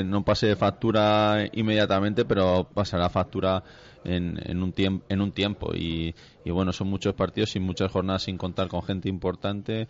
[0.00, 3.62] eh, no pase factura inmediatamente pero pasará factura
[4.04, 5.72] en, en un tiempo en un tiempo.
[5.74, 6.14] Y,
[6.44, 9.88] y bueno son muchos partidos y muchas jornadas sin contar con gente importante.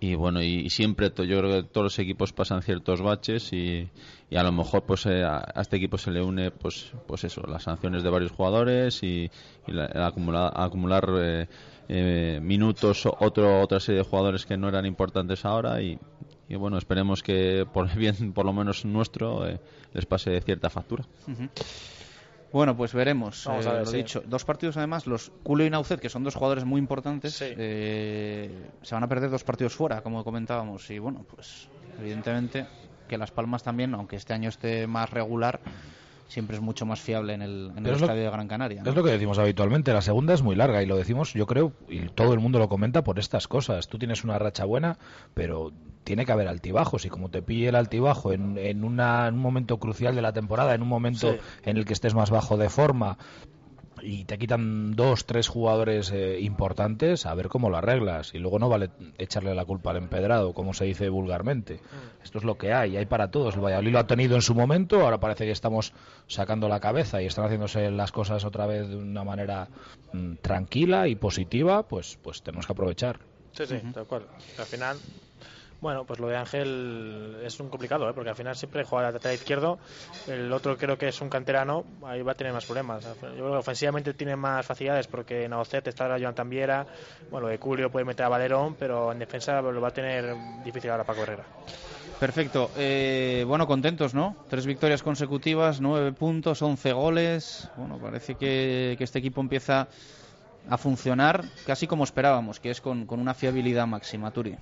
[0.00, 3.88] Y bueno y, siempre to- yo creo que todos los equipos pasan ciertos baches y,
[4.34, 7.62] a lo mejor pues eh, a, este equipo se le une pues pues eso las
[7.62, 9.30] sanciones de varios jugadores y,
[9.68, 11.46] y la- acumular, acumular eh,
[11.88, 15.96] eh, minutos otro otra serie de jugadores que no eran importantes ahora y,
[16.48, 19.60] y bueno esperemos que por bien por lo menos nuestro eh,
[19.92, 21.04] les pase cierta factura.
[22.52, 23.44] Bueno, pues veremos.
[23.46, 23.96] Vamos a eh, ver, lo sí.
[23.96, 28.50] dicho, dos partidos además, los Culio y Naucet, que son dos jugadores muy importantes, eh,
[28.82, 30.90] se van a perder dos partidos fuera, como comentábamos.
[30.90, 31.68] Y bueno, pues
[31.98, 32.66] evidentemente
[33.08, 35.60] que Las Palmas también, aunque este año esté más regular,
[36.32, 38.48] siempre es mucho más fiable en el, en el Pero es lo- estadio de Gran
[38.48, 38.82] Canaria.
[38.82, 38.88] ¿no?
[38.90, 41.72] Es lo que decimos habitualmente, la segunda es muy larga y lo decimos, yo creo,
[41.88, 43.88] y todo el mundo lo comenta por estas cosas.
[43.88, 44.98] Tú tienes una racha buena,
[45.34, 45.72] pero
[46.04, 49.40] tiene que haber altibajos y como te pille el altibajo en, en, una- en un
[49.40, 51.38] momento crucial de la temporada, en un momento Sí.
[51.64, 53.18] en el que estés más bajo de forma,
[54.02, 58.34] y te quitan dos, tres jugadores eh, importantes, a ver cómo lo arreglas.
[58.34, 61.80] Y luego no vale echarle la culpa al empedrado, como se dice vulgarmente.
[62.22, 63.54] Esto es lo que hay, hay para todos.
[63.54, 65.92] El Valladolid lo ha tenido en su momento, ahora parece que estamos
[66.26, 69.68] sacando la cabeza y están haciéndose las cosas otra vez de una manera
[70.12, 73.20] mm, tranquila y positiva, pues, pues tenemos que aprovechar.
[73.52, 74.26] Sí, sí, tal cual.
[74.58, 74.96] Al final,
[75.82, 78.12] bueno, pues lo de Ángel es un complicado, ¿eh?
[78.14, 79.78] porque al final siempre juega a lateral izquierdo.
[80.28, 83.04] El otro creo que es un canterano, ahí va a tener más problemas.
[83.04, 86.86] Yo creo que ofensivamente tiene más facilidades porque en Aocet está la Joan Tambiera,
[87.32, 90.88] bueno, de Julio puede meter a Valerón, pero en defensa lo va a tener difícil
[90.88, 91.44] ahora para Herrera.
[92.20, 92.70] Perfecto.
[92.76, 94.36] Eh, bueno, contentos, ¿no?
[94.48, 97.68] Tres victorias consecutivas, nueve puntos, once goles.
[97.76, 99.88] Bueno, parece que, que este equipo empieza
[100.68, 104.56] a funcionar casi como esperábamos, que es con, con una fiabilidad máxima, Turi.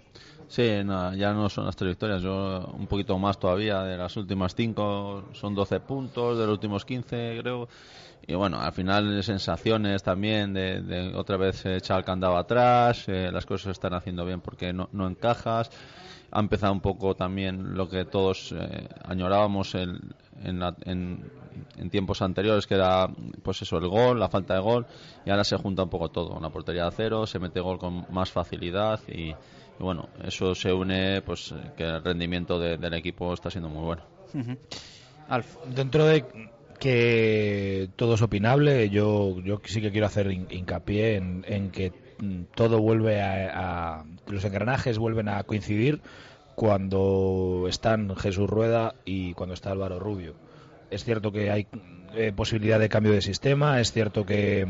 [0.50, 4.52] Sí, ya no son las tres victorias, yo un poquito más todavía, de las últimas
[4.56, 7.68] cinco son 12 puntos, de los últimos 15 creo.
[8.26, 13.46] Y bueno, al final sensaciones también de, otra vez echar el candado atrás, eh, las
[13.46, 15.70] cosas se están haciendo bien porque no, no encajas.
[16.32, 20.00] Ha empezado un poco también lo que todos eh, añorábamos en,
[20.42, 21.30] en,
[21.76, 23.08] en, tiempos anteriores, que era
[23.44, 24.86] pues eso, el gol, la falta de gol,
[25.24, 26.34] y ahora se junta un poco todo.
[26.36, 29.32] Una portería de cero, se mete gol con más facilidad y
[29.80, 34.02] bueno, eso se une pues que el rendimiento del equipo está siendo muy bueno.
[35.74, 36.24] Dentro de
[36.78, 41.92] que todo es opinable, yo, yo sí que quiero hacer hincapié en, que
[42.54, 46.00] todo vuelve a, los engranajes vuelven a coincidir
[46.54, 50.34] cuando están Jesús Rueda y cuando está Álvaro Rubio.
[50.90, 51.66] Es cierto que hay
[52.14, 54.66] eh, posibilidad de cambio de sistema, es cierto que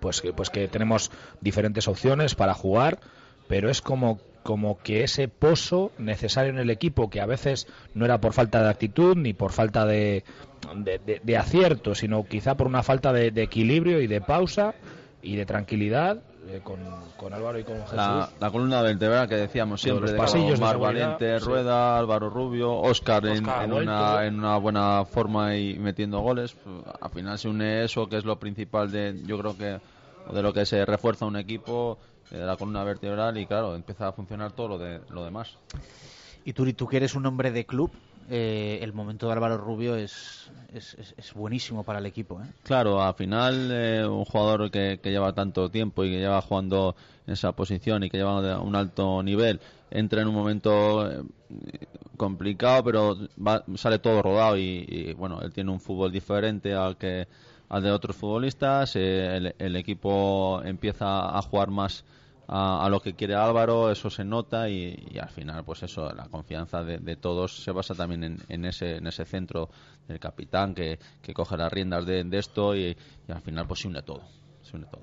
[0.00, 1.10] pues que, pues que tenemos
[1.40, 2.98] diferentes opciones para jugar
[3.50, 8.04] pero es como, como que ese pozo necesario en el equipo, que a veces no
[8.04, 10.22] era por falta de actitud ni por falta de,
[11.24, 14.74] de, acierto, sino quizá por una falta de, equilibrio y de pausa
[15.20, 16.78] y de tranquilidad eh, con,
[17.16, 17.96] con, Álvaro y con Jesús.
[17.96, 23.44] La, columna vertebral que decíamos siempre, los pasillos de Valiente, Rueda, Álvaro Rubio, Oscar, en,
[23.72, 26.56] una, en, una, buena forma y metiendo goles.
[27.00, 29.80] Al final se une eso, que es lo principal de, yo creo que
[30.32, 31.98] de lo que se refuerza un equipo
[32.30, 35.56] de la columna vertebral y claro, empieza a funcionar todo lo, de, lo demás.
[36.44, 37.90] Y tú, tú que eres un hombre de club,
[38.32, 42.40] eh, el momento de Álvaro Rubio es, es, es, buenísimo para el equipo.
[42.40, 42.46] ¿eh?
[42.62, 46.94] Claro, al final eh, un jugador que, que, lleva tanto tiempo y que lleva jugando
[47.26, 51.22] en esa posición y que lleva un alto nivel, entra en un momento eh,
[52.16, 53.16] complicado, pero
[53.74, 57.26] sale todo rodado y, y, bueno, él tiene un fútbol diferente al que
[57.68, 62.04] al de otros futbolistas, el, el equipo empieza a jugar más
[62.52, 66.82] a, lo que quiere Álvaro, eso se nota y, al final, pues eso, la confianza
[66.82, 69.70] de, todos se basa también en, ese, en ese centro
[70.08, 72.96] del capitán que, que coge las riendas de, esto y,
[73.28, 74.22] al final pues se une todo,
[74.74, 75.02] une todo.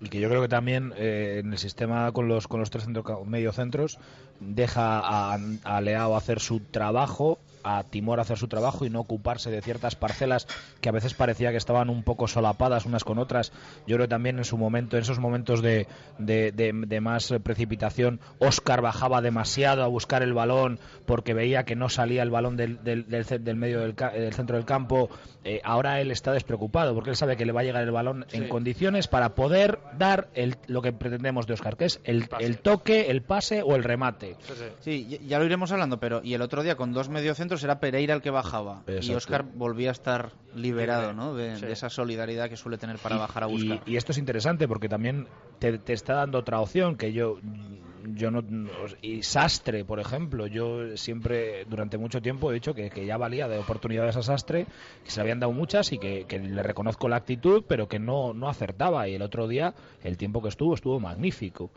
[0.00, 2.84] Y que yo creo que también eh, en el sistema con los, con los tres
[2.84, 3.98] centros, medio centros
[4.40, 9.50] deja a, a Leao hacer su trabajo a Timor hacer su trabajo y no ocuparse
[9.50, 10.46] de ciertas parcelas
[10.80, 13.50] que a veces parecía que estaban un poco solapadas unas con otras.
[13.88, 15.88] Yo creo que también en su momento, en esos momentos de,
[16.18, 22.22] de, más precipitación, Oscar bajaba demasiado a buscar el balón porque veía que no salía
[22.22, 25.10] el balón del, del, del, medio del, centro del campo.
[25.42, 28.26] Eh, ahora él está despreocupado porque él sabe que le va a llegar el balón
[28.32, 32.58] en condiciones para poder dar el, lo que pretendemos de Oscar, que es el, el
[32.58, 34.25] toque, el pase o el remate.
[34.80, 38.14] Sí, ya lo iremos hablando, pero y el otro día con dos mediocentros era Pereira
[38.14, 38.82] el que bajaba.
[39.00, 41.34] Y Oscar volvía a estar liberado ¿no?
[41.34, 43.80] de, esa solidaridad que suele tener para bajar a buscar.
[43.86, 45.26] Y, esto es interesante porque también
[45.58, 47.38] te, te, está dando otra opción que yo
[48.14, 48.42] yo no
[49.02, 53.58] y Sastre por ejemplo yo siempre durante mucho tiempo he dicho que, ya valía de
[53.58, 54.66] oportunidades a Sastre
[55.04, 58.32] que se le habían dado muchas y que, le reconozco la actitud pero que no
[58.34, 61.70] no acertaba y el otro día el tiempo que estuvo estuvo magnífico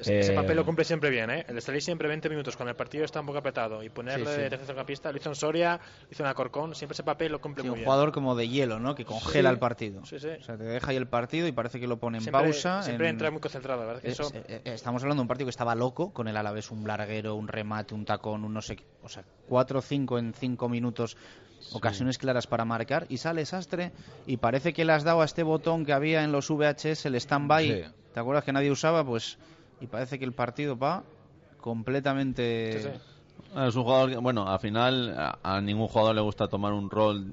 [0.00, 1.44] ese papel lo eh, cumple siempre bien ¿eh?
[1.48, 4.30] el de salir siempre 20 minutos cuando el partido está un poco apretado y ponerle
[4.30, 7.40] de tercer capista lo hizo en Soria lo hizo en Acorcón siempre ese papel lo
[7.40, 8.94] cumple muy un bien un jugador como de hielo ¿no?
[8.94, 11.98] que congela el partido o sea te deja ahí el partido y parece que lo
[11.98, 14.02] pone en pausa siempre entra muy concentrado ¿verdad?
[14.04, 17.48] Eh, estamos hablando de un partido que estaba loco con el Alavés un larguero, un
[17.48, 21.16] remate, un tacón, un no sé o sea, cuatro o cinco en cinco minutos,
[21.72, 23.92] ocasiones claras para marcar y sale Sastre
[24.26, 27.14] y parece que le has dado a este botón que había en los VHS, el
[27.14, 29.04] stand-by, ¿te acuerdas que nadie usaba?
[29.04, 29.38] Pues
[29.80, 31.04] y parece que el partido va
[31.60, 32.94] completamente...
[33.54, 37.32] Es un jugador que, bueno, al final a, ningún jugador le gusta tomar un rol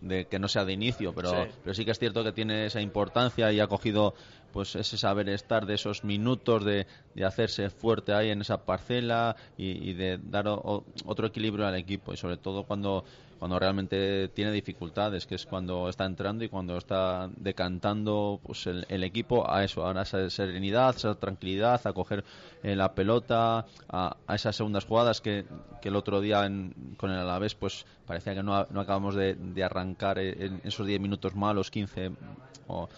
[0.00, 1.50] de que no sea de inicio, pero sí.
[1.62, 4.14] pero sí que es cierto que tiene esa importancia y ha cogido
[4.56, 9.36] pues ese saber estar de esos minutos de, de hacerse fuerte ahí en esa parcela
[9.58, 12.14] y, de dar otro equilibrio al equipo.
[12.14, 13.04] Y sobre todo cuando
[13.38, 19.04] cuando realmente tiene dificultades, que es cuando está entrando y cuando está decantando pues el,
[19.04, 22.24] equipo a eso, a esa serenidad, a esa tranquilidad, a coger
[22.62, 25.44] eh, la pelota, a, esas segundas jugadas que,
[25.82, 26.50] que el otro día
[26.96, 31.70] con el Alavés pues parecía que no, acabamos de, arrancar en, esos 10 minutos malos,
[31.70, 32.12] 15
[32.68, 32.88] o,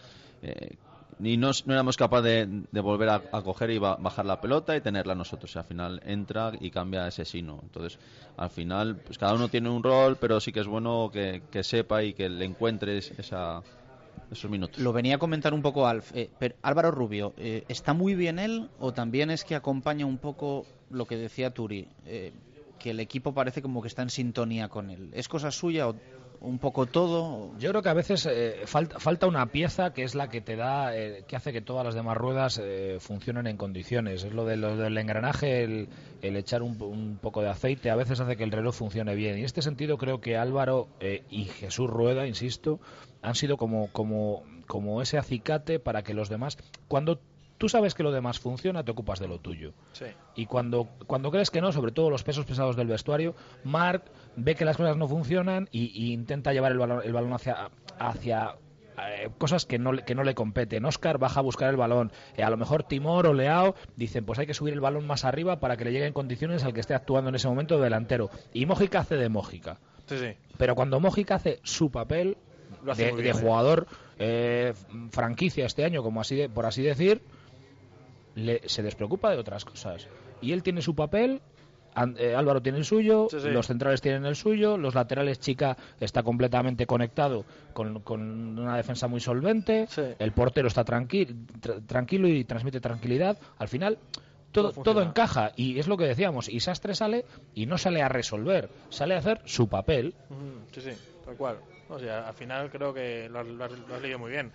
[0.42, 0.76] eh,
[1.20, 5.14] y no, no éramos capaces de, volver a, coger y bajar la pelota y tenerla
[5.14, 5.56] nosotros.
[5.56, 7.60] al final entra y cambia ese sino.
[7.62, 7.98] Entonces,
[8.36, 12.02] al final, pues cada uno tiene un rol, pero sí que es bueno que, sepa
[12.02, 13.62] y que le encuentres esa,
[14.30, 14.78] esos minutos.
[14.78, 16.12] Lo venía a comentar un poco Alf.
[16.14, 16.30] Eh,
[16.62, 21.06] Álvaro Rubio, eh, ¿está muy bien él o también es que acompaña un poco lo
[21.06, 21.88] que decía Turi?
[22.06, 22.32] Eh,
[22.78, 25.10] que el equipo parece como que está en sintonía con él.
[25.12, 25.96] ¿Es cosa suya o
[26.40, 27.50] un poco todo.
[27.58, 30.56] Yo creo que a veces eh, falta, falta una pieza que es la que te
[30.56, 34.24] da, eh, que hace que todas las demás ruedas eh, funcionen en condiciones.
[34.24, 35.88] Es lo, de, lo del engranaje, el,
[36.22, 39.36] echar un, un, poco de aceite, a veces hace que el reloj funcione bien.
[39.36, 40.88] Y en este sentido creo que Álvaro
[41.30, 42.80] y Jesús Rueda, insisto,
[43.22, 47.20] han sido como, como, como ese acicate para que los demás, cuando
[47.58, 49.72] tú sabes que lo demás funciona, te ocupas de lo tuyo.
[50.34, 53.34] Y cuando, cuando crees que no, sobre todo los pesos pesados del vestuario,
[53.64, 54.04] Mark
[54.38, 58.54] ve que las cosas no funcionan y, intenta llevar el balón, el balón hacia, hacia
[58.98, 60.84] eh, cosas que no, que no le competen.
[60.84, 62.12] Oscar baja a buscar el balón.
[62.36, 65.24] Eh, a lo mejor Timor o Leao dicen, pues hay que subir el balón más
[65.24, 68.30] arriba para que le llegue en condiciones al que esté actuando en ese momento delantero.
[68.52, 69.78] Y Mójica hace de Mójica.
[70.56, 72.38] Pero cuando Mójica hace su papel
[72.96, 73.86] de, jugador
[74.18, 74.72] eh,
[75.10, 77.20] franquicia este año, como así por así decir,
[78.66, 80.08] se despreocupa de otras cosas.
[80.40, 81.42] Y él tiene su papel,
[81.98, 87.44] Álvaro tiene el suyo, los centrales tienen el suyo, los laterales Chica está completamente conectado
[87.72, 88.02] con,
[88.58, 89.88] una defensa muy solvente,
[90.18, 93.38] el portero está tranquilo y transmite tranquilidad.
[93.58, 93.98] Al final
[94.52, 98.08] todo, todo, encaja y es lo que decíamos, y Sastre sale y no sale a
[98.08, 100.14] resolver, sale a hacer su papel.
[100.72, 100.90] Sí, sí,
[101.24, 101.58] tal cual.
[101.88, 104.52] O sea, al final creo que lo, lo has leído muy bien.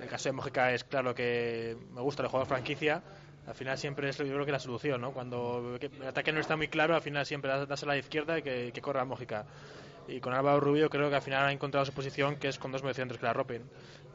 [0.00, 3.02] El caso de Mójica es claro que me gusta el juego de franquicia.
[3.48, 5.12] Al final siempre es yo creo que la solución, ¿no?
[5.12, 8.42] Cuando el ataque no está muy claro, al final siempre das a la izquierda y
[8.42, 9.46] que, que corra Mójica.
[10.06, 12.72] Y con Álvaro Rubio creo que al final ha encontrado su posición, que es con
[12.72, 13.62] dos mediocentros que la ropen.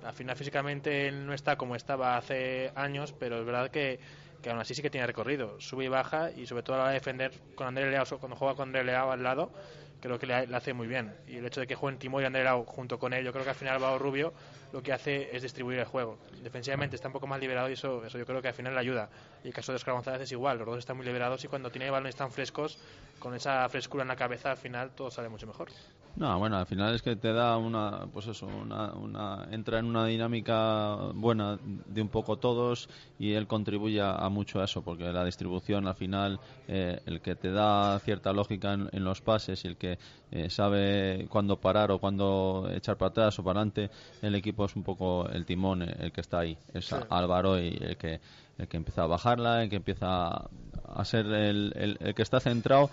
[0.04, 4.00] Al final físicamente él no está como estaba hace años, pero es verdad que,
[4.44, 5.60] que aún así sí que tiene recorrido.
[5.60, 8.36] Sube y baja y sobre todo a la hora de defender con André Leao, cuando
[8.36, 9.52] juega con André Leao al lado,
[10.00, 11.16] creo que le, hace muy bien.
[11.28, 13.44] Y el hecho de que jueguen Timor y André Leao junto con él, yo creo
[13.44, 14.34] que al final Álvaro Rubio
[14.74, 16.18] lo que hace es distribuir el juego.
[16.42, 18.80] Defensivamente está un poco más liberado y eso, eso yo creo que al final le
[18.80, 19.08] ayuda.
[19.44, 21.70] Y el caso de Oscar González es igual, los dos están muy liberados y cuando
[21.70, 22.80] tiene balones tan frescos,
[23.24, 25.70] con esa frescura en la cabeza, al final todo sale mucho mejor.
[26.18, 29.86] No, bueno, al final es que te da una, pues eso, una, una, entra en
[29.86, 35.06] una dinámica buena de un poco todos y él contribuye a, mucho a eso, porque
[35.06, 39.70] la distribución al final, eh, el que te da cierta lógica en, los pases y
[39.70, 39.98] el que
[40.32, 43.90] eh, sabe cuándo parar o cuándo echar para atrás o para adelante,
[44.22, 47.96] el equipo es un poco el timón el que está ahí, es Álvaro y el
[47.96, 48.20] que
[48.60, 50.48] el que empieza a bajarla, el que empieza
[50.96, 52.92] a ser el, el que está centrado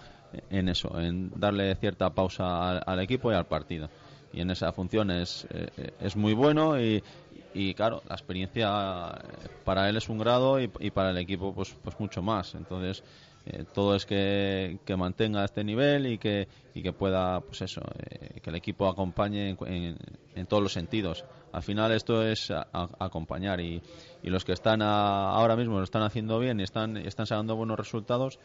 [0.50, 3.88] en eso, en darle cierta pausa al, equipo y al partido.
[4.32, 7.02] Y en esa función es, eh, es muy bueno y,
[7.52, 11.74] y, claro, la experiencia eh, para él es un grado y, para el equipo pues,
[11.82, 12.54] pues mucho más.
[12.54, 13.02] Entonces,
[13.46, 17.80] eh, todo es que, que, mantenga este nivel y que, y que pueda, pues eso,
[18.42, 19.96] que el equipo acompañe en,
[20.36, 21.24] en, todos los sentidos.
[21.52, 23.82] Al final esto es acompañar y,
[24.22, 27.78] y, los que están ahora mismo lo están haciendo bien y están, están sacando buenos
[27.78, 28.38] resultados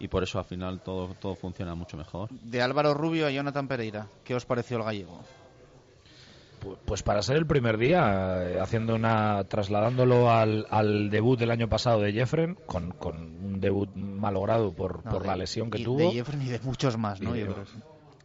[0.00, 2.30] y por eso al final todo, todo funciona mucho mejor.
[2.30, 5.20] De Álvaro Rubio a Jonathan Pereira, ¿qué os pareció el gallego?
[6.84, 11.68] Pues para ser el primer día, eh, haciendo una, trasladándolo al, al, debut del año
[11.68, 15.98] pasado de Jeffren, con, con un debut malogrado por, por la lesión que tuvo.
[15.98, 17.32] De Jeffren y de muchos más, ¿no?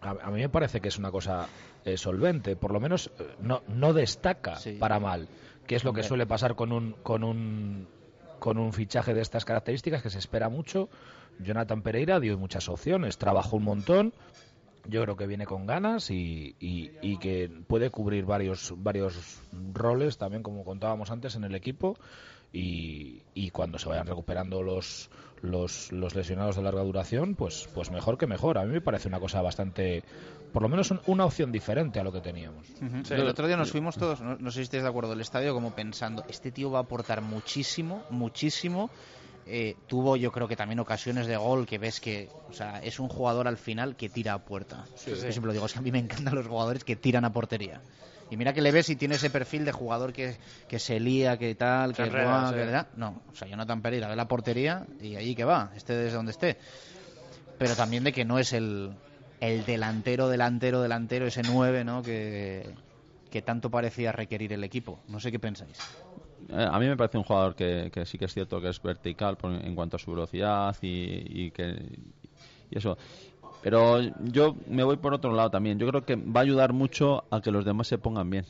[0.02, 1.47] a, mí me parece que es una cosa
[1.84, 5.27] eh, solvente, por lo menos eh, no, no destaca para mal,
[5.65, 7.88] que es lo que suele pasar con un, con un
[8.40, 10.90] con un fichaje de estas características que se espera mucho
[11.40, 14.14] Jonathan Pereira dio muchas opciones, trabajó un montón,
[14.88, 19.41] yo creo que viene con ganas y, y, que puede cubrir varios, varios
[19.74, 21.98] roles también, como contábamos antes, en el equipo.
[22.57, 25.10] Y, y, cuando se vayan recuperando los,
[25.41, 28.57] los, los, lesionados de larga duración, pues, pues mejor que mejor.
[28.57, 30.03] A mí me parece una cosa bastante,
[30.53, 32.65] por lo menos una opción diferente a lo que teníamos.
[33.10, 35.53] el otro día nos fuimos todos, no, no sé si estáis de acuerdo, del estadio
[35.53, 38.90] como pensando, este tío va a aportar muchísimo, muchísimo
[39.48, 42.99] eh, tuvo yo creo que también ocasiones de gol que ves que o sea, es
[42.99, 44.86] un jugador al final que tira a puerta.
[45.06, 47.34] Yo siempre lo digo, es que a mí me encantan los jugadores que tiran a
[47.34, 47.82] portería.
[48.30, 50.35] Y mira que le ves y tiene ese perfil de jugador que,
[50.68, 52.10] que se lía, que tal, que, que
[52.95, 56.31] No, o sea, Jonathan Pereira ve la portería y ahí que va, esté desde donde
[56.31, 56.57] esté.
[57.57, 58.91] Pero también de que no es el,
[59.39, 62.03] el delantero, delantero, delantero, ese 9, ¿no?
[62.03, 62.68] Que,
[63.30, 64.99] que tanto parecía requerir el equipo.
[65.07, 65.77] No sé qué pensáis.
[66.49, 68.81] Eh, a mí me parece un jugador que, que sí que es cierto que es
[68.81, 71.65] vertical por- en cuanto a su velocidad y, y que
[72.72, 72.97] y eso.
[73.65, 75.79] Pero yo me voy por otro lado también.
[75.79, 78.45] Yo creo que va a ayudar mucho a que los demás se pongan bien.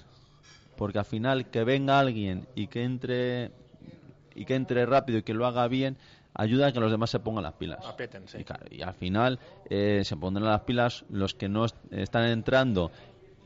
[0.75, 3.49] Porque al final que venga alguien y que entre
[4.35, 5.95] y que entre rápido y que lo haga bien
[6.33, 7.79] ayuda a que los demás se pongan las pilas.
[7.85, 8.39] Aprieten, sí.
[8.39, 9.39] Y, claro, y al final
[9.69, 12.91] eh, se pondrán las pilas los que no est- están entrando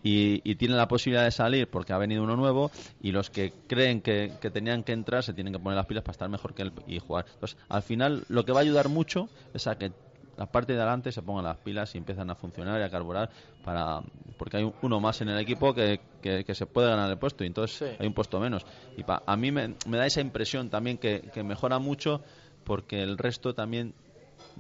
[0.02, 3.54] y, y tienen la posibilidad de salir porque ha venido uno nuevo y los que
[3.68, 6.56] creen que, que tenían que entrar se tienen que poner las pilas para estar mejor
[6.56, 7.28] que él y jugar.
[7.32, 9.92] Entonces, al final lo que va a ayudar mucho es a que
[10.40, 13.30] la parte de adelante se pongan las pilas y empiezan a funcionar y a carburar
[13.64, 14.02] para
[14.38, 17.44] porque hay uno más en el equipo que, que, que se puede ganar el puesto
[17.44, 18.66] y entonces hay un puesto menos.
[18.96, 22.22] Y pa- a mí me, me da esa impresión también que, que mejora mucho
[22.64, 23.94] porque el resto también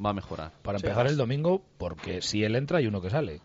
[0.05, 0.51] va a mejorar.
[0.63, 3.39] Para empezar el domingo, porque si él entra hay uno que sale.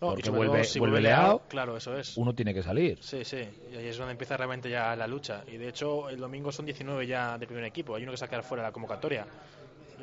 [0.00, 2.16] No, porque sobre vuelve, si vuelve Leao, claro, eso es.
[2.18, 2.98] uno tiene que salir.
[3.00, 3.38] Sí, sí,
[3.72, 5.42] y ahí es donde empieza realmente ya la lucha.
[5.46, 7.94] Y de hecho, el domingo son 19 ya de primer equipo.
[7.94, 9.26] Hay uno que se va a quedar fuera de la convocatoria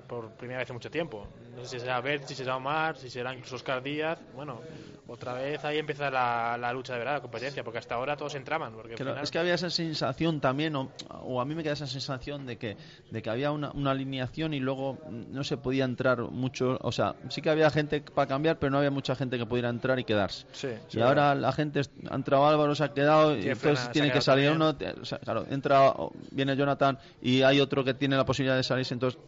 [0.08, 1.28] por primera vez en mucho tiempo.
[1.56, 4.20] No sé si será Bert, si será Omar, si será incluso Oscar Díaz.
[4.36, 4.60] Bueno,
[5.08, 8.36] otra vez ahí empieza la, la lucha de verdad, la competencia, porque hasta ahora todos
[8.36, 8.74] entraban.
[8.74, 10.92] Porque final- es que había esa sensación también, o,
[11.24, 12.78] o a mí me queda esa sensación de que,
[13.12, 16.78] de que había una, una alineación y luego no se podía entrar mucho.
[16.82, 19.70] O sea, sí que había gente para cambiar, pero no había mucha gente que pudiera
[19.70, 20.46] entrar y quedarse.
[20.54, 24.12] Sí, sí, y ahora la gente ha entrado Álvaro, se ha quedado, y entonces tiene
[24.12, 24.76] que salir también.
[24.92, 25.02] uno.
[25.02, 25.94] o sea, claro, entra,
[26.32, 29.20] viene Jonathan y hay otro que tiene la posibilidad de salirse, entonces.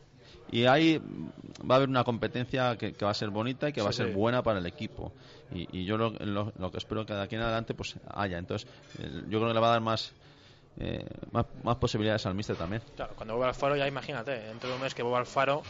[0.56, 1.00] Y ahí
[1.70, 3.94] va a haber una competencia que, que va a ser bonita y que va a
[3.94, 4.14] ser sí.
[4.14, 5.12] buena para el equipo.
[5.52, 8.38] Y, y yo lo, lo- lo que espero que de aquí en adelante pues haya.
[8.38, 8.66] Entonces,
[9.00, 10.14] eh, yo creo que le va a dar más,
[10.80, 12.82] eh, más, más posibilidades al míster también.
[12.96, 15.62] Claro, cuando vuelva Alfaro ya imagínate, dentro de un mes que vuelva Alfaro,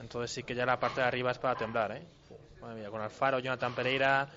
[0.00, 2.02] entonces sí que ya la parte de arriba es para temblar, ¿eh?
[2.62, 4.28] Madre mía, con Alfaro, Jonathan Pereira,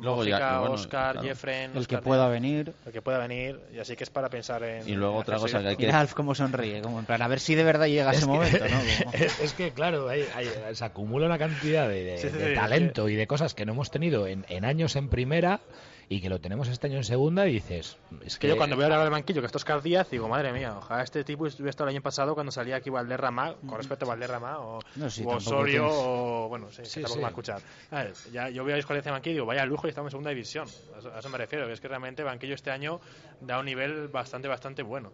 [0.00, 1.28] Luego ya- Mójica, y bueno, Oscar, claro.
[1.28, 2.72] Jeffren, El que pueda Díaz, venir.
[2.86, 4.88] El que pueda venir, y así que es para pensar en...
[4.88, 7.28] Y luego otra cosa que hay que- Mira Alf cómo sonríe, como en plan, a
[7.28, 8.80] ver si de verdad llega Es ese que- momento, ¿no?
[9.04, 12.36] Como- es, es que, claro, hay- hay- se acumula una cantidad de, de- Sí, sí,
[12.38, 15.60] de sí, talento y de cosas que no hemos tenido en, en años en primera
[16.12, 17.96] y que lo tenemos este año en segunda y dices...
[18.22, 20.52] Es que yo cuando veo ahora al banquillo que esto es Oscar Díaz, digo, madre
[20.52, 24.04] mía, ojalá este tipo hubiera estado el año pasado cuando salía aquí Valderrama, con respecto
[24.04, 27.16] a Valderrama, o, No, sí, o Osorio, tienes- o bueno, sí, Sí, que tampoco sí.
[27.16, 27.62] me va a escuchar.
[27.90, 30.10] A ver, ya, yo veo a de banquillo y digo, vaya lujo y estamos en
[30.12, 30.68] segunda división.
[30.94, 33.00] A eso, a eso me refiero, que es que realmente banquillo este año
[33.40, 35.12] da un nivel bastante, bastante bueno.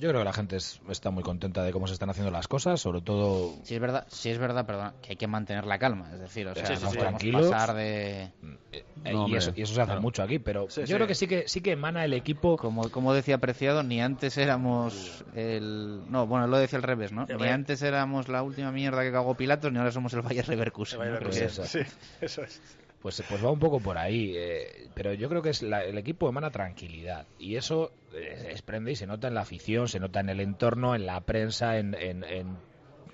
[0.00, 2.48] Yo creo que la gente es- está muy contenta de cómo se están haciendo las
[2.48, 5.78] cosas, sobre todo Sí es verdad, sí es verdad, perdón, que hay que mantener la
[5.78, 6.96] calma, es decir, o sea, Sí, sí, no sí.
[6.96, 7.50] podemos Tranquilos.
[7.50, 8.32] pasar de
[8.72, 10.00] Eh, No, y, eso, y eso se hace claro.
[10.00, 10.94] mucho aquí, pero Sí, yo sí.
[10.94, 12.56] creo que sí que sí que emana el equipo.
[12.56, 17.26] como como decía Preciado, ni antes éramos el no, bueno, lo decía al revés, ¿no?
[17.28, 20.48] El Ni antes éramos la última mierda que cagó Pilatos, ni ahora somos el Bayer
[20.48, 21.00] Leverkusen.
[21.30, 21.80] Es- Sí,
[22.22, 22.60] eso es.
[23.02, 25.96] Pues, pues va un poco por ahí, eh, pero yo creo que es la- el
[25.96, 30.00] equipo emana tranquilidad y eso eh, se desprende y se nota en la afición, se
[30.00, 32.56] nota en el entorno, en la prensa, en, en- en-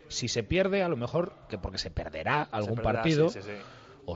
[0.08, 3.40] si se pierde a lo mejor que porque se perderá algún Se perderá, partido sí,
[3.42, 3.62] sí, sí.
[4.06, 4.14] O,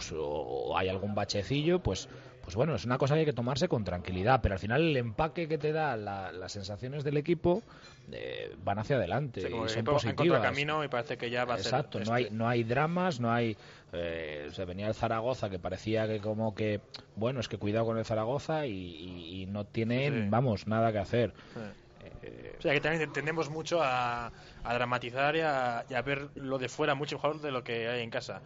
[0.71, 2.09] o hay algún bachecillo, pues
[2.51, 4.97] pues bueno, es una cosa que hay que tomarse con tranquilidad, pero al final el
[4.97, 7.63] empaque que te da la- las sensaciones del equipo
[8.11, 10.41] eh, van hacia adelante como y son positivas.
[10.43, 12.15] camino y parece que ya va a ser Exacto, no este.
[12.15, 13.57] hay, no hay dramas, no hay...
[13.93, 16.81] Eh, se venía el Zaragoza que parecía que como que,
[17.15, 20.29] bueno, es que cuidado con el Zaragoza y, y- y no tienen, Sí.
[20.29, 21.33] vamos, nada que hacer.
[22.23, 24.33] Eh, O sea, que también tendemos mucho a,
[24.65, 27.87] a dramatizar y a, y a ver lo de fuera mucho mejor de lo que
[27.89, 28.43] hay en casa.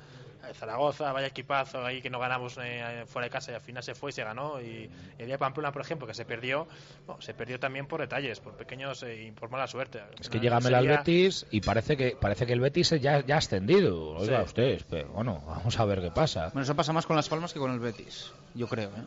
[0.49, 3.83] Eh, Zaragoza, vaya equipazo ahí que no ganamos eh, fuera de casa y al final
[3.83, 4.61] se fue y se ganó.
[4.61, 6.67] Y el día de Pamplona, por ejemplo, que se perdió,
[7.07, 10.03] no, se perdió también por detalles, por pequeños eh, y por mala suerte.
[10.21, 13.21] Es que llega Mel al Sería- Betis y parece que parece que el Betis ya,
[13.25, 14.11] ya ha ascendido.
[14.17, 14.45] Oiga, Sí.
[14.47, 16.47] ustedes, pero bueno, vamos a ver qué pasa.
[16.49, 19.03] Bueno, eso pasa más con Las Palmas que con el Betis, yo creo, ¿eh?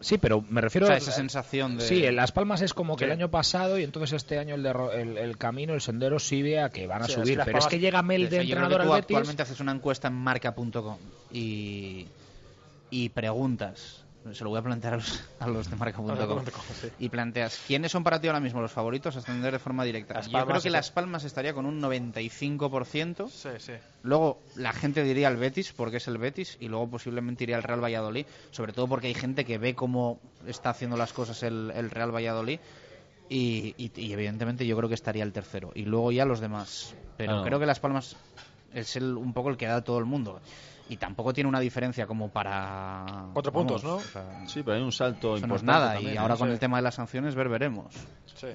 [0.00, 2.72] Sí, pero me refiero O sea, a esa sensación de- Sí, en Las Palmas es
[2.72, 3.06] como que Sí.
[3.06, 6.58] el año pasado y entonces este año el, derro- el, el camino, el sendero sigue
[6.60, 7.32] a que van a Sí, es subir.
[7.32, 9.02] que Las pero es que llega Mel de que entrenador al Betis.
[9.02, 10.96] actualmente haces una encuesta en marca.com
[11.32, 12.06] y,
[12.90, 16.44] y preguntas, se lo voy a plantear a los, a los de marca.com,
[16.98, 20.20] y planteas, ¿quiénes son para ti ahora mismo los favoritos a ascender de forma directa?
[20.20, 20.70] Yo creo que sí.
[20.70, 23.28] Las Palmas estaría con un 95%.
[23.28, 23.72] Sí, sí.
[24.02, 27.62] Luego la gente diría el Betis, porque es el Betis, y luego posiblemente iría el
[27.62, 31.72] Real Valladolid, sobre todo porque hay gente que ve cómo está haciendo las cosas el,
[31.74, 32.60] el Real Valladolid.
[33.28, 35.70] Y, y- y evidentemente yo creo que estaría el tercero.
[35.74, 36.94] Y luego ya los demás.
[37.16, 37.44] Pero Claro.
[37.44, 38.16] creo que Las Palmas
[38.74, 40.40] es el, un poco el que da todo el mundo.
[40.90, 43.26] Y tampoco tiene una diferencia como para...
[43.32, 43.94] Cuatro puntos, ¿no?
[43.96, 45.92] o sea, Sí, pero hay un salto eso no es importante nada.
[45.94, 46.52] también, y ahora con Sí.
[46.54, 47.94] el tema de las sanciones, ver, veremos.
[48.34, 48.48] Sí.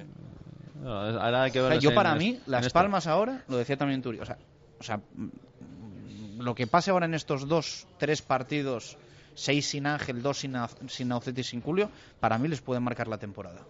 [0.83, 2.71] No, ahora hay que O sea, verlos yo para mí, Las.
[2.73, 4.37] Palmas ahora, lo decía también Turi, o sea,
[4.79, 4.99] o sea,
[6.37, 8.97] lo que pase ahora en estos dos, tres partidos,
[9.33, 11.89] seis sin Ángel, dos sin, A- sin Naucet y sin Julio,
[12.19, 13.61] para mí les puede marcar la temporada.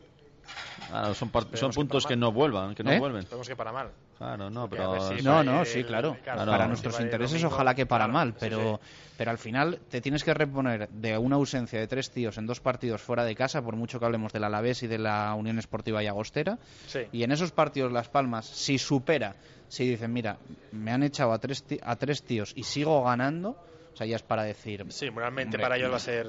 [1.14, 3.00] Son, que puntos que no vuelvan, que no ¿Eh?
[3.00, 3.22] vuelven.
[3.22, 3.92] Esperemos que para mal.
[4.18, 5.18] Claro, no, pero...
[5.18, 6.18] si No, no, el- sí, claro.
[6.24, 9.12] claro, para nuestros intereses, domingo, ojalá que para claro, mal, pero, sí.
[9.18, 12.62] pero al final te tienes que reponer de una ausencia de tres tíos en dos
[12.62, 16.02] partidos fuera de casa, por mucho que hablemos del Alavés y de la Unión Esportiva
[16.02, 16.58] Llagostera.
[16.88, 17.02] Sí.
[17.12, 19.36] Y en esos partidos Las Palmas, si supera,
[19.68, 20.38] si dicen, mira,
[20.72, 23.50] me han echado a tres, a tres tíos y sigo ganando,
[23.94, 24.86] o sea, ya es para decir.
[24.90, 26.28] Sí, moralmente hombre, para ellos va a ser.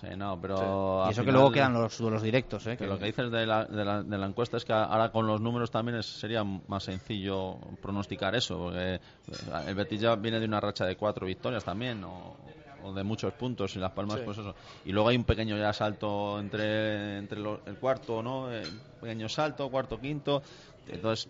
[0.00, 1.04] Sí, no, pero...
[1.08, 2.76] Y eso que luego quedan los duelos directos, ¿eh?
[2.76, 5.26] Que lo que dices de la, de, la, de la encuesta es que ahora con
[5.26, 9.00] los números también es- sería más sencillo pronosticar eso, porque eh,
[9.66, 12.36] el Betis ya viene de una racha de cuatro victorias también, o,
[12.82, 14.22] o de muchos puntos, y Las Palmas, Sí.
[14.26, 14.54] pues eso.
[14.84, 18.52] Y luego hay un pequeño ya salto entre, entre lo- el cuarto, ¿no?
[18.52, 20.42] Eh, Un pequeño salto, cuarto, quinto.
[20.86, 21.28] Entonces,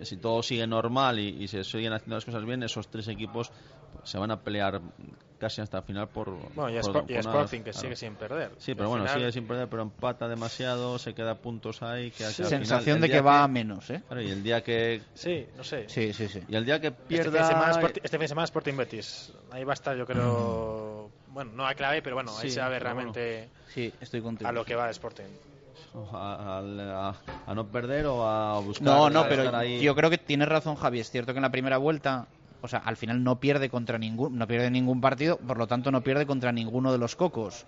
[0.00, 3.52] si todo sigue normal y, y se siguen haciendo las cosas bien, esos tres equipos
[3.92, 4.80] pues, se van a pelear
[5.42, 6.30] casi hasta el final por.
[6.54, 7.20] Bueno, y, por- y por nada.
[7.20, 7.78] Sporting, que Claro.
[7.80, 8.52] sigue sin perder.
[8.58, 12.10] Sí, pero bueno, final- sigue sin perder, pero empata demasiado, se queda puntos ahí.
[12.12, 14.02] Que, final, Sensación el de que va a menos, ¿eh?
[14.06, 15.02] Claro, y el día que.
[15.14, 15.88] Sí, no sé.
[15.88, 16.40] Sí, sí, sí.
[16.48, 17.48] Y el día que Este fin, de pierda.
[17.48, 19.32] semana, Sporti- este fin de semana Sporting Betis.
[19.50, 21.10] Ahí va a estar, yo creo.
[21.28, 24.20] Bueno, no a clave, pero bueno, ahí Sí, se va a ver realmente Sí, estoy
[24.20, 24.48] contigo.
[24.48, 25.24] a lo que va Sporting.
[26.14, 27.14] A, a-
[27.50, 28.82] a no perder o a buscar.
[28.86, 29.80] No, no, pero ahí.
[29.82, 31.00] yo creo que tienes razón, Javi.
[31.00, 32.26] Es cierto que en la primera vuelta,
[32.62, 35.90] o sea, al final no pierde contra ningún, no pierde ningún partido, por lo tanto
[35.90, 37.66] no pierde contra ninguno de los cocos.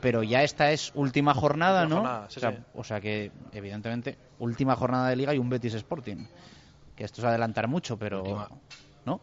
[0.00, 2.02] Pero ya esta es última jornada, Última ¿no?
[2.06, 2.58] jornada, sí, o, sea, sí.
[2.74, 6.24] o sea que, evidentemente, última jornada de liga y un Betis Sporting.
[6.96, 8.20] Que esto es adelantar mucho, pero.
[8.22, 8.48] Última.
[9.04, 9.20] ¿No?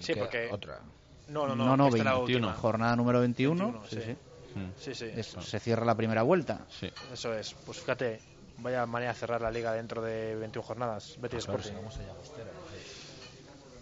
[0.00, 0.48] Sí, Que porque.
[0.50, 0.80] Otra.
[1.28, 1.64] No, no, no.
[1.66, 2.46] no, no, esta es la 21.
[2.48, 2.60] última.
[2.60, 3.64] Jornada número 21.
[3.64, 4.02] 21, sí, sí.
[4.02, 4.16] sí.
[4.76, 5.10] Sí, sí.
[5.14, 6.66] Es- se cierra la primera vuelta.
[6.70, 6.90] Sí.
[7.12, 7.54] Eso es.
[7.64, 8.20] Pues fíjate,
[8.58, 11.16] vaya manera de cerrar la liga dentro de 21 jornadas.
[11.20, 11.72] Betis Sporting.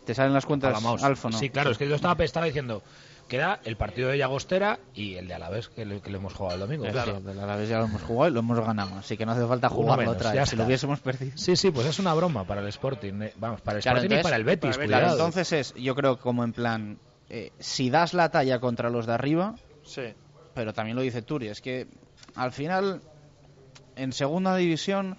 [0.04, 0.82] Te salen las cuentas.
[1.02, 1.38] Alfo, ¿no?
[1.38, 2.82] Sí, claro, es que yo estaba, estaba diciendo
[3.28, 6.56] queda el partido de Llagostera y el de Alavés que le, que le hemos jugado
[6.56, 6.84] el domingo.
[6.92, 9.46] Claro, del Alavés ya lo hemos jugado y lo hemos ganado, así que no hace
[9.46, 10.50] falta jugarlo menos, otra vez.
[10.50, 11.32] Si lo hubiésemos perdido.
[11.36, 13.22] Sí, sí, pues es una broma para el Sporting.
[13.22, 14.76] eh, Vamos, para el Claro, Sporting y entonces- para el Betis.
[14.78, 16.98] Claro, entonces es, yo creo, como en plan,
[17.30, 19.54] eh, si das la talla contra los de arriba,
[19.84, 20.02] Sí.
[20.54, 21.86] pero también lo dice Turi, es que
[22.34, 23.00] al final,
[23.96, 25.16] en segunda división,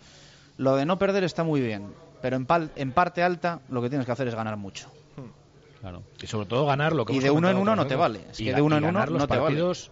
[0.58, 1.88] lo de no perder está muy bien,
[2.26, 4.90] pero en, pal- en parte alta lo que tienes que hacer es ganar mucho.
[5.80, 6.02] Claro.
[6.20, 8.22] Y sobre todo ganar lo que Y de uno en uno no te vale.
[8.32, 9.42] Es Y que de uno en uno no te vale.
[9.44, 9.92] partidos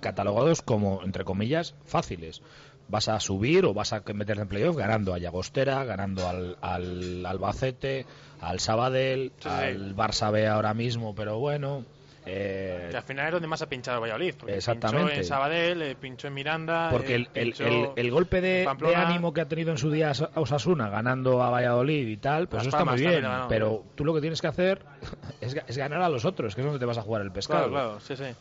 [0.00, 2.42] catalogados como, entre comillas, fáciles.
[2.88, 7.24] Vas a subir o vas a meterte en playoff ganando a Llagostera, ganando al, al
[7.24, 8.04] Albacete,
[8.42, 9.48] al Sabadell, Sí, sí.
[9.48, 11.86] al Barça B ahora mismo, pero bueno.
[12.26, 14.34] Eh, Que al final es donde más ha pinchado Valladolid.
[14.38, 15.04] Porque Exactamente.
[15.06, 16.88] Pinchó en Sabadell, eh, pinchó en Miranda.
[16.90, 19.90] Porque eh, el, el- pinchó el- el golpe de, ánimo que ha tenido en su
[19.90, 23.24] día Os- Osasuna ganando a Valladolid y tal, pues Las eso está muy bien.
[23.48, 24.84] Pero tú lo que tienes que hacer
[25.40, 27.32] es, ga- es ganar a los otros, que es donde te vas a jugar el
[27.32, 27.68] pescado.
[27.70, 28.34] Claro, claro, sí, sí.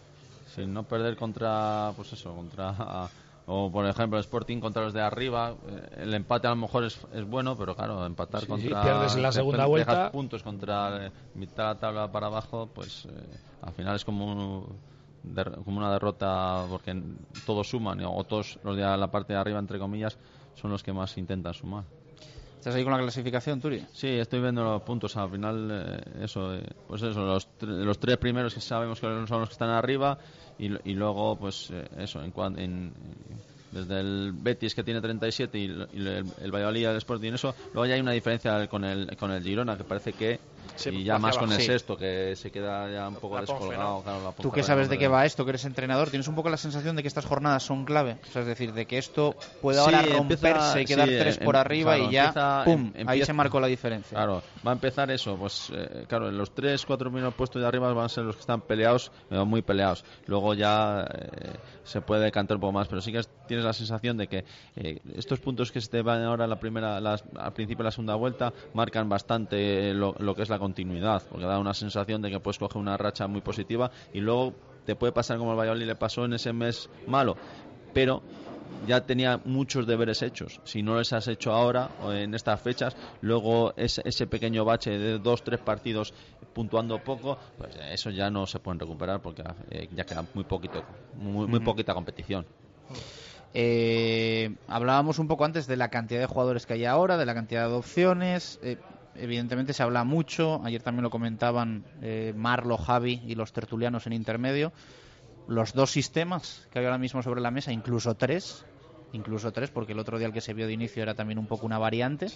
[0.55, 2.75] Sin no perder contra, pues eso, contra,
[3.45, 6.97] o por ejemplo Sporting contra los de arriba, eh, el empate a lo mejor es,
[7.13, 8.81] es bueno, pero claro, empatar Sí, contra...
[8.81, 10.11] sí, pierdes en la dejas segunda vuelta.
[10.11, 13.09] puntos contra eh, mitad de la tabla para abajo, pues eh,
[13.61, 14.79] al final es como, un-
[15.23, 16.95] der- como una derrota porque
[17.45, 20.17] todos suman, o todos los de la parte de arriba, entre comillas,
[20.55, 21.83] son los que más intentan sumar.
[22.59, 23.85] ¿Estás ahí con la clasificación, Turi?
[23.91, 25.17] Sí, estoy viendo los puntos.
[25.17, 29.05] Al final, eh, eso, eh, pues eso, los, tre- los tres primeros que sabemos que
[29.27, 30.17] son los que están arriba
[30.57, 32.93] y, y luego, pues eh, eso, en, cuan- en-
[33.71, 35.67] desde el Betis que tiene 37 y, y
[36.07, 39.31] el, el Valladolid y el Sporting, eso, luego ya hay una diferencia con el, con
[39.31, 40.39] el Girona que parece que,
[40.75, 41.59] Sí, y ya hacia más con abajo.
[41.59, 41.71] el Sí.
[41.71, 43.97] sexto, que se queda ya un poco La Ponfe, descolgado.
[43.97, 44.03] ¿no?
[44.03, 46.35] claro, la Tú Ponfe, que sabes de qué va esto, que eres entrenador, tienes un
[46.35, 48.17] poco la sensación de que estas jornadas son clave.
[48.27, 51.15] O sea, es decir, de que esto puede ahora Sí, romperse empieza- y quedar sí,
[51.19, 52.73] tres em- por arriba claro, y ya, empieza- ¡pum!
[52.73, 54.15] em- ahí empieza- se marcó la diferencia.
[54.17, 57.67] Claro, va a empezar eso, pues eh, claro, en los tres, cuatro primeros puestos de
[57.67, 60.03] arriba van a ser los que están peleados, eh, muy peleados.
[60.25, 61.53] Luego ya eh,
[61.83, 64.45] se puede cantar un poco más, pero sí que es- tienes la sensación de que
[64.75, 67.87] eh, estos puntos que se te van ahora a la primera, las- al principio de
[67.89, 71.73] la segunda vuelta marcan bastante eh, lo, lo que es la continuidad, porque da una
[71.73, 74.53] sensación de que puedes coger una racha muy positiva y luego
[74.85, 77.37] te puede pasar como el Valladolid le pasó en ese mes malo,
[77.93, 78.21] pero
[78.87, 80.59] ya tenía muchos deberes hechos.
[80.63, 84.97] Si no les has hecho ahora o en estas fechas, luego ese, ese pequeño bache
[84.97, 86.13] de dos, tres partidos
[86.53, 90.83] puntuando poco, pues eso ya no se pueden recuperar porque eh, ya queda muy poquito,
[91.15, 92.45] muy, muy poquita competición.
[93.53, 97.33] Eh, hablábamos un poco antes de la cantidad de jugadores que hay ahora, de la
[97.33, 98.59] cantidad de opciones.
[98.63, 98.77] eh,
[99.15, 100.61] evidentemente se habla mucho.
[100.63, 104.71] Ayer también lo comentaban eh, Marlo, Javi y los tertulianos en intermedio.
[105.47, 108.63] Los dos sistemas que hay ahora mismo sobre la mesa, incluso tres,
[109.11, 111.47] incluso tres, porque el otro día el que se vio de inicio era también un
[111.47, 112.27] poco una variante.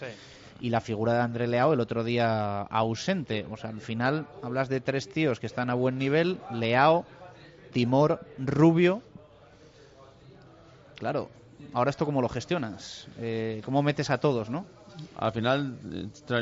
[0.60, 3.46] Y la figura de André Leao el otro día ausente.
[3.50, 7.06] O sea, al final hablas de tres tíos que están a buen nivel: Leao,
[7.72, 9.02] Timor, Rubio.
[10.96, 11.30] Claro,
[11.74, 14.66] ahora esto cómo lo gestionas, eh, cómo metes a todos, ¿no?
[15.16, 15.80] Al final,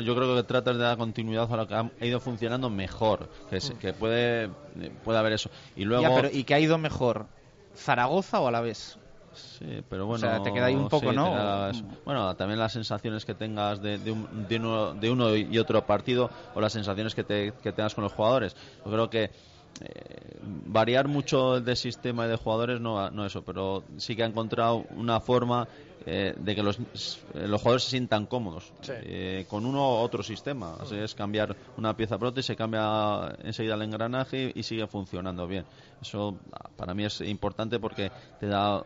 [0.04, 3.56] yo creo que tratas de dar continuidad a lo que ha ido funcionando mejor, que,
[3.56, 4.44] es- que puede,
[4.80, 5.50] eh, puede haber eso.
[5.74, 7.26] Y luego, Ya, pero ¿y qué ha ido mejor?
[7.74, 8.98] ¿Zaragoza o Alavés?
[9.32, 11.68] Sí, pero bueno, O sea, te queda ahí un poco, sí, ¿no?
[11.68, 11.82] eso.
[12.04, 15.84] Bueno, también las sensaciones que tengas de, de, un- de uno, de uno y otro
[15.84, 18.56] partido o las sensaciones que, te, que tengas con los jugadores.
[18.84, 19.30] Yo creo que
[19.80, 24.26] eh, variar mucho de sistema y de jugadores no, no eso, pero sí que ha
[24.26, 25.68] encontrado una forma
[26.06, 26.78] eh, de que los,
[27.34, 30.76] los jugadores se sientan cómodos eh, con uno u otro sistema.
[30.80, 34.86] Así es cambiar una pieza por otra y se cambia enseguida el engranaje y sigue
[34.86, 35.64] funcionando bien.
[36.00, 36.36] Eso
[36.76, 38.84] para mí es importante porque te da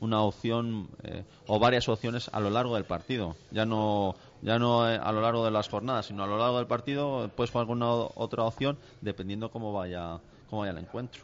[0.00, 3.36] una opción eh, o varias opciones a lo largo del partido.
[3.50, 6.58] Ya no ya no eh, a lo largo de las jornadas, sino a lo largo
[6.58, 10.20] del partido puedes jugar con una otra opción dependiendo cómo vaya
[10.50, 11.22] cómo vaya el encuentro.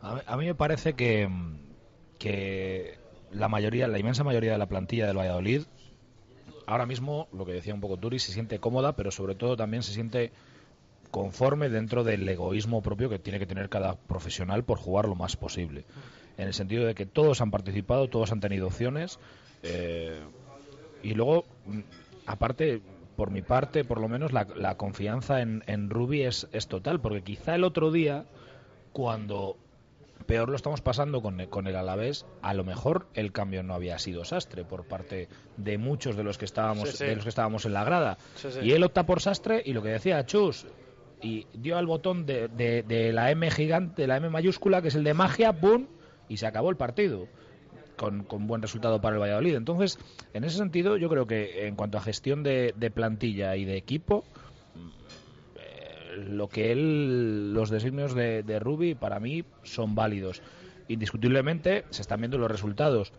[0.00, 1.28] A mí, a mí me parece que,
[2.18, 2.97] que
[3.32, 5.62] la mayoría, la inmensa mayoría de la plantilla del Valladolid,
[6.66, 9.82] ahora mismo, lo que decía un poco Turi, se siente cómoda, pero sobre todo también
[9.82, 10.32] se siente
[11.10, 15.36] conforme dentro del egoísmo propio que tiene que tener cada profesional por jugar lo más
[15.36, 15.84] posible.
[16.36, 19.18] En el sentido de que todos han participado, todos han tenido opciones.
[19.62, 20.20] eh,
[21.02, 21.80] y luego, mm,
[22.26, 22.82] aparte,
[23.16, 27.54] por mi parte, por lo menos, la, confianza en, en es, es total, porque quizá
[27.54, 28.26] el otro día,
[28.92, 29.56] cuando
[30.28, 33.74] peor lo estamos pasando con, el- con el Alavés, a lo mejor el cambio no
[33.74, 37.04] había sido sastre por parte de muchos de los que estábamos, Sí, sí.
[37.06, 38.18] de los que estábamos en la grada.
[38.36, 38.48] Sí.
[38.62, 40.66] Y él opta por sastre y lo que decía Chus,
[41.20, 44.88] y dio al botón de, de- de la M gigante, de la M mayúscula, que
[44.88, 45.86] es el de magia, ¡pum!
[46.28, 47.26] y se acabó el partido.
[47.96, 49.56] Con, con buen resultado para el Valladolid.
[49.56, 49.98] Entonces,
[50.32, 53.76] en ese sentido, yo creo que en cuanto a gestión de, de plantilla y de
[53.76, 54.22] equipo,
[56.28, 60.42] lo que él, los designios de, de Rubi, para mí, son válidos.
[60.88, 63.12] Indiscutiblemente, se están viendo los resultados.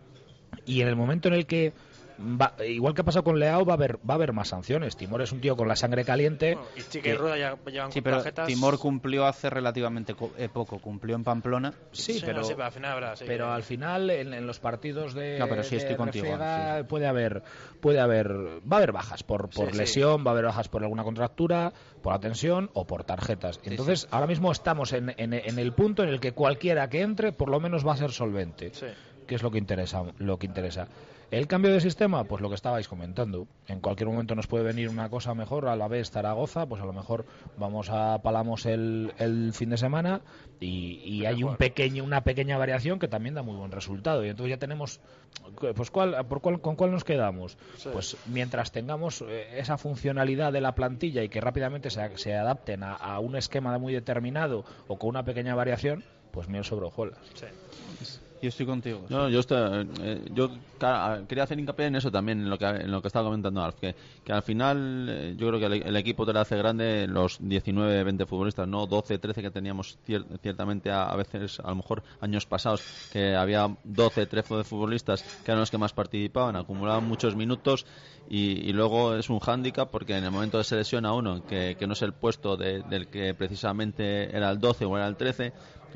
[0.66, 1.72] Y en el momento en el que,
[2.20, 4.96] va- igual que ha pasado con Leao, va a haber, va a haber más sanciones.
[4.96, 6.58] Timor es un tío con la sangre caliente.
[6.76, 8.46] Y Chica y Rueda ya llevan Sí, pero tarjetas.
[8.46, 11.72] Timor cumplió hace relativamente co- eh, poco, cumplió en Pamplona.
[11.92, 14.60] Sí, pero, no, sí, pero al final habrá, sí, pero al final en, en los
[14.60, 16.26] partidos de, No, pero sí estoy contigo,
[16.88, 17.42] puede haber
[17.80, 19.78] puede haber va a haber bajas por, por Sí, sí.
[19.78, 21.72] lesión, va a haber bajas por alguna contractura,
[22.02, 23.60] por la tensión o por tarjetas.
[23.64, 27.32] Entonces, ahora mismo estamos en, en- en el punto en el que cualquiera que entre
[27.32, 28.72] por lo menos va a ser solvente.
[29.26, 30.88] Que es lo que interesa, lo que interesa.
[31.30, 33.46] El cambio de sistema, pues lo que estabais comentando.
[33.68, 36.84] En cualquier momento nos puede venir una cosa mejor, a la vez Zaragoza, pues a
[36.84, 37.24] lo mejor
[37.56, 40.22] vamos a Palamos el, el fin de semana
[40.58, 44.24] y, y hay un pequeño, una pequeña variación que también da muy buen resultado.
[44.24, 45.00] Y entonces ya tenemos,
[45.76, 47.56] pues ¿cuál, por cuál, ¿con cuál nos quedamos?
[47.92, 52.82] Pues mientras tengamos eh, esa funcionalidad de la plantilla y que rápidamente se, se adapten
[52.82, 56.02] a, a un esquema muy determinado o con una pequeña variación,
[56.32, 57.20] pues miel sobre hojuelas.
[58.42, 59.04] Yo estoy contigo.
[59.10, 60.48] No, yo, estoy- eh, yo
[61.28, 63.76] quería hacer hincapié en eso también, en lo que, en lo que estaba comentando Alf,
[63.80, 63.94] que,
[64.24, 67.36] que al final eh, yo creo que el, el equipo te lo hace grande los
[67.38, 71.76] 19, 20 futbolistas, no 12, 13 que teníamos cier- ciertamente a, a veces, a lo
[71.76, 77.04] mejor años pasados, que había 12, 13 futbolistas que eran los que más participaban, acumulaban
[77.04, 77.84] muchos minutos
[78.26, 81.76] y, y luego es un hándicap porque en el momento de se lesiona uno, que,
[81.78, 85.16] que no es el puesto de- del que precisamente era el 12 o era el
[85.16, 85.52] 13,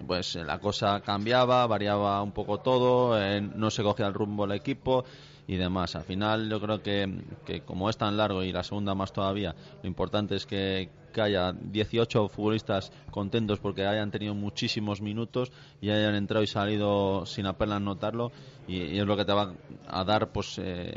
[0.06, 4.44] pues eh, la cosa cambiaba, variaba un poco todo, eh, no se cogía el rumbo
[4.44, 5.04] el equipo
[5.46, 5.96] y demás.
[5.96, 9.54] Al final yo creo que, que como es tan largo y la segunda más todavía,
[9.82, 15.90] lo importante es que, que haya 18 futbolistas contentos porque hayan tenido muchísimos minutos y
[15.90, 18.32] hayan entrado y salido sin apenas notarlo
[18.66, 19.54] y, es lo que te va
[19.86, 20.92] a dar pues eh,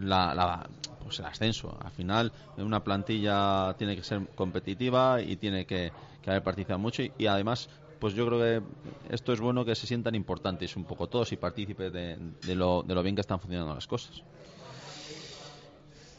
[0.00, 0.68] la,
[1.02, 1.76] pues el ascenso.
[1.80, 5.92] Al final una plantilla tiene que ser competitiva y tiene que,
[6.22, 7.68] que haber participado mucho y además
[8.02, 11.36] pues yo creo que esto es bueno que se sientan importantes un poco todos y
[11.36, 14.24] partícipes de, lo, bien que están funcionando las cosas.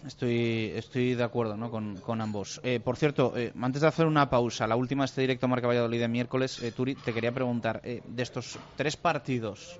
[0.08, 1.70] Estoy, estoy de acuerdo ¿no?
[1.70, 2.62] con, ambos.
[2.64, 6.00] Eh, por cierto, eh, antes de hacer una pausa, la última este directo Marca Valladolid
[6.00, 9.78] de miércoles, eh, Turi, te quería preguntar, eh, de estos tres partidos,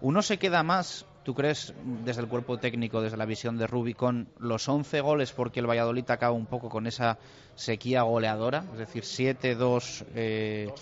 [0.00, 1.74] ¿uno se queda más, tú crees,
[2.04, 5.68] desde el cuerpo técnico, desde la visión de Rubi, con los 11 goles porque el
[5.68, 7.18] Valladolid acaba un poco con esa
[7.56, 8.64] sequía goleadora?
[8.74, 10.72] Es decir, 7-2, eh,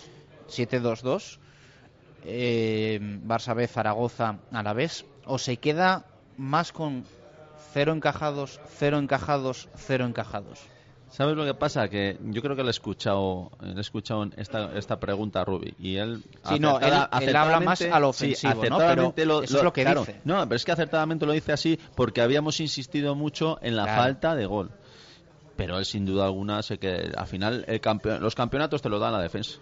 [0.46, 1.38] 7-2-2,
[2.26, 6.04] eh, Barça B, Zaragoza, Alavés, o se queda
[6.36, 7.06] más con
[7.72, 10.73] cero encajados, cero encajados, cero encajados.
[11.16, 11.88] ¿Sabes lo que pasa?
[11.88, 15.72] Que yo creo que le he escuchado, le he escuchado esta, esta pregunta a Rubi
[15.78, 16.20] y él...
[16.42, 18.78] Sí, no, él, él habla más a lo ofensivo, sí, ¿no?
[18.78, 20.20] Pero lo, eso es lo que claro, dice.
[20.24, 24.02] No, pero es que acertadamente lo dice así porque habíamos insistido mucho en la Claro.
[24.02, 24.70] falta de gol.
[25.56, 28.98] Pero él sin duda alguna sé que al final el campeon- los campeonatos te lo
[28.98, 29.58] dan la defensa.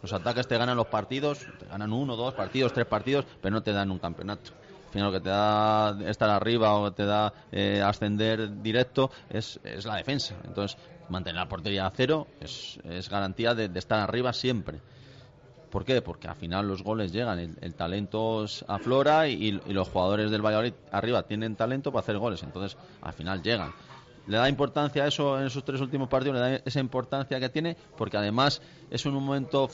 [0.00, 3.62] Los ataques te ganan los partidos, te ganan uno, dos partidos, tres partidos, pero no
[3.62, 4.52] te dan un campeonato.
[4.86, 9.58] Al final lo que te da estar arriba o te da eh, ascender directo es,
[9.64, 10.36] es la defensa.
[10.44, 10.78] Entonces,
[11.08, 14.80] mantener la portería a cero es, es garantía de, estar arriba siempre.
[15.74, 16.00] ¿Por qué?
[16.02, 21.24] Porque al final los goles llegan, el, talento aflora y, los jugadores del Valladolid arriba
[21.24, 23.72] tienen talento para hacer goles, entonces al final llegan.
[24.26, 27.48] Le da importancia a eso en esos tres últimos partidos, le da esa importancia que
[27.48, 29.68] tiene, porque además es un momento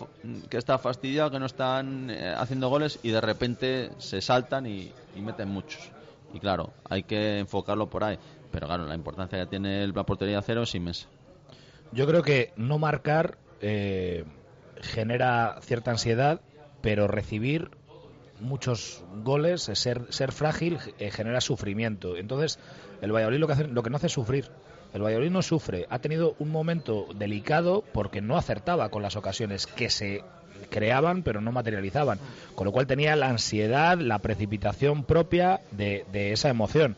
[0.49, 4.93] que está fastidiado, que no están eh, haciendo goles y de repente se saltan y,
[5.17, 5.91] meten muchos.
[6.33, 8.19] Y claro, hay que enfocarlo por ahí.
[8.51, 11.07] Pero claro, la importancia que tiene la portería cero es inmensa.
[11.93, 14.25] Yo creo que no marcar eh,
[14.81, 16.41] genera cierta ansiedad,
[16.81, 17.71] pero recibir
[18.41, 22.17] muchos goles, eh, ser, ser frágil, eh, genera sufrimiento.
[22.17, 22.59] Entonces,
[23.03, 24.51] el Valladolid lo que, hace, lo que no hace es sufrir.
[24.95, 25.87] El Valladolid no sufre.
[25.91, 30.25] Ha tenido un momento delicado porque no acertaba con las ocasiones que se
[30.69, 32.19] creaban pero no materializaban.
[32.55, 36.97] Con lo cual tenía la ansiedad, la precipitación propia de, de esa emoción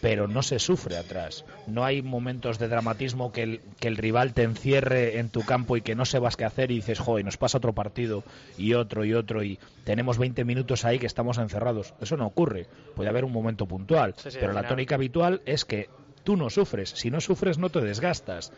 [0.00, 1.44] pero no se sufre atrás.
[1.66, 5.76] No hay momentos de dramatismo que el, que el rival te encierre en tu campo
[5.76, 8.24] y que no sepas qué hacer y dices, joder, nos pasa otro partido
[8.56, 11.94] y otro y otro y tenemos 20 minutos ahí que estamos encerrados.
[12.00, 12.66] Eso no ocurre.
[12.94, 15.88] Puede haber un momento puntual, Sí, sí, pero la tónica habitual es que
[16.24, 16.90] tú no sufres.
[16.90, 18.52] Si no sufres, no te desgastas.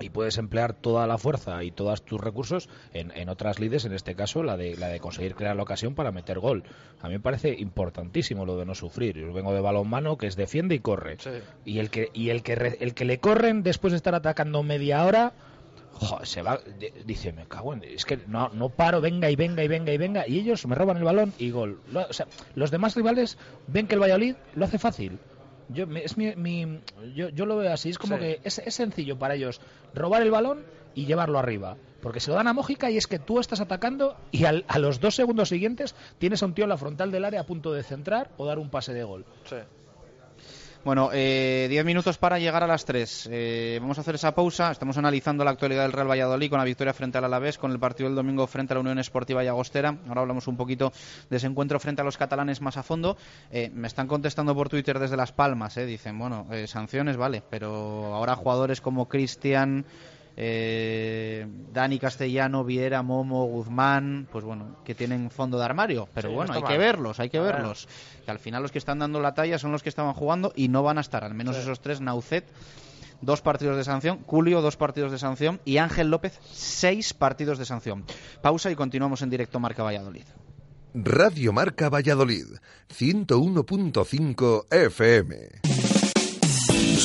[0.00, 3.92] Y puedes emplear toda la fuerza y todos tus recursos en, en otras lides, en
[3.92, 6.64] este caso la de, la de conseguir crear la ocasión para meter gol.
[7.02, 9.18] A mí me parece importantísimo lo de no sufrir.
[9.18, 11.18] Yo vengo de balonmano que es defiende y corre.
[11.66, 14.62] Y el que y el que re- el que le corren después de estar atacando
[14.62, 15.34] media hora,
[16.22, 16.60] se va
[17.04, 19.98] dice, me cago en, es que no no paro, venga y venga y venga y
[19.98, 21.78] venga y ellos me roban el balón y gol.
[21.92, 23.36] Lo- o sea, los demás rivales
[23.66, 25.18] ven que el Valladolid lo hace fácil.
[25.72, 26.80] Yo, es mi, mi-
[27.14, 28.20] yo, yo lo veo así, es como Sí.
[28.22, 29.60] que es, es sencillo para ellos
[29.94, 30.64] robar el balón
[30.94, 31.76] y llevarlo arriba.
[32.02, 34.78] Porque se lo dan a Mójica y es que tú estás atacando y al- a
[34.78, 37.72] los dos segundos siguientes tienes a un tío en la frontal del área a punto
[37.72, 39.24] de centrar o dar un pase de gol.
[40.82, 43.28] Bueno, eh, 10 minutos para llegar a las 3.
[43.30, 44.70] Eh, vamos a hacer esa pausa.
[44.70, 47.78] Estamos analizando la actualidad del Real Valladolid con la victoria frente al Alavés, con el
[47.78, 49.98] partido del domingo frente a la Unión Esportiva Llagostera.
[50.08, 50.90] Ahora hablamos un poquito
[51.28, 53.18] de ese encuentro frente a los catalanes más a fondo.
[53.50, 55.76] Eh, me están contestando por Twitter desde Las Palmas.
[55.76, 59.84] Eh, dicen, bueno, eh, sanciones, vale, pero ahora jugadores como Cristian,
[60.36, 66.08] eh, Dani Castellano, Viera, Momo, Guzmán, pues bueno, que tienen fondo de armario.
[66.14, 67.54] Pero Sí, bueno, hay que verlos, hay que A ver.
[67.56, 67.88] verlos.
[68.24, 70.68] Que al final los que están dando la talla son los que estaban jugando y
[70.68, 71.62] no van a estar, al menos Sí.
[71.62, 72.44] esos tres, Naucet,
[73.20, 77.66] dos partidos de sanción, Julio, dos partidos de sanción y Ángel López, seis partidos de
[77.66, 78.04] sanción.
[78.42, 80.24] Pausa y continuamos en directo Marca Valladolid.
[80.94, 82.46] Radio Marca Valladolid,
[82.88, 85.69] 101.5 FM.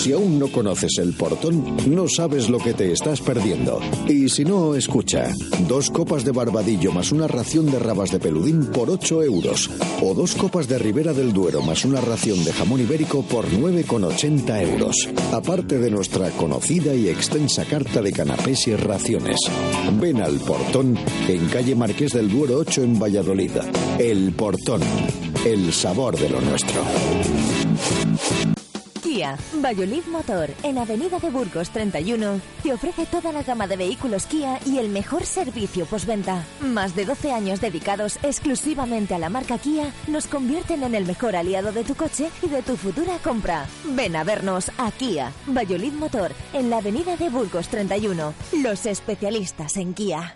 [0.05, 3.79] Si aún no conoces el portón, no sabes lo que te estás perdiendo.
[4.07, 5.33] Y si no, escucha.
[5.67, 9.67] Dos copas de barbadillo más una ración de rabas de peludín por 8 euros.
[10.03, 14.61] O dos copas de Ribera del Duero más una ración de jamón ibérico por 9,80
[14.61, 15.09] euros.
[15.33, 19.39] Aparte de nuestra conocida y extensa carta de canapés y raciones.
[19.99, 23.53] Ven al portón en calle Marqués del Duero 8 en Valladolid.
[23.97, 24.81] El portón.
[25.43, 26.83] El sabor de lo nuestro.
[29.15, 34.25] Kia, Valladolid Motor, en Avenida de Burgos 31, te ofrece toda la gama de vehículos
[34.25, 36.43] Kia y el mejor servicio postventa.
[36.59, 41.37] Más de 12 años dedicados exclusivamente a la marca Kia nos convierten en el mejor
[41.37, 43.67] aliado de tu coche y de tu futura compra.
[43.85, 49.93] Ven a vernos a Kia, Motor, en la Avenida de Burgos 31, los especialistas en
[49.93, 50.35] Kia.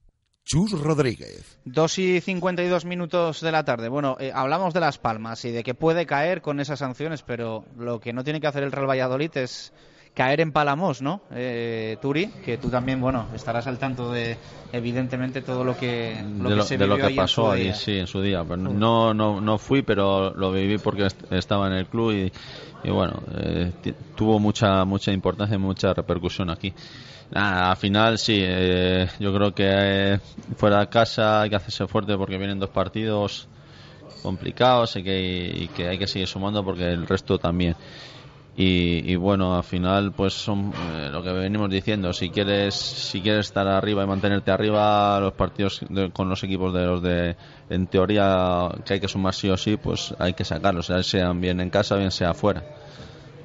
[0.43, 1.59] Chus Rodríguez.
[1.65, 3.89] 2 y 52 minutos de la tarde.
[3.89, 7.63] Bueno, eh, hablamos de Las Palmas y de que puede caer con esas sanciones, pero
[7.77, 9.71] lo que no tiene que hacer el Real Valladolid es
[10.13, 11.21] caer en Palamos, ¿no?
[11.31, 14.35] Eh, Turi, que tú también, bueno, estarás al tanto de,
[14.73, 17.75] evidentemente, todo lo que, lo de que lo, se de lo que pasó ahí, día.
[17.75, 18.43] sí, en su día.
[18.43, 22.31] Pero no, no, no fui, pero lo viví porque est- estaba en el club y,
[22.83, 23.71] y bueno, eh,
[24.15, 26.73] tuvo mucha, mucha importancia y mucha repercusión aquí.
[27.31, 30.19] Nada, al final sí, eh, yo creo que eh,
[30.57, 33.47] fuera de casa hay que hacerse fuerte porque vienen dos partidos
[34.21, 37.77] complicado, sé que, y que hay que seguir sumando porque el resto también.
[38.55, 42.13] Y, bueno, al final, pues son eh, lo que venimos diciendo.
[42.13, 45.81] Si quieres, si quieres estar arriba y mantenerte arriba, los partidos
[46.13, 47.37] con los equipos de los de,
[47.69, 51.41] en teoría, que hay que sumar sí o sí, pues hay que sacarlos, sea sean
[51.41, 52.65] bien en casa, bien sea afuera.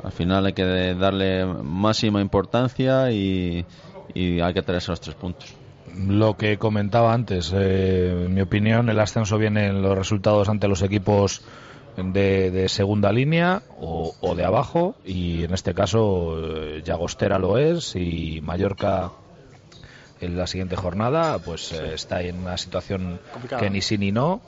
[0.03, 3.65] Al final hay que darle máxima importancia y,
[4.15, 5.55] hay que traer esos tres puntos.
[6.07, 10.69] Lo que comentaba antes, eh, en mi opinión, el ascenso viene en los resultados ante
[10.69, 11.43] los equipos
[11.97, 18.41] de, segunda línea o, de abajo y en este caso eh, Llagostera lo es y
[18.43, 19.13] Mallorca
[20.21, 23.21] en la siguiente jornada pues eh, está en una situación
[23.59, 24.41] que ni sí ni no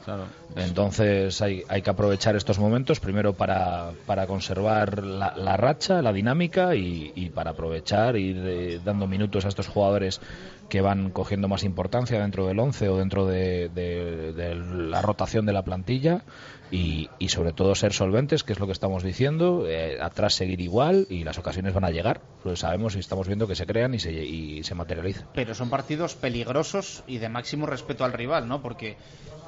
[0.57, 6.75] entonces hay, hay, que aprovechar estos momentos primero para, para conservar la, racha la dinámica
[6.75, 10.21] y, para aprovechar ir eh, dando minutos a estos jugadores
[10.69, 15.53] que van cogiendo más importancia dentro del 11 o dentro de, de la rotación de
[15.53, 16.23] la plantilla
[16.71, 21.07] y, sobre todo ser solventes, que es lo que estamos diciendo, eh, atrás seguir igual
[21.09, 22.21] y las ocasiones van a llegar.
[22.43, 25.29] Pues sabemos y estamos viendo que se crean y se, y se materializan.
[25.35, 28.63] Pero son partidos peligrosos y de máximo respeto al rival, ¿no?
[28.63, 28.97] Porque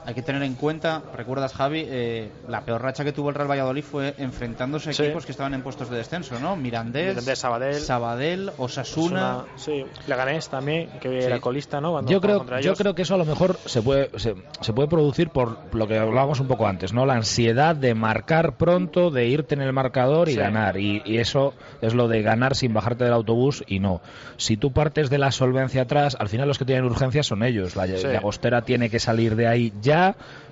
[0.07, 3.51] hay que tener en cuenta, recuerdas Javi, eh, la peor racha que tuvo el Real
[3.51, 6.57] Valladolid fue enfrentándose a equipos que estaban en puestos de descenso, ¿no?
[6.57, 12.05] Mirandés, Sabadell, Sabadell, Osasuna, sí, Leganés también, que era colista, ¿no?
[12.07, 15.31] yo creo, yo creo que eso a lo mejor se puede se, se, puede producir
[15.31, 17.07] por lo que hablábamos un poco antes, ¿no?
[17.07, 21.95] La ansiedad de marcar pronto, de irte en el marcador y ganar, y, eso es
[21.95, 24.01] lo de ganar sin bajarte del autobús y no.
[24.37, 27.77] Si tú partes de la solvencia atrás, al final los que tienen urgencia son ellos.
[27.77, 29.90] La, la Agostera tiene que salir de ahí ya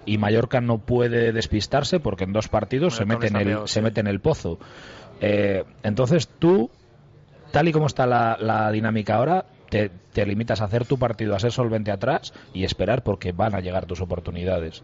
[0.08, 4.00] y Mallorca no puede despistarse porque en dos partidos se mete en, el, se mete
[4.00, 4.58] en el pozo.
[5.20, 6.70] Eh, entonces tú,
[7.52, 9.90] tal y como está la, dinámica ahora, te,
[10.24, 13.84] limitas a hacer tu partido, a ser solvente atrás y esperar porque van a llegar
[13.84, 14.82] tus oportunidades.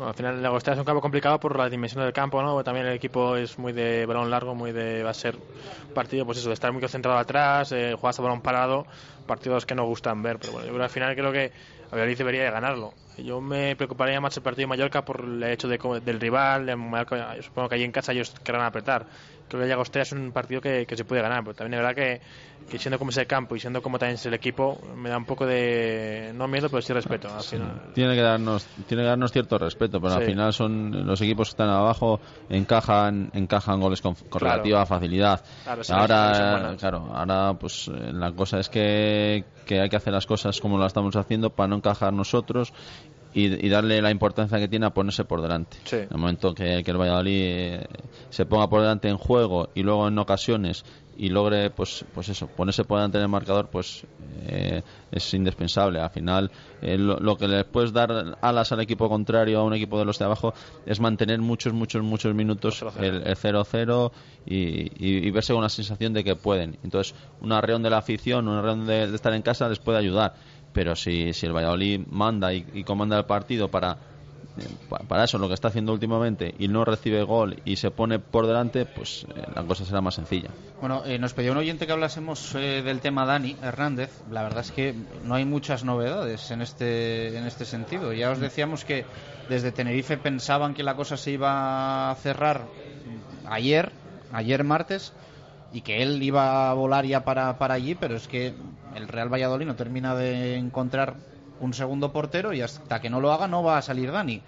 [0.00, 2.62] al final el Agostera es un campo complicado por la dimensión del campo, ¿no?
[2.62, 5.36] También el equipo es muy de balón largo, muy de va a ser
[5.92, 8.86] partido, pues eso, de estar muy concentrado atrás, eh, a balón parado,
[9.26, 11.50] partidos que no gustan ver, pero bueno, yo al final creo que
[11.90, 12.94] Valladolid debería de ganarlo.
[13.18, 16.66] Yo me preocuparía más el partido de Mallorca por el hecho de, del rival.
[16.66, 19.06] De Mallorca, supongo que allí en casa ellos querrán apretar.
[19.48, 22.20] Creo que Llagostea es un partido que, se puede ganar, pero también es verdad
[22.68, 25.16] que, siendo como es el campo y siendo como también es el equipo, me da
[25.16, 27.28] un poco de, no miedo, pero sí respeto.
[27.94, 31.52] Tiene, que darnos, tiene que darnos cierto respeto, pero al final son los equipos que
[31.52, 35.44] están abajo encajan encajan goles con, relativa facilidad.
[35.90, 40.78] ahora, claro, ahora pues la cosa es que, que hay que hacer las cosas como
[40.78, 42.72] las estamos haciendo para no encajar nosotros
[43.34, 45.76] y, darle la importancia que tiene a ponerse por delante.
[45.92, 47.86] En el momento que, el Valladolid eh,
[48.30, 50.84] se ponga por delante en juego y luego en ocasiones
[51.18, 54.04] y logre pues pues eso ponerse por delante en el marcador pues
[54.46, 56.00] eh, es indispensable.
[56.00, 56.50] Al final
[56.82, 60.18] eh, lo, que le puedes dar alas al equipo contrario a un equipo de los
[60.18, 60.52] de abajo
[60.84, 64.12] es mantener muchos muchos muchos minutos el 0-0
[64.46, 66.78] y, verse con la sensación de que pueden.
[66.82, 70.34] Entonces una reunión de la afición una reunión de estar en casa les puede ayudar
[70.76, 73.96] pero si, si el Valladolid manda y, comanda el partido para
[75.08, 78.46] para eso lo que está haciendo últimamente y no recibe gol y se pone por
[78.46, 80.48] delante, pues eh, la cosa será más sencilla.
[80.80, 84.10] Bueno, eh, nos pidió un oyente que hablásemos eh, del tema Dani Hernández.
[84.30, 84.94] La verdad es que
[85.24, 88.12] no hay muchas novedades en este en este sentido.
[88.12, 89.04] Ya os decíamos que
[89.48, 92.66] desde Tenerife pensaban que la cosa se iba a cerrar
[93.46, 93.92] ayer,
[94.32, 95.12] ayer martes,
[95.72, 98.54] y que él iba a volar ya para, para allí, pero es que
[98.94, 101.16] el Real Valladolid no termina de encontrar
[101.60, 104.42] un segundo portero y hasta que no lo haga no va a salir Dani.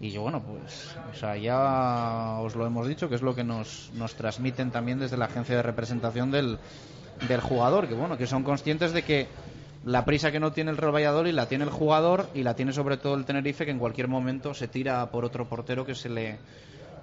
[0.00, 3.44] Y yo, bueno, pues, o sea, ya os lo hemos dicho, que es lo que
[3.44, 6.58] nos, nos transmiten también desde la agencia de representación del,
[7.28, 9.28] del jugador, que bueno, que son conscientes de que
[9.84, 12.72] la prisa que no tiene el Real Valladolid la tiene el jugador y la tiene
[12.72, 16.08] sobre todo el Tenerife, que en cualquier momento se tira por otro portero que se
[16.08, 16.38] le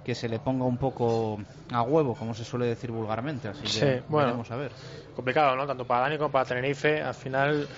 [0.08, 1.38] que se le ponga un poco
[1.70, 3.48] a huevo, como se suele decir vulgarmente.
[3.48, 4.72] Así que bueno, vamos a ver.
[5.14, 5.66] Complicado, ¿no?
[5.66, 7.02] Tanto para Dani como para Tenerife.
[7.02, 7.68] Al final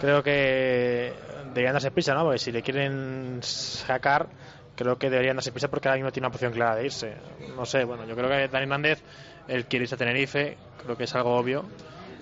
[0.00, 1.12] creo que
[1.48, 2.22] deberían darse prisa, ¿no?
[2.22, 4.28] Porque si le quieren sacar,
[4.74, 7.12] creo que deberían darse prisa porque ahora mismo tiene una opción clara de irse.
[7.54, 9.02] No sé, bueno, yo creo que Dani Hernández,
[9.46, 11.66] él quiere irse a Tenerife, creo que es algo obvio.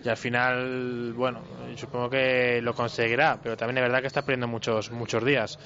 [0.05, 1.43] Y al final, bueno,
[1.77, 5.57] supongo que lo conseguirá, pero también es verdad que está perdiendo muchos, muchos días.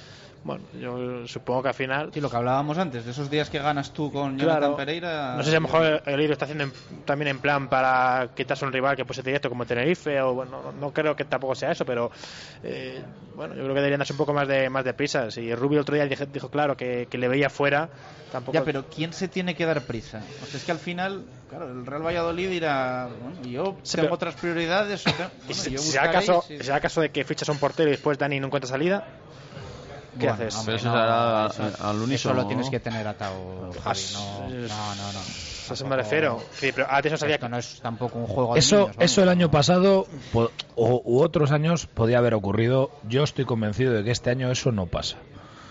[0.46, 2.10] Bueno, yo supongo que al final.
[2.14, 5.34] Sí, lo que hablábamos antes, de esos días que ganas tú con Jonathan Pereira.
[5.36, 6.72] No sé si a lo mejor el lo está haciendo
[7.04, 10.72] también en plan para quitarse un rival que puede ser directo como Tenerife, o bueno,
[10.78, 12.12] no, creo que tampoco sea eso, pero
[12.62, 13.02] eh,
[13.34, 15.32] bueno, yo creo que deberían darse un poco más de más de prisa.
[15.32, 17.88] Si Rubio otro día dijo, claro que, le veía fuera,
[18.30, 18.54] tampoco.
[18.54, 20.22] Ya, pero ¿quién se tiene que dar prisa?
[20.44, 24.36] O sea, es que al final, claro, el Real Valladolid dirá, bueno, yo tengo otras
[24.36, 25.04] prioridades.
[25.04, 28.46] O sea, ¿Será, caso, ¿Será caso de que fichas un portero y después Dani no
[28.46, 29.04] encuentra salida?
[30.18, 30.54] ¿Qué Bueno, haces?
[30.56, 32.48] hombre, eso no, será eso- al Eso unísono, lo ¿no?
[32.48, 34.00] tienes que tener atado, Javi.
[34.12, 35.12] No, no, no.
[35.12, 35.20] no.
[35.20, 36.40] Eso se me refiero.
[36.52, 39.22] Sí, pero antes no sabía Esto no es tampoco un juego de Eso, niños, eso
[39.22, 40.06] el año pasado
[40.76, 42.90] o, u otros años podía haber ocurrido.
[43.08, 45.16] Yo estoy convencido de que este año eso no pasa.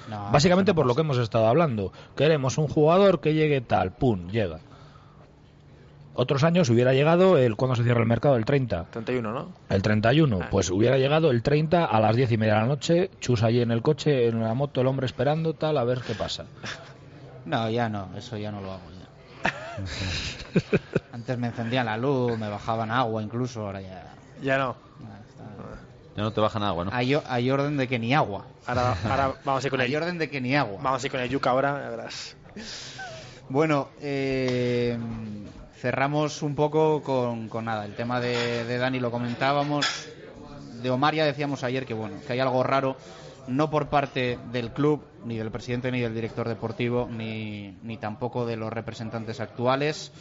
[0.09, 1.91] No, Básicamente por lo que hemos estado hablando.
[2.15, 4.59] Queremos un jugador que llegue tal, pum, llega.
[6.15, 8.85] Otros años hubiera llegado el cuando se cierra el mercado, el 30.
[8.91, 9.53] 31, ¿no?
[9.69, 13.11] El 31, pues hubiera llegado el 30 a las 10 y media de la noche,
[13.19, 16.13] chus allí en el coche, en la moto, el hombre esperando, tal, a ver qué
[16.15, 16.45] pasa.
[17.45, 19.05] No, ya no, eso ya no lo hago ya.
[21.13, 24.15] Antes me encendían la luz, me bajaban agua incluso, ahora ya.
[24.41, 24.75] Ya no.
[26.15, 26.91] Ya no te bajan agua, ¿no?
[26.93, 28.45] Hay, hay orden de que ni agua.
[28.65, 30.79] Ahora, ahora vamos a ir con Hay el orden de que ni agua.
[30.81, 32.35] Vamos a ir con el yuca ahora, ya verás.
[33.49, 34.97] Bueno, eh,
[35.85, 37.85] cerramos un poco con, con nada.
[37.85, 40.09] El tema de, de Dani lo comentábamos.
[40.81, 42.95] De Omar ya decíamos ayer que bueno, que hay algo raro,
[43.47, 48.47] no por parte del club, ni del presidente, ni del director deportivo, ni, ni tampoco
[48.47, 50.11] de los representantes actuales.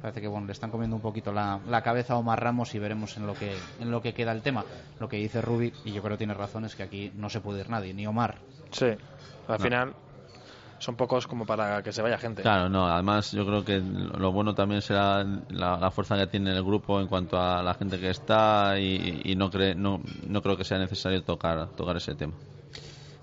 [0.00, 2.78] Parece que bueno, le están comiendo un poquito la, la cabeza a Omar Ramos y
[2.78, 4.64] veremos en lo que en lo que queda el tema.
[5.00, 7.40] Lo que dice Rubi, y yo creo que tiene razón, es que aquí no se
[7.40, 8.36] puede ir nadie, ni Omar.
[8.70, 8.86] Sí.
[9.48, 9.58] Al No.
[9.58, 9.94] final
[10.78, 12.42] son pocos como para que se vaya gente.
[12.42, 16.50] Claro, no, además yo creo que lo bueno también será la, la fuerza que tiene
[16.52, 20.56] el grupo en cuanto a la gente que está y, no, cre- no, no creo
[20.56, 22.34] que sea necesario tocar, tocar ese tema.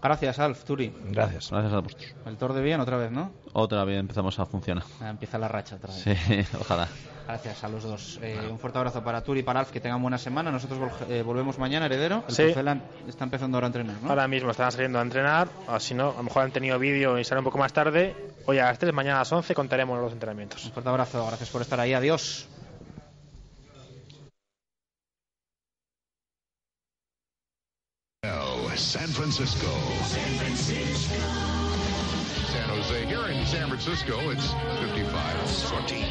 [0.06, 0.94] Gracias, Alf, Turi.
[1.12, 1.50] Gracias.
[1.52, 2.14] Gracias a vosotros.
[2.26, 3.32] El Tor de bien otra vez, ¿no?
[3.54, 4.84] Otra vez empezamos a funcionar.
[5.02, 6.02] Ah, Empieza la racha otra vez.
[6.04, 6.88] Sí, ojalá.
[7.26, 8.20] Gracias a los dos.
[8.22, 10.52] Eh, un fuerte abrazo para Turi y para Alf, que tengan buena semana.
[10.52, 12.24] Nosotros vol- eh, volvemos mañana, heredero.
[12.28, 12.44] El Sí.
[13.08, 14.10] Está empezando ahora a entrenar, ¿no?
[14.10, 17.18] Ahora mismo están saliendo a entrenar, o si no, a lo mejor han tenido vídeo
[17.18, 18.16] y sale un poco más tarde.
[18.46, 20.64] Hoy a las 3, mañana a las 11 contaremos los entrenamientos.
[20.66, 21.94] Un fuerte abrazo, gracias por estar ahí.
[21.96, 22.48] Adiós.
[28.78, 29.68] San Francisco.
[30.04, 31.16] San Francisco.
[32.52, 33.06] San Jose.
[33.06, 35.50] Here in San Francisco, it's 55.
[35.70, 36.06] 14.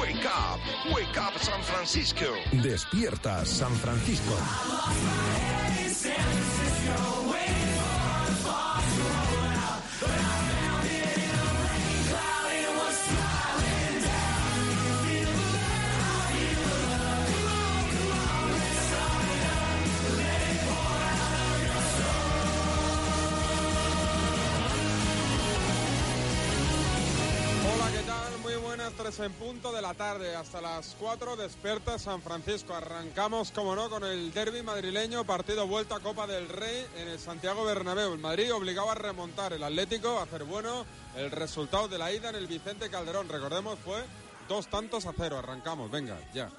[0.00, 0.60] Wake up,
[0.94, 2.34] wake up San Francisco.
[2.52, 4.34] Despierta San Francisco.
[28.88, 30.34] Buenas, 3 en punto de la tarde.
[30.36, 32.74] Hasta las 4 despierta San Francisco.
[32.74, 37.18] Arrancamos, como no, con el derby madrileño, partido vuelta a Copa del Rey en el
[37.18, 38.12] Santiago Bernabéu.
[38.12, 40.86] El Madrid obligado a remontar el Atlético, a hacer bueno
[41.16, 43.28] el resultado de la ida en el Vicente Calderón.
[43.28, 44.02] Recordemos, fue
[44.48, 45.38] dos tantos a cero.
[45.38, 46.50] Arrancamos, venga, ya.